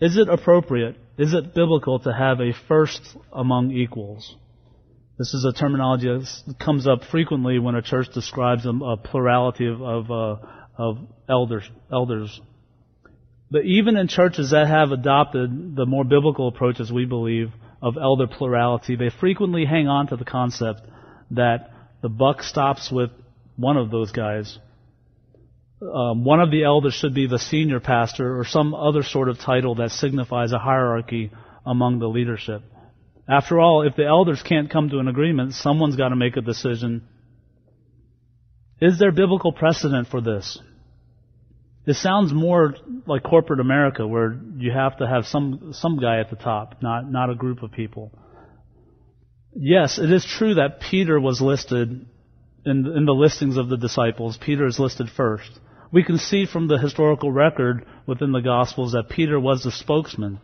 Is 0.00 0.16
it 0.16 0.30
appropriate, 0.30 0.96
is 1.18 1.34
it 1.34 1.54
biblical 1.54 1.98
to 1.98 2.10
have 2.10 2.40
a 2.40 2.54
first 2.68 3.02
among 3.30 3.70
equals? 3.72 4.34
This 5.18 5.32
is 5.32 5.44
a 5.44 5.52
terminology 5.52 6.08
that 6.08 6.58
comes 6.58 6.86
up 6.86 7.04
frequently 7.04 7.58
when 7.58 7.74
a 7.74 7.82
church 7.82 8.08
describes 8.12 8.66
a, 8.66 8.70
a 8.70 8.96
plurality 8.96 9.66
of, 9.66 9.80
of, 9.80 10.10
uh, 10.10 10.36
of 10.76 10.98
elders, 11.28 11.70
elders 11.90 12.40
but 13.50 13.64
even 13.64 13.96
in 13.96 14.08
churches 14.08 14.50
that 14.50 14.66
have 14.66 14.90
adopted 14.90 15.76
the 15.76 15.86
more 15.86 16.04
biblical 16.04 16.48
approach, 16.48 16.80
as 16.80 16.90
we 16.90 17.04
believe, 17.04 17.52
of 17.80 17.96
elder 17.96 18.26
plurality, 18.26 18.96
they 18.96 19.10
frequently 19.10 19.64
hang 19.64 19.86
on 19.86 20.08
to 20.08 20.16
the 20.16 20.24
concept 20.24 20.80
that 21.30 21.70
the 22.02 22.08
buck 22.08 22.42
stops 22.42 22.90
with 22.90 23.10
one 23.56 23.76
of 23.76 23.90
those 23.90 24.10
guys. 24.10 24.58
Um, 25.80 26.24
one 26.24 26.40
of 26.40 26.50
the 26.50 26.64
elders 26.64 26.94
should 26.94 27.14
be 27.14 27.28
the 27.28 27.38
senior 27.38 27.80
pastor 27.80 28.38
or 28.38 28.44
some 28.44 28.74
other 28.74 29.02
sort 29.02 29.28
of 29.28 29.38
title 29.38 29.76
that 29.76 29.90
signifies 29.90 30.52
a 30.52 30.58
hierarchy 30.58 31.30
among 31.64 31.98
the 31.98 32.08
leadership. 32.08 32.62
After 33.28 33.58
all, 33.58 33.82
if 33.82 33.96
the 33.96 34.06
elders 34.06 34.42
can't 34.42 34.70
come 34.70 34.88
to 34.90 34.98
an 34.98 35.08
agreement, 35.08 35.54
someone's 35.54 35.96
got 35.96 36.10
to 36.10 36.16
make 36.16 36.36
a 36.36 36.40
decision. 36.40 37.02
Is 38.80 38.98
there 38.98 39.10
biblical 39.10 39.52
precedent 39.52 40.08
for 40.08 40.20
this? 40.20 40.60
It 41.86 41.94
sounds 41.94 42.32
more 42.32 42.74
like 43.06 43.22
corporate 43.22 43.60
America 43.60 44.06
where 44.06 44.38
you 44.56 44.72
have 44.72 44.98
to 44.98 45.06
have 45.06 45.26
some, 45.26 45.72
some 45.72 45.98
guy 45.98 46.20
at 46.20 46.30
the 46.30 46.36
top, 46.36 46.82
not, 46.82 47.10
not 47.10 47.30
a 47.30 47.34
group 47.34 47.62
of 47.62 47.72
people. 47.72 48.12
Yes, 49.54 49.98
it 49.98 50.12
is 50.12 50.24
true 50.24 50.54
that 50.54 50.80
Peter 50.80 51.18
was 51.18 51.40
listed 51.40 52.06
in, 52.64 52.86
in 52.86 53.04
the 53.06 53.14
listings 53.14 53.56
of 53.56 53.68
the 53.68 53.76
disciples. 53.76 54.36
Peter 54.36 54.66
is 54.66 54.78
listed 54.78 55.08
first. 55.08 55.50
We 55.92 56.02
can 56.02 56.18
see 56.18 56.46
from 56.46 56.66
the 56.66 56.78
historical 56.78 57.30
record 57.30 57.86
within 58.06 58.32
the 58.32 58.40
Gospels 58.40 58.92
that 58.92 59.08
Peter 59.08 59.38
was 59.38 59.62
the 59.62 59.70
spokesman 59.70 60.40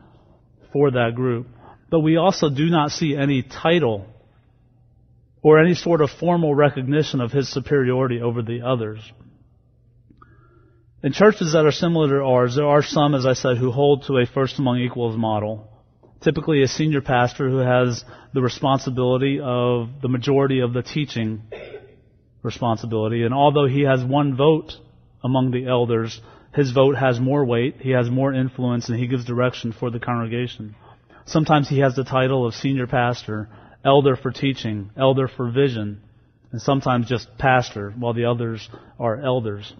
for 0.72 0.92
that 0.92 1.14
group. 1.14 1.48
But 1.92 2.00
we 2.00 2.16
also 2.16 2.48
do 2.48 2.70
not 2.70 2.90
see 2.90 3.14
any 3.14 3.42
title 3.42 4.06
or 5.42 5.60
any 5.62 5.74
sort 5.74 6.00
of 6.00 6.08
formal 6.08 6.54
recognition 6.54 7.20
of 7.20 7.32
his 7.32 7.52
superiority 7.52 8.22
over 8.22 8.40
the 8.40 8.62
others. 8.62 8.98
In 11.02 11.12
churches 11.12 11.52
that 11.52 11.66
are 11.66 11.70
similar 11.70 12.08
to 12.08 12.24
ours, 12.24 12.54
there 12.56 12.66
are 12.66 12.82
some, 12.82 13.14
as 13.14 13.26
I 13.26 13.34
said, 13.34 13.58
who 13.58 13.70
hold 13.70 14.04
to 14.06 14.16
a 14.16 14.24
first 14.24 14.58
among 14.58 14.78
equals 14.78 15.18
model. 15.18 15.68
Typically 16.22 16.62
a 16.62 16.66
senior 16.66 17.02
pastor 17.02 17.50
who 17.50 17.58
has 17.58 18.02
the 18.32 18.40
responsibility 18.40 19.38
of 19.38 19.88
the 20.00 20.08
majority 20.08 20.60
of 20.60 20.72
the 20.72 20.82
teaching 20.82 21.42
responsibility. 22.42 23.22
And 23.24 23.34
although 23.34 23.66
he 23.66 23.82
has 23.82 24.02
one 24.02 24.34
vote 24.34 24.72
among 25.22 25.50
the 25.50 25.66
elders, 25.66 26.18
his 26.54 26.70
vote 26.72 26.96
has 26.96 27.20
more 27.20 27.44
weight, 27.44 27.76
he 27.80 27.90
has 27.90 28.08
more 28.08 28.32
influence, 28.32 28.88
and 28.88 28.98
he 28.98 29.08
gives 29.08 29.26
direction 29.26 29.74
for 29.78 29.90
the 29.90 30.00
congregation. 30.00 30.74
Sometimes 31.24 31.68
he 31.68 31.78
has 31.78 31.94
the 31.94 32.04
title 32.04 32.46
of 32.46 32.54
senior 32.54 32.86
pastor, 32.86 33.48
elder 33.84 34.16
for 34.16 34.30
teaching, 34.30 34.90
elder 34.96 35.28
for 35.28 35.50
vision, 35.50 36.00
and 36.50 36.60
sometimes 36.60 37.08
just 37.08 37.38
pastor, 37.38 37.90
while 37.96 38.12
the 38.12 38.24
others 38.24 38.68
are 38.98 39.20
elders. 39.20 39.72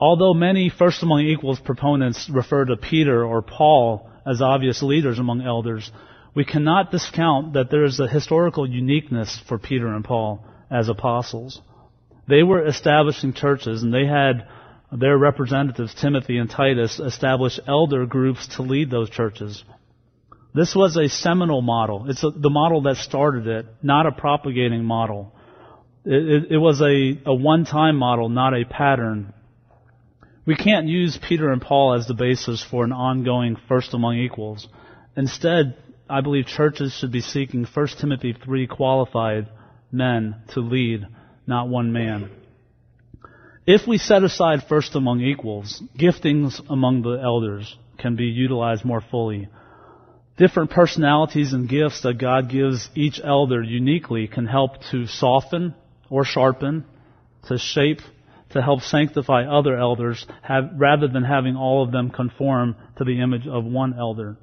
Although 0.00 0.34
many 0.34 0.68
first 0.68 1.02
among 1.02 1.20
equals 1.20 1.60
proponents 1.60 2.28
refer 2.28 2.64
to 2.64 2.76
Peter 2.76 3.24
or 3.24 3.40
Paul 3.40 4.10
as 4.26 4.42
obvious 4.42 4.82
leaders 4.82 5.18
among 5.18 5.40
elders, 5.40 5.90
we 6.34 6.44
cannot 6.44 6.90
discount 6.90 7.52
that 7.52 7.70
there 7.70 7.84
is 7.84 8.00
a 8.00 8.08
historical 8.08 8.68
uniqueness 8.68 9.40
for 9.46 9.58
Peter 9.58 9.86
and 9.86 10.04
Paul 10.04 10.44
as 10.70 10.88
apostles. 10.88 11.60
They 12.26 12.42
were 12.42 12.66
establishing 12.66 13.34
churches 13.34 13.82
and 13.82 13.94
they 13.94 14.06
had 14.06 14.48
their 14.90 15.16
representatives, 15.16 15.94
Timothy 15.94 16.38
and 16.38 16.50
Titus, 16.50 16.98
establish 16.98 17.60
elder 17.66 18.06
groups 18.06 18.48
to 18.56 18.62
lead 18.62 18.90
those 18.90 19.10
churches. 19.10 19.62
This 20.54 20.74
was 20.74 20.96
a 20.96 21.08
seminal 21.08 21.62
model. 21.62 22.06
It's 22.08 22.22
a, 22.22 22.30
the 22.30 22.50
model 22.50 22.82
that 22.82 22.96
started 22.96 23.46
it, 23.46 23.66
not 23.82 24.06
a 24.06 24.12
propagating 24.12 24.84
model. 24.84 25.32
It, 26.04 26.44
it, 26.44 26.52
it 26.52 26.58
was 26.58 26.80
a, 26.80 27.20
a 27.26 27.34
one-time 27.34 27.96
model, 27.96 28.28
not 28.28 28.54
a 28.54 28.64
pattern 28.64 29.34
we 30.46 30.56
can't 30.56 30.86
use 30.86 31.18
Peter 31.26 31.50
and 31.50 31.62
Paul 31.62 31.94
as 31.94 32.06
the 32.06 32.14
basis 32.14 32.62
for 32.62 32.84
an 32.84 32.92
ongoing 32.92 33.56
first 33.66 33.94
among 33.94 34.18
equals. 34.18 34.68
Instead, 35.16 35.76
I 36.08 36.20
believe 36.20 36.46
churches 36.46 36.92
should 36.92 37.12
be 37.12 37.20
seeking 37.20 37.64
1 37.64 37.86
Timothy 37.98 38.34
3 38.34 38.66
qualified 38.66 39.48
men 39.90 40.36
to 40.52 40.60
lead, 40.60 41.06
not 41.46 41.68
one 41.68 41.92
man. 41.92 42.30
If 43.66 43.86
we 43.86 43.96
set 43.96 44.22
aside 44.22 44.64
first 44.68 44.94
among 44.94 45.22
equals, 45.22 45.82
giftings 45.98 46.60
among 46.68 47.02
the 47.02 47.18
elders 47.22 47.74
can 47.98 48.14
be 48.16 48.24
utilized 48.24 48.84
more 48.84 49.00
fully. 49.00 49.48
Different 50.36 50.70
personalities 50.70 51.52
and 51.52 51.68
gifts 51.68 52.02
that 52.02 52.18
God 52.18 52.50
gives 52.50 52.88
each 52.96 53.20
elder 53.22 53.62
uniquely 53.62 54.26
can 54.26 54.46
help 54.46 54.82
to 54.90 55.06
soften 55.06 55.74
or 56.10 56.24
sharpen, 56.24 56.84
to 57.46 57.56
shape, 57.56 58.00
to 58.50 58.60
help 58.60 58.80
sanctify 58.80 59.44
other 59.44 59.76
elders, 59.76 60.26
have, 60.42 60.70
rather 60.76 61.06
than 61.06 61.22
having 61.22 61.54
all 61.54 61.84
of 61.84 61.92
them 61.92 62.10
conform 62.10 62.74
to 62.98 63.04
the 63.04 63.20
image 63.20 63.46
of 63.46 63.64
one 63.64 63.94
elder. 63.96 64.36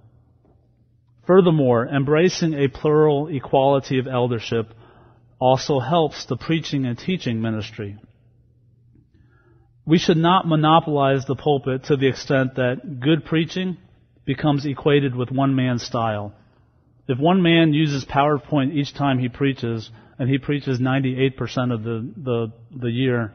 Furthermore, 1.27 1.87
embracing 1.87 2.53
a 2.53 2.69
plural 2.69 3.27
equality 3.27 3.99
of 3.99 4.07
eldership 4.07 4.73
also 5.39 5.79
helps 5.79 6.25
the 6.25 6.37
preaching 6.37 6.85
and 6.85 6.97
teaching 6.97 7.41
ministry. 7.41 7.97
We 9.85 9.97
should 9.97 10.17
not 10.17 10.47
monopolize 10.47 11.25
the 11.25 11.35
pulpit 11.35 11.85
to 11.85 11.97
the 11.97 12.07
extent 12.07 12.55
that 12.55 12.99
good 13.01 13.25
preaching 13.25 13.77
becomes 14.25 14.65
equated 14.65 15.15
with 15.15 15.31
one 15.31 15.55
man's 15.55 15.83
style. 15.83 16.33
If 17.07 17.19
one 17.19 17.41
man 17.41 17.73
uses 17.73 18.05
PowerPoint 18.05 18.73
each 18.73 18.93
time 18.93 19.19
he 19.19 19.29
preaches, 19.29 19.89
and 20.19 20.29
he 20.29 20.37
preaches 20.37 20.79
98% 20.79 21.73
of 21.73 21.83
the, 21.83 22.11
the, 22.15 22.51
the 22.75 22.91
year, 22.91 23.33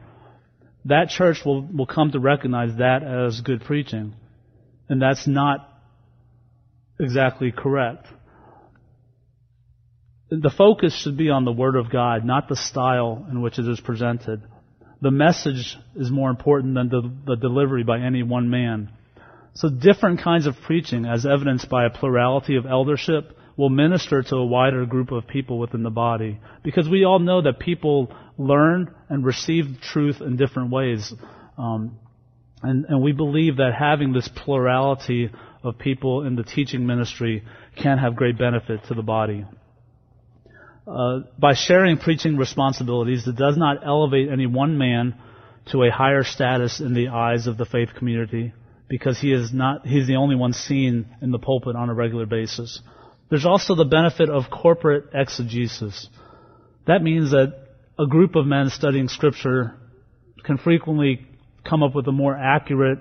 that 0.85 1.09
church 1.09 1.39
will, 1.45 1.61
will 1.61 1.85
come 1.85 2.11
to 2.11 2.19
recognize 2.19 2.77
that 2.77 3.03
as 3.03 3.41
good 3.41 3.61
preaching. 3.63 4.13
And 4.87 5.01
that's 5.01 5.27
not 5.27 5.69
exactly 6.99 7.51
correct. 7.51 8.07
The 10.29 10.51
focus 10.57 10.97
should 11.01 11.17
be 11.17 11.29
on 11.29 11.45
the 11.45 11.51
Word 11.51 11.75
of 11.75 11.91
God, 11.91 12.25
not 12.25 12.49
the 12.49 12.55
style 12.55 13.25
in 13.29 13.41
which 13.41 13.59
it 13.59 13.67
is 13.67 13.79
presented. 13.79 14.41
The 15.01 15.11
message 15.11 15.77
is 15.95 16.09
more 16.09 16.29
important 16.29 16.73
than 16.73 16.89
the, 16.89 17.11
the 17.25 17.35
delivery 17.35 17.83
by 17.83 17.99
any 17.99 18.23
one 18.23 18.49
man. 18.49 18.89
So 19.57 19.69
different 19.69 20.21
kinds 20.21 20.45
of 20.45 20.55
preaching, 20.67 21.07
as 21.07 21.25
evidenced 21.25 21.67
by 21.67 21.87
a 21.87 21.89
plurality 21.89 22.57
of 22.57 22.67
eldership, 22.67 23.35
will 23.57 23.71
minister 23.71 24.21
to 24.21 24.35
a 24.35 24.45
wider 24.45 24.85
group 24.85 25.11
of 25.11 25.25
people 25.25 25.57
within 25.57 25.81
the 25.81 25.89
body. 25.89 26.39
Because 26.63 26.87
we 26.87 27.05
all 27.05 27.17
know 27.17 27.41
that 27.41 27.57
people 27.57 28.15
learn 28.37 28.93
and 29.09 29.25
receive 29.25 29.81
truth 29.81 30.21
in 30.21 30.37
different 30.37 30.69
ways. 30.69 31.11
Um, 31.57 31.97
and, 32.61 32.85
and 32.85 33.01
we 33.01 33.13
believe 33.13 33.57
that 33.57 33.71
having 33.73 34.13
this 34.13 34.27
plurality 34.27 35.31
of 35.63 35.79
people 35.79 36.27
in 36.27 36.35
the 36.35 36.43
teaching 36.43 36.85
ministry 36.85 37.43
can 37.81 37.97
have 37.97 38.15
great 38.15 38.37
benefit 38.37 38.81
to 38.89 38.93
the 38.93 39.01
body. 39.01 39.43
Uh, 40.85 41.21
by 41.39 41.55
sharing 41.55 41.97
preaching 41.97 42.37
responsibilities, 42.37 43.27
it 43.27 43.35
does 43.35 43.57
not 43.57 43.77
elevate 43.83 44.29
any 44.29 44.45
one 44.45 44.77
man 44.77 45.15
to 45.71 45.81
a 45.81 45.89
higher 45.89 46.23
status 46.23 46.79
in 46.79 46.93
the 46.93 47.07
eyes 47.07 47.47
of 47.47 47.57
the 47.57 47.65
faith 47.65 47.89
community 47.97 48.53
because 48.89 49.19
he 49.19 49.33
is 49.33 49.53
not, 49.53 49.85
he's 49.85 50.07
the 50.07 50.15
only 50.15 50.35
one 50.35 50.53
seen 50.53 51.07
in 51.21 51.31
the 51.31 51.39
pulpit 51.39 51.75
on 51.75 51.89
a 51.89 51.93
regular 51.93 52.25
basis. 52.25 52.81
There's 53.29 53.45
also 53.45 53.75
the 53.75 53.85
benefit 53.85 54.29
of 54.29 54.49
corporate 54.49 55.09
exegesis. 55.13 56.07
That 56.85 57.03
means 57.03 57.31
that 57.31 57.53
a 57.99 58.07
group 58.07 58.35
of 58.35 58.45
men 58.45 58.69
studying 58.69 59.09
scripture 59.09 59.75
can 60.43 60.57
frequently 60.57 61.27
come 61.67 61.83
up 61.83 61.93
with 61.93 62.07
a 62.07 62.11
more 62.11 62.35
accurate, 62.35 62.99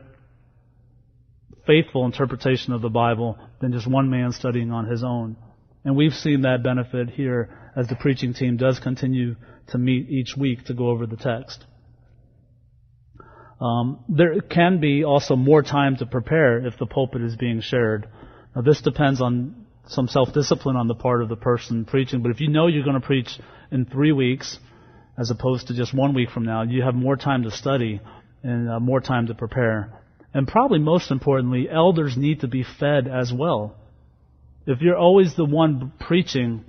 faithful 1.66 2.05
interpretation 2.05 2.72
of 2.72 2.82
the 2.82 2.89
Bible 2.89 3.39
than 3.61 3.72
just 3.72 3.89
one 3.89 4.11
man 4.11 4.32
studying 4.32 4.72
on 4.72 4.87
his 4.87 5.05
own. 5.05 5.37
And 5.84 5.95
we've 5.95 6.12
seen 6.12 6.43
that 6.43 6.64
benefit 6.64 7.11
here 7.11 7.70
as 7.76 7.87
the 7.87 7.95
preaching 7.95 8.34
team 8.34 8.57
does 8.57 8.80
continue 8.80 9.37
to 9.68 9.78
meet 9.78 10.09
each 10.09 10.34
week 10.37 10.64
to 10.64 10.74
go 10.74 10.89
over 10.89 11.07
the 11.07 11.16
text. 11.16 11.64
Um, 13.61 14.00
there 14.09 14.40
can 14.40 14.80
be 14.80 15.04
also 15.04 15.34
more 15.34 15.62
time 15.62 15.96
to 15.96 16.07
prepare 16.07 16.66
if 16.66 16.78
the 16.78 16.86
pulpit 16.86 17.22
is 17.22 17.36
being 17.36 17.61
shared. 17.61 18.09
Now, 18.54 18.62
this 18.62 18.82
depends 18.82 19.20
on 19.20 19.66
some 19.88 20.09
self-discipline 20.09 20.76
on 20.76 20.88
the 20.88 20.94
part 20.94 21.22
of 21.22 21.28
the 21.28 21.36
person 21.36 21.84
preaching, 21.84 22.22
but 22.22 22.30
if 22.30 22.40
you 22.40 22.48
know 22.48 22.66
you're 22.66 22.84
going 22.84 23.00
to 23.00 23.07
preach 23.07 23.38
in 23.70 23.86
three 23.86 24.12
weeks, 24.12 24.59
as 25.18 25.30
opposed 25.30 25.68
to 25.68 25.74
just 25.74 25.94
one 25.94 26.14
week 26.14 26.30
from 26.30 26.44
now, 26.44 26.62
you 26.62 26.82
have 26.82 26.94
more 26.94 27.16
time 27.16 27.44
to 27.44 27.50
study 27.50 28.00
and 28.42 28.68
uh, 28.68 28.80
more 28.80 29.00
time 29.00 29.28
to 29.28 29.34
prepare. 29.34 29.92
And 30.34 30.46
probably 30.46 30.78
most 30.78 31.11
importantly, 31.11 31.68
elders 31.70 32.16
need 32.16 32.40
to 32.40 32.48
be 32.48 32.62
fed 32.78 33.09
as 33.09 33.32
well. 33.32 33.74
If 34.66 34.82
you're 34.82 34.98
always 34.98 35.34
the 35.34 35.44
one 35.44 35.92
preaching, 35.98 36.64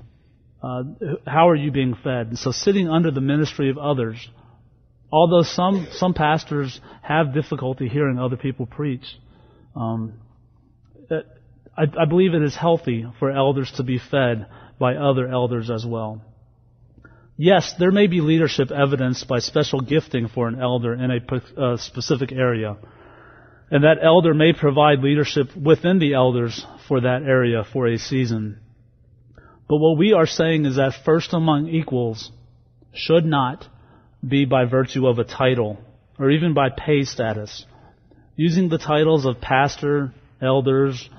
uh, 0.63 0.83
how 1.25 1.49
are 1.49 1.55
you 1.55 1.71
being 1.71 1.95
fed? 1.95 2.27
And 2.27 2.39
so 2.39 2.51
sitting 2.51 2.87
under 2.87 3.11
the 3.11 3.21
ministry 3.21 3.69
of 3.69 3.77
others, 3.77 4.29
although 5.11 5.43
some, 5.43 5.87
some 5.91 6.13
pastors 6.13 6.79
have 7.01 7.33
difficulty 7.33 7.87
hearing 7.87 8.19
other 8.19 8.37
people 8.37 8.65
preach, 8.65 9.05
um, 9.75 10.13
I, 11.77 11.83
I 11.83 12.05
believe 12.05 12.33
it 12.33 12.41
is 12.41 12.55
healthy 12.55 13.05
for 13.19 13.31
elders 13.31 13.71
to 13.77 13.83
be 13.83 13.99
fed 13.99 14.47
by 14.79 14.95
other 14.95 15.27
elders 15.27 15.69
as 15.69 15.85
well. 15.85 16.21
Yes, 17.37 17.75
there 17.77 17.91
may 17.91 18.07
be 18.07 18.19
leadership 18.19 18.71
evidenced 18.71 19.27
by 19.27 19.39
special 19.39 19.79
gifting 19.79 20.27
for 20.27 20.47
an 20.47 20.59
elder 20.59 20.93
in 20.93 21.11
a 21.11 21.77
specific 21.77 22.31
area. 22.31 22.77
And 23.69 23.83
that 23.83 23.97
elder 24.01 24.33
may 24.33 24.53
provide 24.53 24.99
leadership 24.99 25.55
within 25.55 25.99
the 25.99 26.15
elders 26.15 26.65
for 26.87 27.01
that 27.01 27.21
area 27.23 27.63
for 27.71 27.87
a 27.87 27.99
season. 27.99 28.59
But 29.69 29.77
what 29.77 29.99
we 29.99 30.13
are 30.13 30.25
saying 30.25 30.65
is 30.65 30.77
that 30.77 30.93
first 31.05 31.33
among 31.33 31.67
equals 31.67 32.31
should 32.93 33.25
not 33.25 33.67
be 34.27 34.45
by 34.45 34.65
virtue 34.65 35.07
of 35.07 35.19
a 35.19 35.23
title 35.23 35.77
or 36.19 36.31
even 36.31 36.53
by 36.53 36.69
pay 36.69 37.03
status. 37.03 37.65
Using 38.35 38.69
the 38.69 38.77
titles 38.77 39.25
of 39.25 39.41
pastor, 39.41 40.13
elders, 40.41 41.09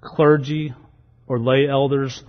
clergy, 0.00 0.74
or 1.26 1.38
lay 1.38 1.66
elders 1.68 2.22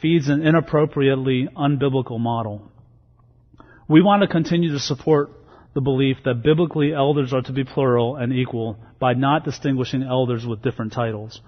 feeds 0.00 0.28
an 0.28 0.46
inappropriately 0.46 1.48
unbiblical 1.56 2.18
model. 2.18 2.70
We 3.88 4.02
want 4.02 4.22
to 4.22 4.28
continue 4.28 4.72
to 4.72 4.78
support 4.78 5.30
the 5.74 5.80
belief 5.80 6.18
that 6.24 6.42
biblically 6.42 6.92
elders 6.92 7.32
are 7.32 7.42
to 7.42 7.52
be 7.52 7.64
plural 7.64 8.16
and 8.16 8.32
equal 8.32 8.78
by 8.98 9.12
not 9.12 9.44
distinguishing 9.44 10.02
elders 10.02 10.46
with 10.46 10.62
different 10.62 10.92
titles. 10.92 11.40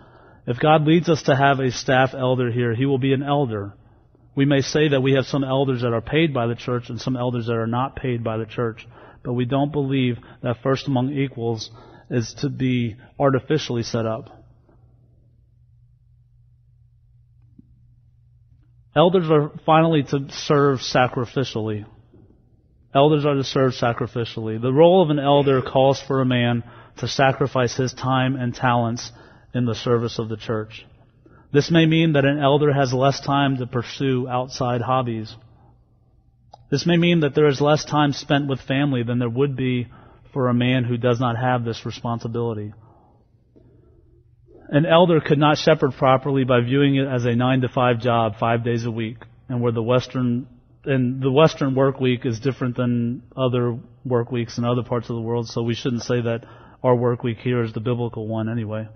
If 0.47 0.61
God 0.61 0.87
leads 0.87 1.09
us 1.09 1.23
to 1.25 1.35
have 1.35 1.61
a 1.61 1.71
staff 1.71 2.15
elder 2.15 2.51
here, 2.51 2.75
he 2.75 2.87
will 2.87 2.99
be 2.99 3.13
an 3.13 3.23
elder. 3.23 3.75
We 4.39 4.45
may 4.45 4.61
say 4.61 4.87
that 4.91 5.01
we 5.01 5.15
have 5.15 5.27
some 5.27 5.43
elders 5.43 5.83
that 5.83 5.93
are 5.93 6.01
paid 6.01 6.33
by 6.33 6.47
the 6.47 6.55
church 6.55 6.91
and 6.91 7.01
some 7.01 7.17
elders 7.17 7.47
that 7.47 7.57
are 7.57 7.67
not 7.67 7.97
paid 7.97 8.23
by 8.23 8.37
the 8.37 8.47
church, 8.47 8.87
but 9.25 9.33
we 9.33 9.47
don't 9.47 9.73
believe 9.73 10.19
that 10.45 10.63
first 10.63 10.87
among 10.87 11.11
equals 11.11 11.73
is 12.09 12.35
to 12.35 12.49
be 12.49 12.95
artificially 13.19 13.83
set 13.83 14.07
up. 14.07 14.45
Elders 18.95 19.29
are 19.29 19.51
finally 19.67 20.05
to 20.05 20.29
serve 20.31 20.79
sacrificially. 20.79 21.85
Elders 22.95 23.27
are 23.27 23.35
to 23.35 23.43
serve 23.43 23.73
sacrificially. 23.73 24.63
The 24.63 24.73
role 24.73 25.03
of 25.03 25.11
an 25.11 25.19
elder 25.19 25.63
calls 25.63 26.01
for 26.01 26.21
a 26.21 26.25
man 26.25 26.63
to 26.99 27.09
sacrifice 27.09 27.77
his 27.77 27.93
time 27.93 28.37
and 28.37 28.55
talents 28.55 29.11
in 29.53 29.65
the 29.65 29.75
service 29.75 30.21
of 30.21 30.29
the 30.29 30.37
church. 30.37 30.87
This 31.53 31.71
may 31.71 31.87
mean 31.87 32.13
that 32.13 32.27
an 32.27 32.39
elder 32.39 32.73
has 32.73 32.93
less 32.93 33.21
time 33.21 33.57
to 33.57 33.67
pursue 33.67 34.29
outside 34.29 34.83
hobbies. 34.83 35.35
This 36.71 36.87
may 36.87 36.99
mean 36.99 37.21
that 37.21 37.35
there 37.35 37.49
is 37.49 37.61
less 37.61 37.85
time 37.85 38.13
spent 38.13 38.49
with 38.49 38.61
family 38.61 39.03
than 39.03 39.19
there 39.19 39.31
would 39.31 39.57
be 39.57 39.87
for 40.35 40.49
a 40.49 40.55
man 40.55 40.85
who 40.85 40.99
does 40.99 41.19
not 41.19 41.37
have 41.39 41.65
this 41.65 41.87
responsibility. 41.87 42.75
An 44.69 44.85
elder 44.85 45.21
could 45.21 45.39
not 45.39 45.57
shepherd 45.57 45.93
properly 45.95 46.45
by 46.45 46.61
viewing 46.61 46.97
it 46.97 47.09
as 47.09 47.25
a 47.25 47.35
nine 47.35 47.63
to 47.63 47.69
five 47.71 48.01
job 48.01 48.35
five 48.39 48.63
days 48.63 48.85
a 48.85 48.91
week, 48.91 49.17
and 49.49 49.63
where 49.63 49.73
the 49.73 49.83
Western 49.83 50.47
and 50.85 51.23
the 51.23 51.33
Western 51.33 51.75
work 51.75 51.99
week 51.99 52.27
is 52.27 52.39
different 52.39 52.77
than 52.77 53.23
other 53.35 53.79
work 54.05 54.31
weeks 54.31 54.59
in 54.59 54.65
other 54.65 54.83
parts 54.83 55.09
of 55.09 55.17
the 55.17 55.23
world, 55.23 55.49
so 55.49 55.63
we 55.63 55.75
shouldn't 55.75 56.03
say 56.03 56.21
that 56.21 56.45
our 56.83 56.95
work 56.95 57.23
week 57.23 57.39
here 57.39 57.63
is 57.63 57.73
the 57.73 57.81
biblical 57.81 58.27
one 58.27 58.51
anyway. 58.51 58.87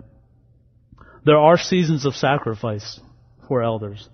There 1.25 1.37
are 1.37 1.57
seasons 1.57 2.05
of 2.05 2.15
sacrifice 2.15 2.99
for 3.47 3.63
elders. 3.63 4.09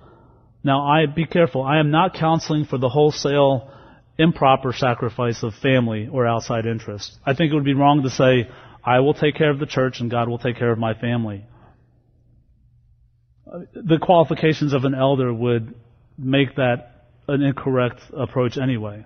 Now, 0.64 0.86
I 0.86 1.06
be 1.06 1.26
careful. 1.26 1.64
I 1.64 1.80
am 1.80 1.92
not 1.92 2.14
counseling 2.14 2.66
for 2.66 2.78
the 2.78 2.90
wholesale 2.90 3.72
improper 4.18 4.74
sacrifice 4.74 5.42
of 5.44 5.54
family 5.56 6.10
or 6.12 6.28
outside 6.28 6.66
interests. 6.66 7.18
I 7.26 7.34
think 7.34 7.52
it 7.52 7.56
would 7.56 7.64
be 7.64 7.74
wrong 7.74 8.04
to 8.04 8.10
say, 8.10 8.50
I 8.84 9.00
will 9.00 9.14
take 9.14 9.36
care 9.36 9.50
of 9.50 9.60
the 9.60 9.66
church 9.66 10.02
and 10.02 10.12
God 10.12 10.28
will 10.28 10.38
take 10.38 10.58
care 10.58 10.72
of 10.72 10.78
my 10.78 10.94
family. 10.94 11.46
The 13.74 13.98
qualifications 14.00 14.74
of 14.74 14.84
an 14.84 14.94
elder 14.94 15.34
would 15.34 15.74
make 16.18 16.56
that 16.58 17.08
an 17.28 17.42
incorrect 17.42 18.02
approach 18.16 18.58
anyway. 18.58 19.06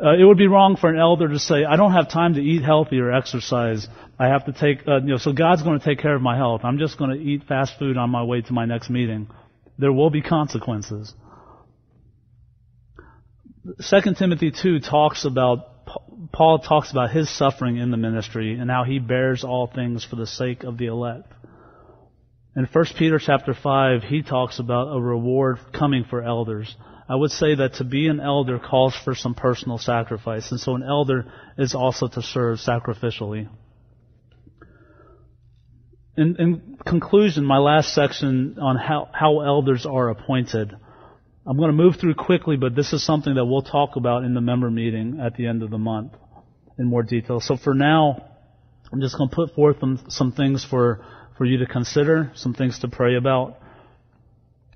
Uh, 0.00 0.14
it 0.18 0.24
would 0.24 0.38
be 0.38 0.46
wrong 0.46 0.76
for 0.76 0.88
an 0.88 0.98
elder 0.98 1.28
to 1.28 1.38
say, 1.38 1.64
I 1.64 1.76
don't 1.76 1.92
have 1.92 2.10
time 2.10 2.34
to 2.34 2.40
eat 2.40 2.62
healthy 2.62 2.98
or 2.98 3.12
exercise. 3.12 3.86
I 4.18 4.28
have 4.28 4.46
to 4.46 4.52
take, 4.52 4.86
uh, 4.88 5.00
you 5.00 5.08
know, 5.08 5.18
so 5.18 5.32
God's 5.32 5.62
going 5.62 5.78
to 5.78 5.84
take 5.84 5.98
care 5.98 6.14
of 6.14 6.22
my 6.22 6.36
health. 6.36 6.62
I'm 6.64 6.78
just 6.78 6.98
going 6.98 7.10
to 7.10 7.22
eat 7.22 7.44
fast 7.46 7.78
food 7.78 7.96
on 7.96 8.10
my 8.10 8.22
way 8.22 8.40
to 8.40 8.52
my 8.52 8.64
next 8.64 8.88
meeting. 8.88 9.28
There 9.78 9.92
will 9.92 10.10
be 10.10 10.22
consequences. 10.22 11.14
2 13.64 14.14
Timothy 14.18 14.50
2 14.50 14.80
talks 14.80 15.24
about 15.24 15.68
Paul 16.32 16.60
talks 16.60 16.90
about 16.90 17.10
his 17.10 17.28
suffering 17.28 17.76
in 17.76 17.90
the 17.90 17.96
ministry 17.96 18.58
and 18.58 18.70
how 18.70 18.84
he 18.84 18.98
bears 18.98 19.44
all 19.44 19.66
things 19.66 20.04
for 20.04 20.16
the 20.16 20.26
sake 20.26 20.64
of 20.64 20.78
the 20.78 20.86
elect. 20.86 21.30
In 22.56 22.64
1 22.64 22.84
Peter 22.98 23.18
chapter 23.18 23.54
5, 23.54 24.02
he 24.02 24.22
talks 24.22 24.58
about 24.58 24.94
a 24.94 25.00
reward 25.00 25.58
coming 25.72 26.04
for 26.04 26.22
elders. 26.22 26.74
I 27.12 27.14
would 27.14 27.30
say 27.30 27.56
that 27.56 27.74
to 27.74 27.84
be 27.84 28.08
an 28.08 28.20
elder 28.20 28.58
calls 28.58 28.96
for 28.96 29.14
some 29.14 29.34
personal 29.34 29.76
sacrifice, 29.76 30.50
and 30.50 30.58
so 30.58 30.76
an 30.76 30.82
elder 30.82 31.30
is 31.58 31.74
also 31.74 32.08
to 32.08 32.22
serve 32.22 32.56
sacrificially. 32.56 33.50
In, 36.16 36.36
in 36.38 36.78
conclusion, 36.86 37.44
my 37.44 37.58
last 37.58 37.92
section 37.92 38.56
on 38.58 38.76
how, 38.76 39.10
how 39.12 39.40
elders 39.40 39.84
are 39.84 40.08
appointed. 40.08 40.74
I'm 41.46 41.58
going 41.58 41.68
to 41.68 41.76
move 41.76 41.96
through 41.96 42.14
quickly, 42.14 42.56
but 42.56 42.74
this 42.74 42.94
is 42.94 43.04
something 43.04 43.34
that 43.34 43.44
we'll 43.44 43.60
talk 43.60 43.96
about 43.96 44.24
in 44.24 44.32
the 44.32 44.40
member 44.40 44.70
meeting 44.70 45.20
at 45.22 45.36
the 45.36 45.48
end 45.48 45.62
of 45.62 45.68
the 45.68 45.76
month 45.76 46.12
in 46.78 46.86
more 46.86 47.02
detail. 47.02 47.40
So 47.40 47.58
for 47.58 47.74
now, 47.74 48.24
I'm 48.90 49.02
just 49.02 49.18
going 49.18 49.28
to 49.28 49.36
put 49.36 49.54
forth 49.54 49.80
some, 49.80 50.02
some 50.08 50.32
things 50.32 50.64
for, 50.64 51.04
for 51.36 51.44
you 51.44 51.58
to 51.58 51.66
consider, 51.66 52.32
some 52.36 52.54
things 52.54 52.78
to 52.78 52.88
pray 52.88 53.16
about. 53.16 53.58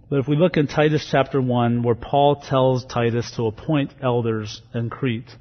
But 0.08 0.20
if 0.20 0.28
we 0.28 0.36
look 0.36 0.56
in 0.56 0.68
Titus 0.68 1.06
chapter 1.10 1.42
1, 1.42 1.82
where 1.82 1.96
Paul 1.96 2.36
tells 2.36 2.84
Titus 2.84 3.32
to 3.32 3.46
appoint 3.46 3.92
elders 4.00 4.62
in 4.72 4.88
Crete, 4.88 5.34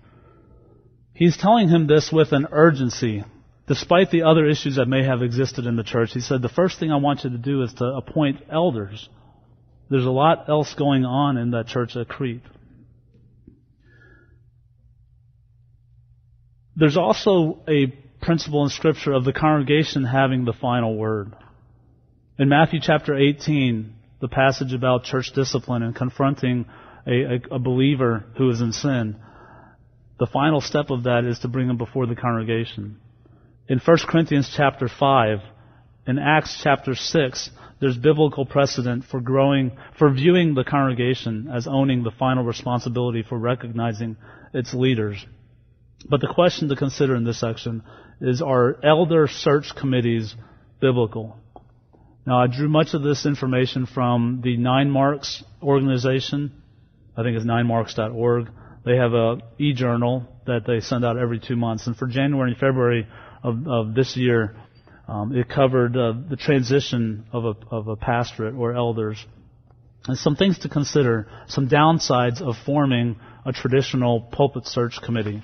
he's 1.13 1.37
telling 1.37 1.69
him 1.69 1.85
this 1.85 2.11
with 2.11 2.31
an 2.31 2.47
urgency. 2.51 3.23
Despite 3.67 4.11
the 4.11 4.23
other 4.23 4.47
issues 4.47 4.75
that 4.75 4.87
may 4.87 5.03
have 5.03 5.21
existed 5.21 5.65
in 5.65 5.75
the 5.75 5.83
church, 5.83 6.13
he 6.13 6.19
said, 6.19 6.41
the 6.41 6.49
first 6.49 6.79
thing 6.79 6.91
I 6.91 6.97
want 6.97 7.23
you 7.23 7.31
to 7.31 7.37
do 7.37 7.61
is 7.61 7.73
to 7.75 7.85
appoint 7.85 8.41
elders. 8.51 9.07
There's 9.89 10.05
a 10.05 10.11
lot 10.11 10.49
else 10.49 10.73
going 10.73 11.05
on 11.05 11.37
in 11.37 11.51
that 11.51 11.67
church 11.67 11.95
at 11.95 12.07
Crete. 12.07 12.41
There's 16.75 16.97
also 16.97 17.61
a 17.67 17.87
principle 18.21 18.63
in 18.63 18.69
Scripture 18.69 19.13
of 19.13 19.23
the 19.25 19.33
congregation 19.33 20.03
having 20.03 20.45
the 20.45 20.53
final 20.53 20.95
word. 20.95 21.33
In 22.37 22.49
Matthew 22.49 22.79
chapter 22.81 23.15
18, 23.15 23.94
the 24.21 24.27
passage 24.27 24.73
about 24.73 25.03
church 25.03 25.31
discipline 25.33 25.83
and 25.83 25.95
confronting 25.95 26.65
a, 27.07 27.11
a, 27.11 27.55
a 27.55 27.59
believer 27.59 28.25
who 28.37 28.49
is 28.49 28.61
in 28.61 28.71
sin, 28.71 29.17
the 30.19 30.27
final 30.27 30.61
step 30.61 30.89
of 30.89 31.03
that 31.03 31.25
is 31.25 31.39
to 31.39 31.47
bring 31.47 31.69
him 31.69 31.77
before 31.77 32.05
the 32.05 32.15
congregation. 32.15 32.99
In 33.67 33.79
1 33.79 33.97
Corinthians 34.07 34.53
chapter 34.55 34.87
5, 34.87 35.39
in 36.07 36.19
Acts 36.19 36.59
chapter 36.61 36.95
6, 36.95 37.49
there's 37.79 37.97
biblical 37.97 38.45
precedent 38.45 39.03
for 39.05 39.19
growing, 39.19 39.71
for 39.97 40.11
viewing 40.11 40.53
the 40.53 40.63
congregation 40.63 41.49
as 41.53 41.67
owning 41.67 42.03
the 42.03 42.11
final 42.11 42.43
responsibility 42.43 43.23
for 43.27 43.37
recognizing 43.37 44.15
its 44.53 44.73
leaders. 44.73 45.25
But 46.07 46.21
the 46.21 46.31
question 46.33 46.69
to 46.69 46.75
consider 46.75 47.15
in 47.15 47.23
this 47.23 47.39
section 47.39 47.83
is 48.21 48.41
are 48.41 48.77
elder 48.83 49.27
search 49.27 49.75
committees 49.75 50.35
biblical? 50.79 51.37
Now, 52.25 52.41
I 52.41 52.47
drew 52.47 52.67
much 52.67 52.93
of 52.93 53.03
this 53.03 53.25
information 53.25 53.85
from 53.85 54.41
the 54.43 54.57
Nine 54.57 54.89
Marks 54.89 55.43
organization. 55.61 56.51
I 57.15 57.21
think 57.21 57.35
it's 57.37 57.45
ninemarks.org. 57.45 58.49
They 58.83 58.97
have 58.97 59.13
a 59.13 59.37
e-journal 59.59 60.27
that 60.47 60.65
they 60.65 60.79
send 60.79 61.05
out 61.05 61.17
every 61.17 61.39
two 61.39 61.55
months. 61.55 61.85
And 61.85 61.95
for 61.95 62.07
January 62.07 62.51
and 62.51 62.59
February 62.59 63.07
of, 63.43 63.67
of 63.67 63.93
this 63.93 64.17
year, 64.17 64.55
um, 65.07 65.35
it 65.35 65.49
covered 65.49 65.95
uh, 65.95 66.13
the 66.27 66.35
transition 66.35 67.25
of 67.31 67.45
a, 67.45 67.53
of 67.69 67.87
a 67.87 67.95
pastorate 67.95 68.55
or 68.55 68.73
elders. 68.73 69.23
And 70.07 70.17
some 70.17 70.35
things 70.35 70.59
to 70.59 70.69
consider, 70.69 71.27
some 71.47 71.67
downsides 71.67 72.41
of 72.41 72.55
forming 72.65 73.17
a 73.45 73.51
traditional 73.51 74.21
pulpit 74.21 74.65
search 74.65 74.99
committee. 75.03 75.43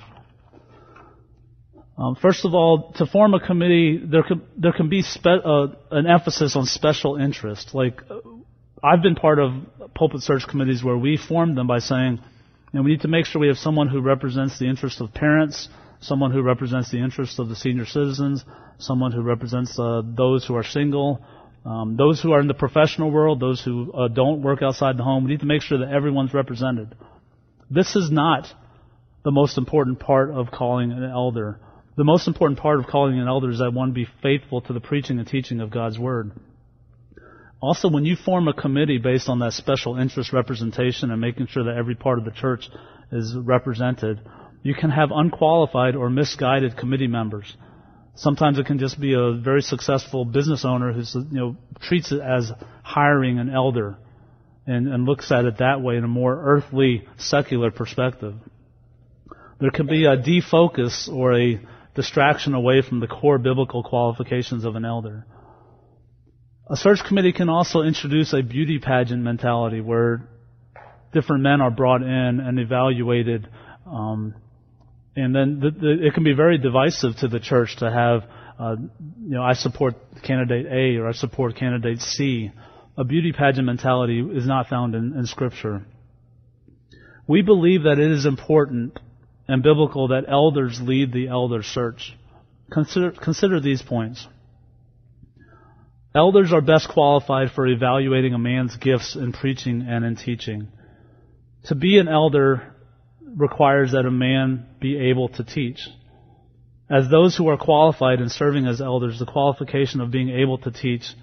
Um, 1.98 2.16
first 2.16 2.46
of 2.46 2.54
all, 2.54 2.94
to 2.98 3.06
form 3.06 3.34
a 3.34 3.40
committee, 3.40 4.00
there 4.04 4.24
can, 4.24 4.42
there 4.58 4.72
can 4.72 4.90
be 4.90 5.02
spe- 5.02 5.28
uh, 5.46 5.68
an 5.92 6.08
emphasis 6.08 6.56
on 6.56 6.66
special 6.66 7.18
interest. 7.18 7.76
Like, 7.76 8.02
uh, 8.10 8.20
I've 8.84 9.04
been 9.04 9.16
part 9.16 9.40
of 9.40 9.52
pulpit 9.94 10.22
search 10.22 10.48
committees 10.48 10.84
where 10.84 10.98
we 10.98 11.18
formed 11.18 11.58
them 11.58 11.68
by 11.68 11.80
saying, 11.80 12.20
you 12.74 12.80
know, 12.80 12.84
we 12.84 12.92
need 12.92 13.02
to 13.02 13.08
make 13.08 13.26
sure 13.26 13.42
we 13.42 13.50
have 13.50 13.58
someone 13.58 13.88
who 13.88 14.02
represents 14.02 14.58
the 14.58 14.66
interests 14.66 15.02
of 15.02 15.14
parents, 15.14 15.70
someone 16.00 16.32
who 16.32 16.42
represents 16.42 16.90
the 16.90 16.98
interests 16.98 17.38
of 17.38 17.50
the 17.50 17.56
senior 17.56 17.86
citizens, 17.86 18.44
someone 18.80 19.12
who 19.12 19.22
represents 19.22 19.78
uh, 19.78 20.02
those 20.04 20.46
who 20.46 20.56
are 20.56 20.64
single, 20.64 21.24
um, 21.66 21.96
those 21.96 22.22
who 22.22 22.32
are 22.32 22.40
in 22.40 22.48
the 22.48 22.56
professional 22.56 23.12
world, 23.12 23.40
those 23.40 23.62
who 23.62 23.92
uh, 23.94 24.08
don't 24.08 24.42
work 24.42 24.64
outside 24.64 24.98
the 24.98 25.04
home. 25.04 25.26
We 25.26 25.32
need 25.32 25.42
to 25.42 25.46
make 25.46 25.62
sure 25.62 25.78
that 25.80 25.94
everyone's 25.94 26.34
represented. 26.34 26.96
This 27.70 27.96
is 27.96 28.10
not 28.10 28.48
the 29.24 29.32
most 29.32 29.58
important 29.58 30.00
part 30.00 30.32
of 30.32 30.50
calling 30.52 30.92
an 30.92 31.04
elder. 31.04 31.60
The 31.98 32.04
most 32.06 32.28
important 32.28 32.60
part 32.60 32.80
of 32.80 32.88
calling 32.88 33.20
an 33.20 33.28
elder 33.28 33.50
is 33.50 33.60
that 33.60 33.74
one 33.74 33.92
be 33.92 34.08
faithful 34.22 34.62
to 34.62 34.74
the 34.74 34.80
preaching 34.80 35.20
and 35.20 35.28
teaching 35.28 35.60
of 35.60 35.72
God's 35.72 36.00
Word. 36.00 36.32
Also, 37.62 37.90
when 37.90 38.06
you 38.06 38.16
form 38.16 38.48
a 38.48 38.54
committee 38.54 38.98
based 38.98 39.28
on 39.28 39.40
that 39.40 39.54
special 39.54 39.98
interest 39.98 40.32
representation 40.32 41.12
and 41.12 41.20
making 41.20 41.48
sure 41.48 41.66
that 41.66 41.78
every 41.78 41.96
part 41.96 42.18
of 42.18 42.26
the 42.26 42.32
church 42.32 42.70
is 43.12 43.36
represented, 43.36 44.22
you 44.64 44.74
can 44.74 44.90
have 44.90 45.10
unqualified 45.12 45.96
or 45.96 46.10
misguided 46.10 46.78
committee 46.78 47.08
members. 47.08 47.56
Sometimes 48.16 48.58
it 48.58 48.66
can 48.66 48.80
just 48.80 49.00
be 49.00 49.14
a 49.14 49.34
very 49.34 49.62
successful 49.62 50.24
business 50.26 50.64
owner 50.64 50.94
who 50.94 51.02
you 51.30 51.40
know 51.40 51.58
treats 51.82 52.12
it 52.12 52.22
as 52.22 52.52
hiring 52.84 53.38
an 53.38 53.50
elder 53.50 53.98
and, 54.66 54.88
and 54.88 55.06
looks 55.06 55.32
at 55.32 55.46
it 55.46 55.58
that 55.58 55.82
way 55.82 55.98
in 55.98 56.04
a 56.04 56.08
more 56.08 56.42
earthly, 56.42 57.08
secular 57.18 57.70
perspective. 57.70 58.36
There 59.60 59.72
can 59.72 59.88
be 59.88 60.06
a 60.06 60.18
defocus 60.18 61.08
or 61.08 61.40
a 61.40 61.62
distraction 61.96 62.54
away 62.54 62.82
from 62.82 63.00
the 63.00 63.08
core 63.08 63.38
biblical 63.38 63.84
qualifications 63.84 64.66
of 64.66 64.76
an 64.76 64.86
elder. 64.86 65.26
A 66.70 66.78
search 66.78 67.00
committee 67.06 67.34
can 67.34 67.50
also 67.50 67.82
introduce 67.82 68.34
a 68.34 68.42
beauty 68.42 68.80
pageant 68.80 69.22
mentality 69.22 69.82
where 69.82 70.22
different 71.12 71.44
men 71.44 71.60
are 71.60 71.72
brought 71.72 72.02
in 72.02 72.40
and 72.40 72.60
evaluated, 72.60 73.50
um, 73.86 74.34
and 75.16 75.36
then 75.36 75.60
the, 75.60 75.72
the, 75.72 76.08
it 76.08 76.14
can 76.14 76.24
be 76.24 76.34
very 76.34 76.58
divisive 76.58 77.18
to 77.18 77.28
the 77.28 77.42
church 77.42 77.76
to 77.80 77.92
have, 77.92 78.24
uh, 78.58 78.76
you 78.80 79.36
know, 79.36 79.44
I 79.44 79.54
support 79.54 79.96
candidate 80.24 80.68
A 80.68 80.98
or 80.98 81.10
I 81.10 81.12
support 81.12 81.58
candidate 81.58 82.00
C. 82.00 82.52
A 82.98 83.04
beauty 83.04 83.34
pageant 83.34 83.66
mentality 83.66 84.22
is 84.22 84.48
not 84.48 84.68
found 84.68 84.96
in, 84.96 85.14
in 85.18 85.26
Scripture. 85.26 85.86
We 87.28 87.42
believe 87.42 87.84
that 87.84 88.00
it 88.00 88.12
is 88.12 88.26
important 88.26 88.98
and 89.52 89.62
biblical 89.62 90.08
that 90.08 90.24
elders 90.30 90.80
lead 90.82 91.12
the 91.12 91.28
elder 91.28 91.62
search. 91.62 92.16
Consider, 92.72 93.12
consider 93.12 93.60
these 93.60 93.82
points. 93.82 94.26
Elders 96.16 96.54
are 96.54 96.62
best 96.62 96.88
qualified 96.88 97.52
for 97.52 97.68
evaluating 97.68 98.34
a 98.34 98.40
man's 98.40 98.78
gifts 98.78 99.14
in 99.18 99.34
preaching 99.34 99.86
and 99.86 100.06
in 100.06 100.16
teaching. 100.16 100.70
To 101.66 101.76
be 101.76 101.98
an 101.98 102.08
elder 102.08 102.74
requires 103.36 103.92
that 103.92 104.06
a 104.06 104.12
man 104.12 104.68
be 104.80 105.10
able 105.10 105.28
to 105.28 105.44
teach. 105.44 105.82
As 106.90 107.10
those 107.10 107.36
who 107.36 107.50
are 107.50 107.58
qualified 107.58 108.22
in 108.22 108.30
serving 108.30 108.66
as 108.68 108.80
elders, 108.80 109.20
the 109.20 109.26
qualification 109.26 110.00
of 110.00 110.12
being 110.12 110.30
able 110.30 110.60
to 110.60 110.72
teach 110.72 111.14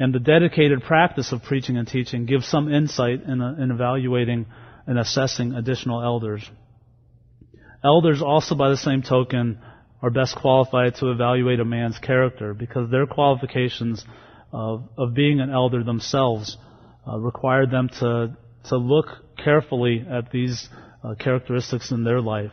and 0.00 0.12
the 0.12 0.18
dedicated 0.18 0.82
practice 0.82 1.30
of 1.30 1.44
preaching 1.44 1.76
and 1.76 1.86
teaching 1.86 2.26
gives 2.26 2.48
some 2.48 2.72
insight 2.72 3.22
in, 3.22 3.40
in 3.40 3.70
evaluating 3.70 4.46
and 4.84 4.98
assessing 4.98 5.54
additional 5.54 6.02
elders. 6.02 6.42
Elders 7.84 8.22
also, 8.22 8.54
by 8.54 8.68
the 8.68 8.76
same 8.76 9.02
token, 9.02 9.58
are 10.00 10.10
best 10.10 10.36
qualified 10.36 10.94
to 10.96 11.10
evaluate 11.10 11.60
a 11.60 11.64
man's 11.64 11.98
character 11.98 12.54
because 12.54 12.90
their 12.90 13.06
qualifications 13.06 14.04
of, 14.52 14.88
of 14.96 15.14
being 15.14 15.40
an 15.40 15.50
elder 15.50 15.82
themselves 15.82 16.56
uh, 17.08 17.18
require 17.18 17.66
them 17.66 17.88
to, 17.88 18.36
to 18.68 18.76
look 18.76 19.06
carefully 19.36 20.04
at 20.08 20.30
these 20.30 20.68
uh, 21.02 21.14
characteristics 21.14 21.90
in 21.90 22.04
their 22.04 22.20
life. 22.20 22.52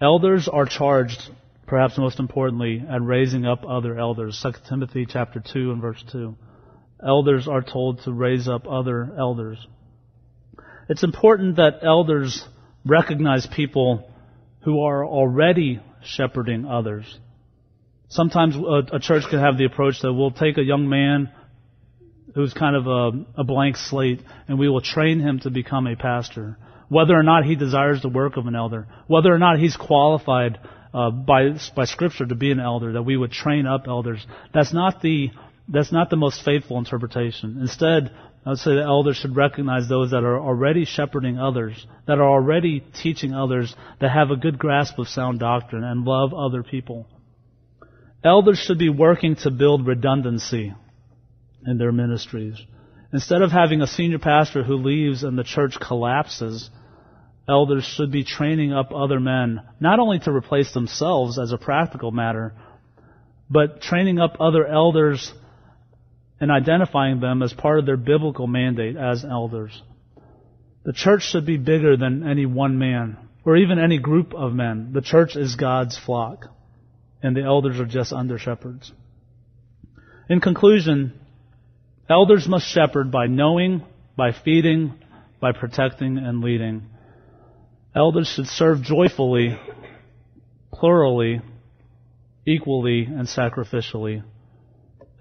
Elders 0.00 0.48
are 0.48 0.66
charged, 0.66 1.20
perhaps 1.66 1.96
most 1.98 2.18
importantly, 2.18 2.82
at 2.88 3.02
raising 3.02 3.46
up 3.46 3.64
other 3.66 3.98
elders. 3.98 4.38
2 4.42 4.52
Timothy 4.68 5.06
chapter 5.08 5.40
2 5.40 5.72
and 5.72 5.80
verse 5.80 6.02
2. 6.12 6.36
Elders 7.04 7.48
are 7.48 7.62
told 7.62 8.02
to 8.02 8.12
raise 8.12 8.48
up 8.48 8.66
other 8.68 9.12
elders. 9.18 9.64
It's 10.88 11.02
important 11.02 11.56
that 11.56 11.80
elders 11.82 12.46
recognize 12.84 13.46
people 13.46 14.08
who 14.64 14.82
are 14.82 15.04
already 15.04 15.80
shepherding 16.04 16.64
others. 16.64 17.18
Sometimes 18.08 18.56
a, 18.56 18.96
a, 18.96 19.00
church 19.00 19.24
can 19.30 19.38
have 19.38 19.56
the 19.56 19.64
approach 19.64 20.02
that 20.02 20.12
we'll 20.12 20.32
take 20.32 20.58
a 20.58 20.62
young 20.62 20.88
man 20.88 21.30
who's 22.34 22.52
kind 22.52 22.76
of 22.76 22.86
a, 22.86 23.40
a 23.40 23.44
blank 23.44 23.76
slate 23.76 24.20
and 24.48 24.58
we 24.58 24.68
will 24.68 24.80
train 24.80 25.20
him 25.20 25.40
to 25.40 25.50
become 25.50 25.86
a 25.86 25.96
pastor. 25.96 26.56
Whether 26.88 27.14
or 27.14 27.22
not 27.22 27.44
he 27.44 27.54
desires 27.54 28.02
the 28.02 28.08
work 28.08 28.36
of 28.36 28.46
an 28.46 28.54
elder, 28.54 28.86
whether 29.06 29.32
or 29.32 29.38
not 29.38 29.58
he's 29.58 29.76
qualified 29.76 30.58
uh, 30.92 31.10
by 31.10 31.56
by 31.74 31.86
Scripture 31.86 32.26
to 32.26 32.34
be 32.34 32.50
an 32.50 32.60
elder, 32.60 32.92
that 32.92 33.02
we 33.02 33.16
would 33.16 33.32
train 33.32 33.66
up 33.66 33.88
elders. 33.88 34.26
That's 34.52 34.74
not 34.74 35.00
the 35.00 35.30
that's 35.68 35.90
not 35.90 36.10
the 36.10 36.16
most 36.16 36.44
faithful 36.44 36.76
interpretation. 36.76 37.58
Instead, 37.60 38.14
I 38.44 38.50
would 38.50 38.58
say 38.58 38.74
the 38.74 38.82
elders 38.82 39.16
should 39.16 39.36
recognize 39.36 39.88
those 39.88 40.10
that 40.10 40.24
are 40.24 40.40
already 40.40 40.84
shepherding 40.84 41.38
others, 41.38 41.86
that 42.06 42.18
are 42.18 42.28
already 42.28 42.80
teaching 42.80 43.34
others, 43.34 43.74
that 44.00 44.10
have 44.10 44.30
a 44.30 44.36
good 44.36 44.58
grasp 44.58 44.98
of 44.98 45.08
sound 45.08 45.38
doctrine 45.38 45.84
and 45.84 46.04
love 46.04 46.34
other 46.34 46.64
people. 46.64 47.06
Elders 48.24 48.58
should 48.58 48.78
be 48.78 48.88
working 48.88 49.36
to 49.36 49.50
build 49.50 49.86
redundancy 49.86 50.74
in 51.64 51.78
their 51.78 51.92
ministries. 51.92 52.56
Instead 53.12 53.42
of 53.42 53.52
having 53.52 53.80
a 53.80 53.86
senior 53.86 54.18
pastor 54.18 54.64
who 54.64 54.74
leaves 54.74 55.22
and 55.22 55.38
the 55.38 55.44
church 55.44 55.78
collapses, 55.80 56.68
elders 57.48 57.84
should 57.84 58.10
be 58.10 58.24
training 58.24 58.72
up 58.72 58.90
other 58.92 59.20
men, 59.20 59.60
not 59.78 60.00
only 60.00 60.18
to 60.18 60.32
replace 60.32 60.72
themselves 60.72 61.38
as 61.38 61.52
a 61.52 61.58
practical 61.58 62.10
matter, 62.10 62.54
but 63.48 63.82
training 63.82 64.18
up 64.18 64.36
other 64.40 64.66
elders 64.66 65.32
and 66.42 66.50
identifying 66.50 67.20
them 67.20 67.40
as 67.40 67.52
part 67.52 67.78
of 67.78 67.86
their 67.86 67.96
biblical 67.96 68.48
mandate 68.48 68.96
as 68.96 69.24
elders. 69.24 69.80
The 70.84 70.92
church 70.92 71.22
should 71.22 71.46
be 71.46 71.56
bigger 71.56 71.96
than 71.96 72.28
any 72.28 72.46
one 72.46 72.78
man 72.78 73.16
or 73.44 73.56
even 73.56 73.78
any 73.78 73.98
group 73.98 74.34
of 74.34 74.52
men. 74.52 74.90
The 74.92 75.02
church 75.02 75.36
is 75.36 75.54
God's 75.54 75.96
flock, 75.96 76.46
and 77.22 77.36
the 77.36 77.44
elders 77.44 77.78
are 77.78 77.86
just 77.86 78.12
under 78.12 78.38
shepherds. 78.38 78.90
In 80.28 80.40
conclusion, 80.40 81.12
elders 82.10 82.48
must 82.48 82.66
shepherd 82.66 83.12
by 83.12 83.28
knowing, 83.28 83.84
by 84.16 84.32
feeding, 84.32 84.94
by 85.40 85.52
protecting, 85.52 86.18
and 86.18 86.42
leading. 86.42 86.88
Elders 87.94 88.26
should 88.26 88.48
serve 88.48 88.82
joyfully, 88.82 89.56
plurally, 90.72 91.40
equally, 92.44 93.04
and 93.04 93.28
sacrificially. 93.28 94.24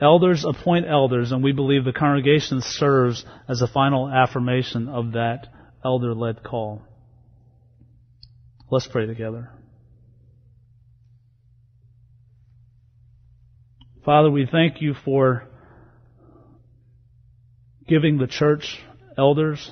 Elders 0.02 0.46
appoint 0.46 0.88
elders, 0.88 1.32
and 1.32 1.44
we 1.44 1.52
believe 1.52 1.86
the 1.86 1.94
congregation 1.94 2.62
serves 2.62 3.24
as 3.48 3.62
a 3.62 3.68
final 3.68 4.10
affirmation 4.10 4.90
of 4.90 5.12
that 5.12 5.48
elder 5.86 6.16
led 6.16 6.44
call. 6.44 6.82
Let's 8.72 8.88
pray 8.88 9.06
together. 9.06 9.52
Father, 14.04 14.32
we 14.32 14.48
thank 14.52 14.82
you 14.82 14.96
for 15.06 15.48
giving 17.88 18.18
the 18.18 18.26
church 18.26 18.80
elders 19.18 19.72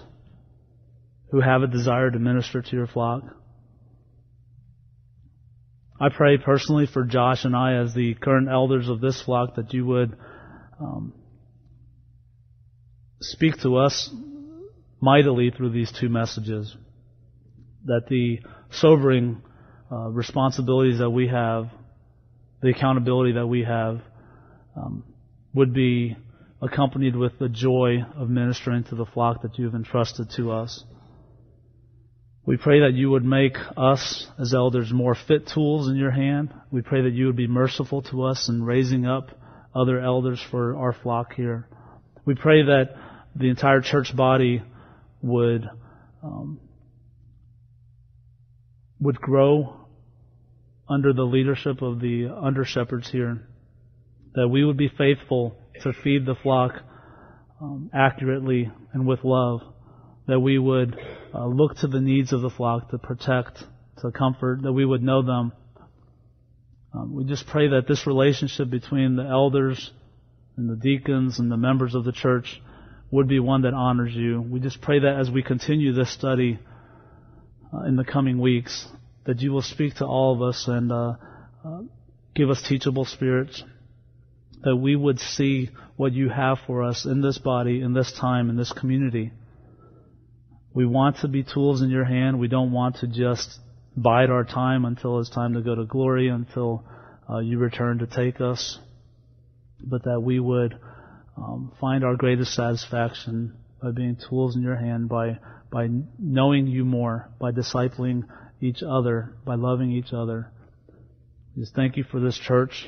who 1.31 1.41
have 1.41 1.63
a 1.63 1.67
desire 1.67 2.11
to 2.11 2.19
minister 2.19 2.61
to 2.61 2.75
your 2.75 2.85
flock. 2.85 3.23
I 6.01 6.07
pray 6.07 6.37
personally 6.37 6.85
for 6.85 7.03
Josh 7.03 7.43
and 7.43 7.53
I 7.53 7.73
as 7.73 7.93
the 7.93 8.13
current 8.13 8.47
elders 8.49 8.87
of 8.87 9.01
this 9.01 9.21
flock 9.21 9.55
that 9.55 9.73
you 9.73 9.85
would 9.85 10.15
um, 10.79 11.13
speak 13.19 13.57
to 13.63 13.75
us 13.75 14.09
mightily 15.01 15.51
through 15.51 15.71
these 15.71 15.91
two 15.91 16.07
messages. 16.07 16.73
That 17.85 18.07
the 18.09 18.39
sobering 18.71 19.41
uh, 19.91 20.09
responsibilities 20.09 20.99
that 20.99 21.09
we 21.09 21.27
have, 21.27 21.69
the 22.61 22.69
accountability 22.69 23.33
that 23.33 23.47
we 23.47 23.63
have, 23.63 24.01
um, 24.77 25.03
would 25.53 25.73
be 25.73 26.15
accompanied 26.61 27.15
with 27.15 27.37
the 27.39 27.49
joy 27.49 28.05
of 28.15 28.29
ministering 28.29 28.85
to 28.85 28.95
the 28.95 29.05
flock 29.05 29.41
that 29.41 29.57
you've 29.57 29.75
entrusted 29.75 30.29
to 30.37 30.51
us. 30.51 30.83
We 32.45 32.57
pray 32.57 32.79
that 32.81 32.93
you 32.93 33.11
would 33.11 33.25
make 33.25 33.55
us 33.77 34.27
as 34.39 34.53
elders 34.53 34.91
more 34.91 35.15
fit 35.15 35.47
tools 35.47 35.87
in 35.87 35.95
your 35.95 36.11
hand. 36.11 36.53
We 36.71 36.81
pray 36.81 37.03
that 37.03 37.13
you 37.13 37.27
would 37.27 37.35
be 37.35 37.47
merciful 37.47 38.01
to 38.03 38.23
us 38.23 38.49
in 38.49 38.63
raising 38.63 39.05
up 39.05 39.37
other 39.75 39.99
elders 39.99 40.41
for 40.49 40.75
our 40.75 40.93
flock 40.93 41.33
here. 41.33 41.67
We 42.25 42.35
pray 42.35 42.63
that 42.63 42.95
the 43.35 43.49
entire 43.49 43.81
church 43.81 44.15
body 44.15 44.63
would 45.21 45.69
um, 46.23 46.59
would 48.99 49.19
grow 49.21 49.87
under 50.89 51.13
the 51.13 51.23
leadership 51.23 51.81
of 51.81 51.99
the 51.99 52.27
under 52.29 52.65
shepherds 52.65 53.09
here. 53.11 53.47
That 54.33 54.47
we 54.47 54.65
would 54.65 54.77
be 54.77 54.89
faithful 54.89 55.55
to 55.81 55.93
feed 55.93 56.25
the 56.25 56.35
flock 56.35 56.73
um, 57.61 57.89
accurately 57.93 58.71
and 58.93 59.05
with 59.05 59.23
love 59.23 59.61
that 60.29 60.39
we 60.39 60.59
would 60.59 60.95
uh, 61.33 61.47
look 61.47 61.75
to 61.77 61.87
the 61.87 61.99
needs 61.99 62.33
of 62.33 62.41
the 62.41 62.51
flock 62.51 62.91
to 62.91 62.99
protect, 62.99 63.63
to 63.99 64.11
comfort, 64.11 64.61
that 64.61 64.71
we 64.71 64.85
would 64.85 65.01
know 65.01 65.23
them. 65.23 65.51
Um, 66.93 67.15
we 67.15 67.23
just 67.23 67.47
pray 67.47 67.69
that 67.69 67.87
this 67.87 68.05
relationship 68.05 68.69
between 68.69 69.15
the 69.15 69.23
elders 69.23 69.91
and 70.55 70.69
the 70.69 70.75
deacons 70.75 71.39
and 71.39 71.51
the 71.51 71.57
members 71.57 71.95
of 71.95 72.03
the 72.03 72.11
church 72.11 72.61
would 73.09 73.27
be 73.27 73.39
one 73.39 73.63
that 73.63 73.73
honors 73.73 74.13
you. 74.13 74.39
We 74.39 74.59
just 74.59 74.81
pray 74.81 74.99
that 74.99 75.19
as 75.19 75.31
we 75.31 75.41
continue 75.41 75.93
this 75.93 76.13
study 76.13 76.59
uh, 77.73 77.85
in 77.85 77.95
the 77.95 78.05
coming 78.05 78.39
weeks, 78.39 78.87
that 79.25 79.41
you 79.41 79.51
will 79.51 79.63
speak 79.63 79.95
to 79.95 80.05
all 80.05 80.35
of 80.35 80.43
us 80.43 80.65
and 80.67 80.91
uh, 80.91 81.15
uh 81.65 81.81
give 82.35 82.51
us 82.51 82.61
teachable 82.61 83.05
spirits, 83.05 83.63
that 84.63 84.75
we 84.75 84.95
would 84.95 85.19
see 85.19 85.69
what 85.95 86.13
you 86.13 86.29
have 86.29 86.59
for 86.67 86.83
us 86.83 87.05
in 87.05 87.21
this 87.21 87.39
body, 87.39 87.81
in 87.81 87.93
this 87.93 88.11
time, 88.11 88.51
in 88.51 88.57
this 88.57 88.71
community. 88.71 89.31
We 90.73 90.85
want 90.85 91.17
to 91.17 91.27
be 91.27 91.43
tools 91.43 91.81
in 91.81 91.89
your 91.89 92.05
hand. 92.05 92.39
We 92.39 92.47
don't 92.47 92.71
want 92.71 92.97
to 92.97 93.07
just 93.07 93.59
bide 93.97 94.29
our 94.29 94.43
time 94.43 94.85
until 94.85 95.19
it's 95.19 95.29
time 95.29 95.53
to 95.53 95.61
go 95.61 95.75
to 95.75 95.85
glory, 95.85 96.29
until 96.29 96.85
uh, 97.29 97.39
you 97.39 97.57
return 97.57 97.99
to 97.99 98.07
take 98.07 98.39
us, 98.39 98.79
but 99.81 100.03
that 100.03 100.21
we 100.21 100.39
would 100.39 100.77
um, 101.37 101.71
find 101.79 102.03
our 102.03 102.15
greatest 102.15 102.53
satisfaction 102.53 103.55
by 103.81 103.91
being 103.91 104.17
tools 104.29 104.55
in 104.55 104.61
your 104.61 104.75
hand, 104.75 105.09
by 105.09 105.39
by 105.71 105.87
knowing 106.17 106.67
you 106.67 106.83
more, 106.83 107.29
by 107.39 107.51
discipling 107.51 108.23
each 108.59 108.81
other, 108.83 109.33
by 109.45 109.55
loving 109.55 109.91
each 109.91 110.11
other. 110.13 110.51
Just 111.57 111.75
thank 111.75 111.95
you 111.97 112.03
for 112.03 112.19
this 112.19 112.37
church. 112.37 112.87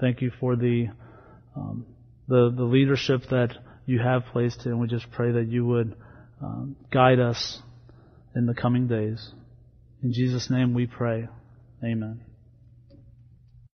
Thank 0.00 0.20
you 0.20 0.30
for 0.40 0.56
the 0.56 0.88
um, 1.54 1.86
the 2.28 2.52
the 2.54 2.64
leadership 2.64 3.22
that 3.30 3.56
you 3.86 4.00
have 4.00 4.24
placed 4.32 4.66
in. 4.66 4.78
We 4.78 4.88
just 4.88 5.10
pray 5.10 5.32
that 5.32 5.46
you 5.48 5.64
would 5.66 5.96
um, 6.42 6.76
guide 6.92 7.18
us 7.18 7.60
in 8.34 8.46
the 8.46 8.54
coming 8.54 8.86
days. 8.86 9.32
In 10.02 10.12
Jesus' 10.12 10.50
name 10.50 10.74
we 10.74 10.86
pray. 10.86 11.28
Amen. 11.82 12.25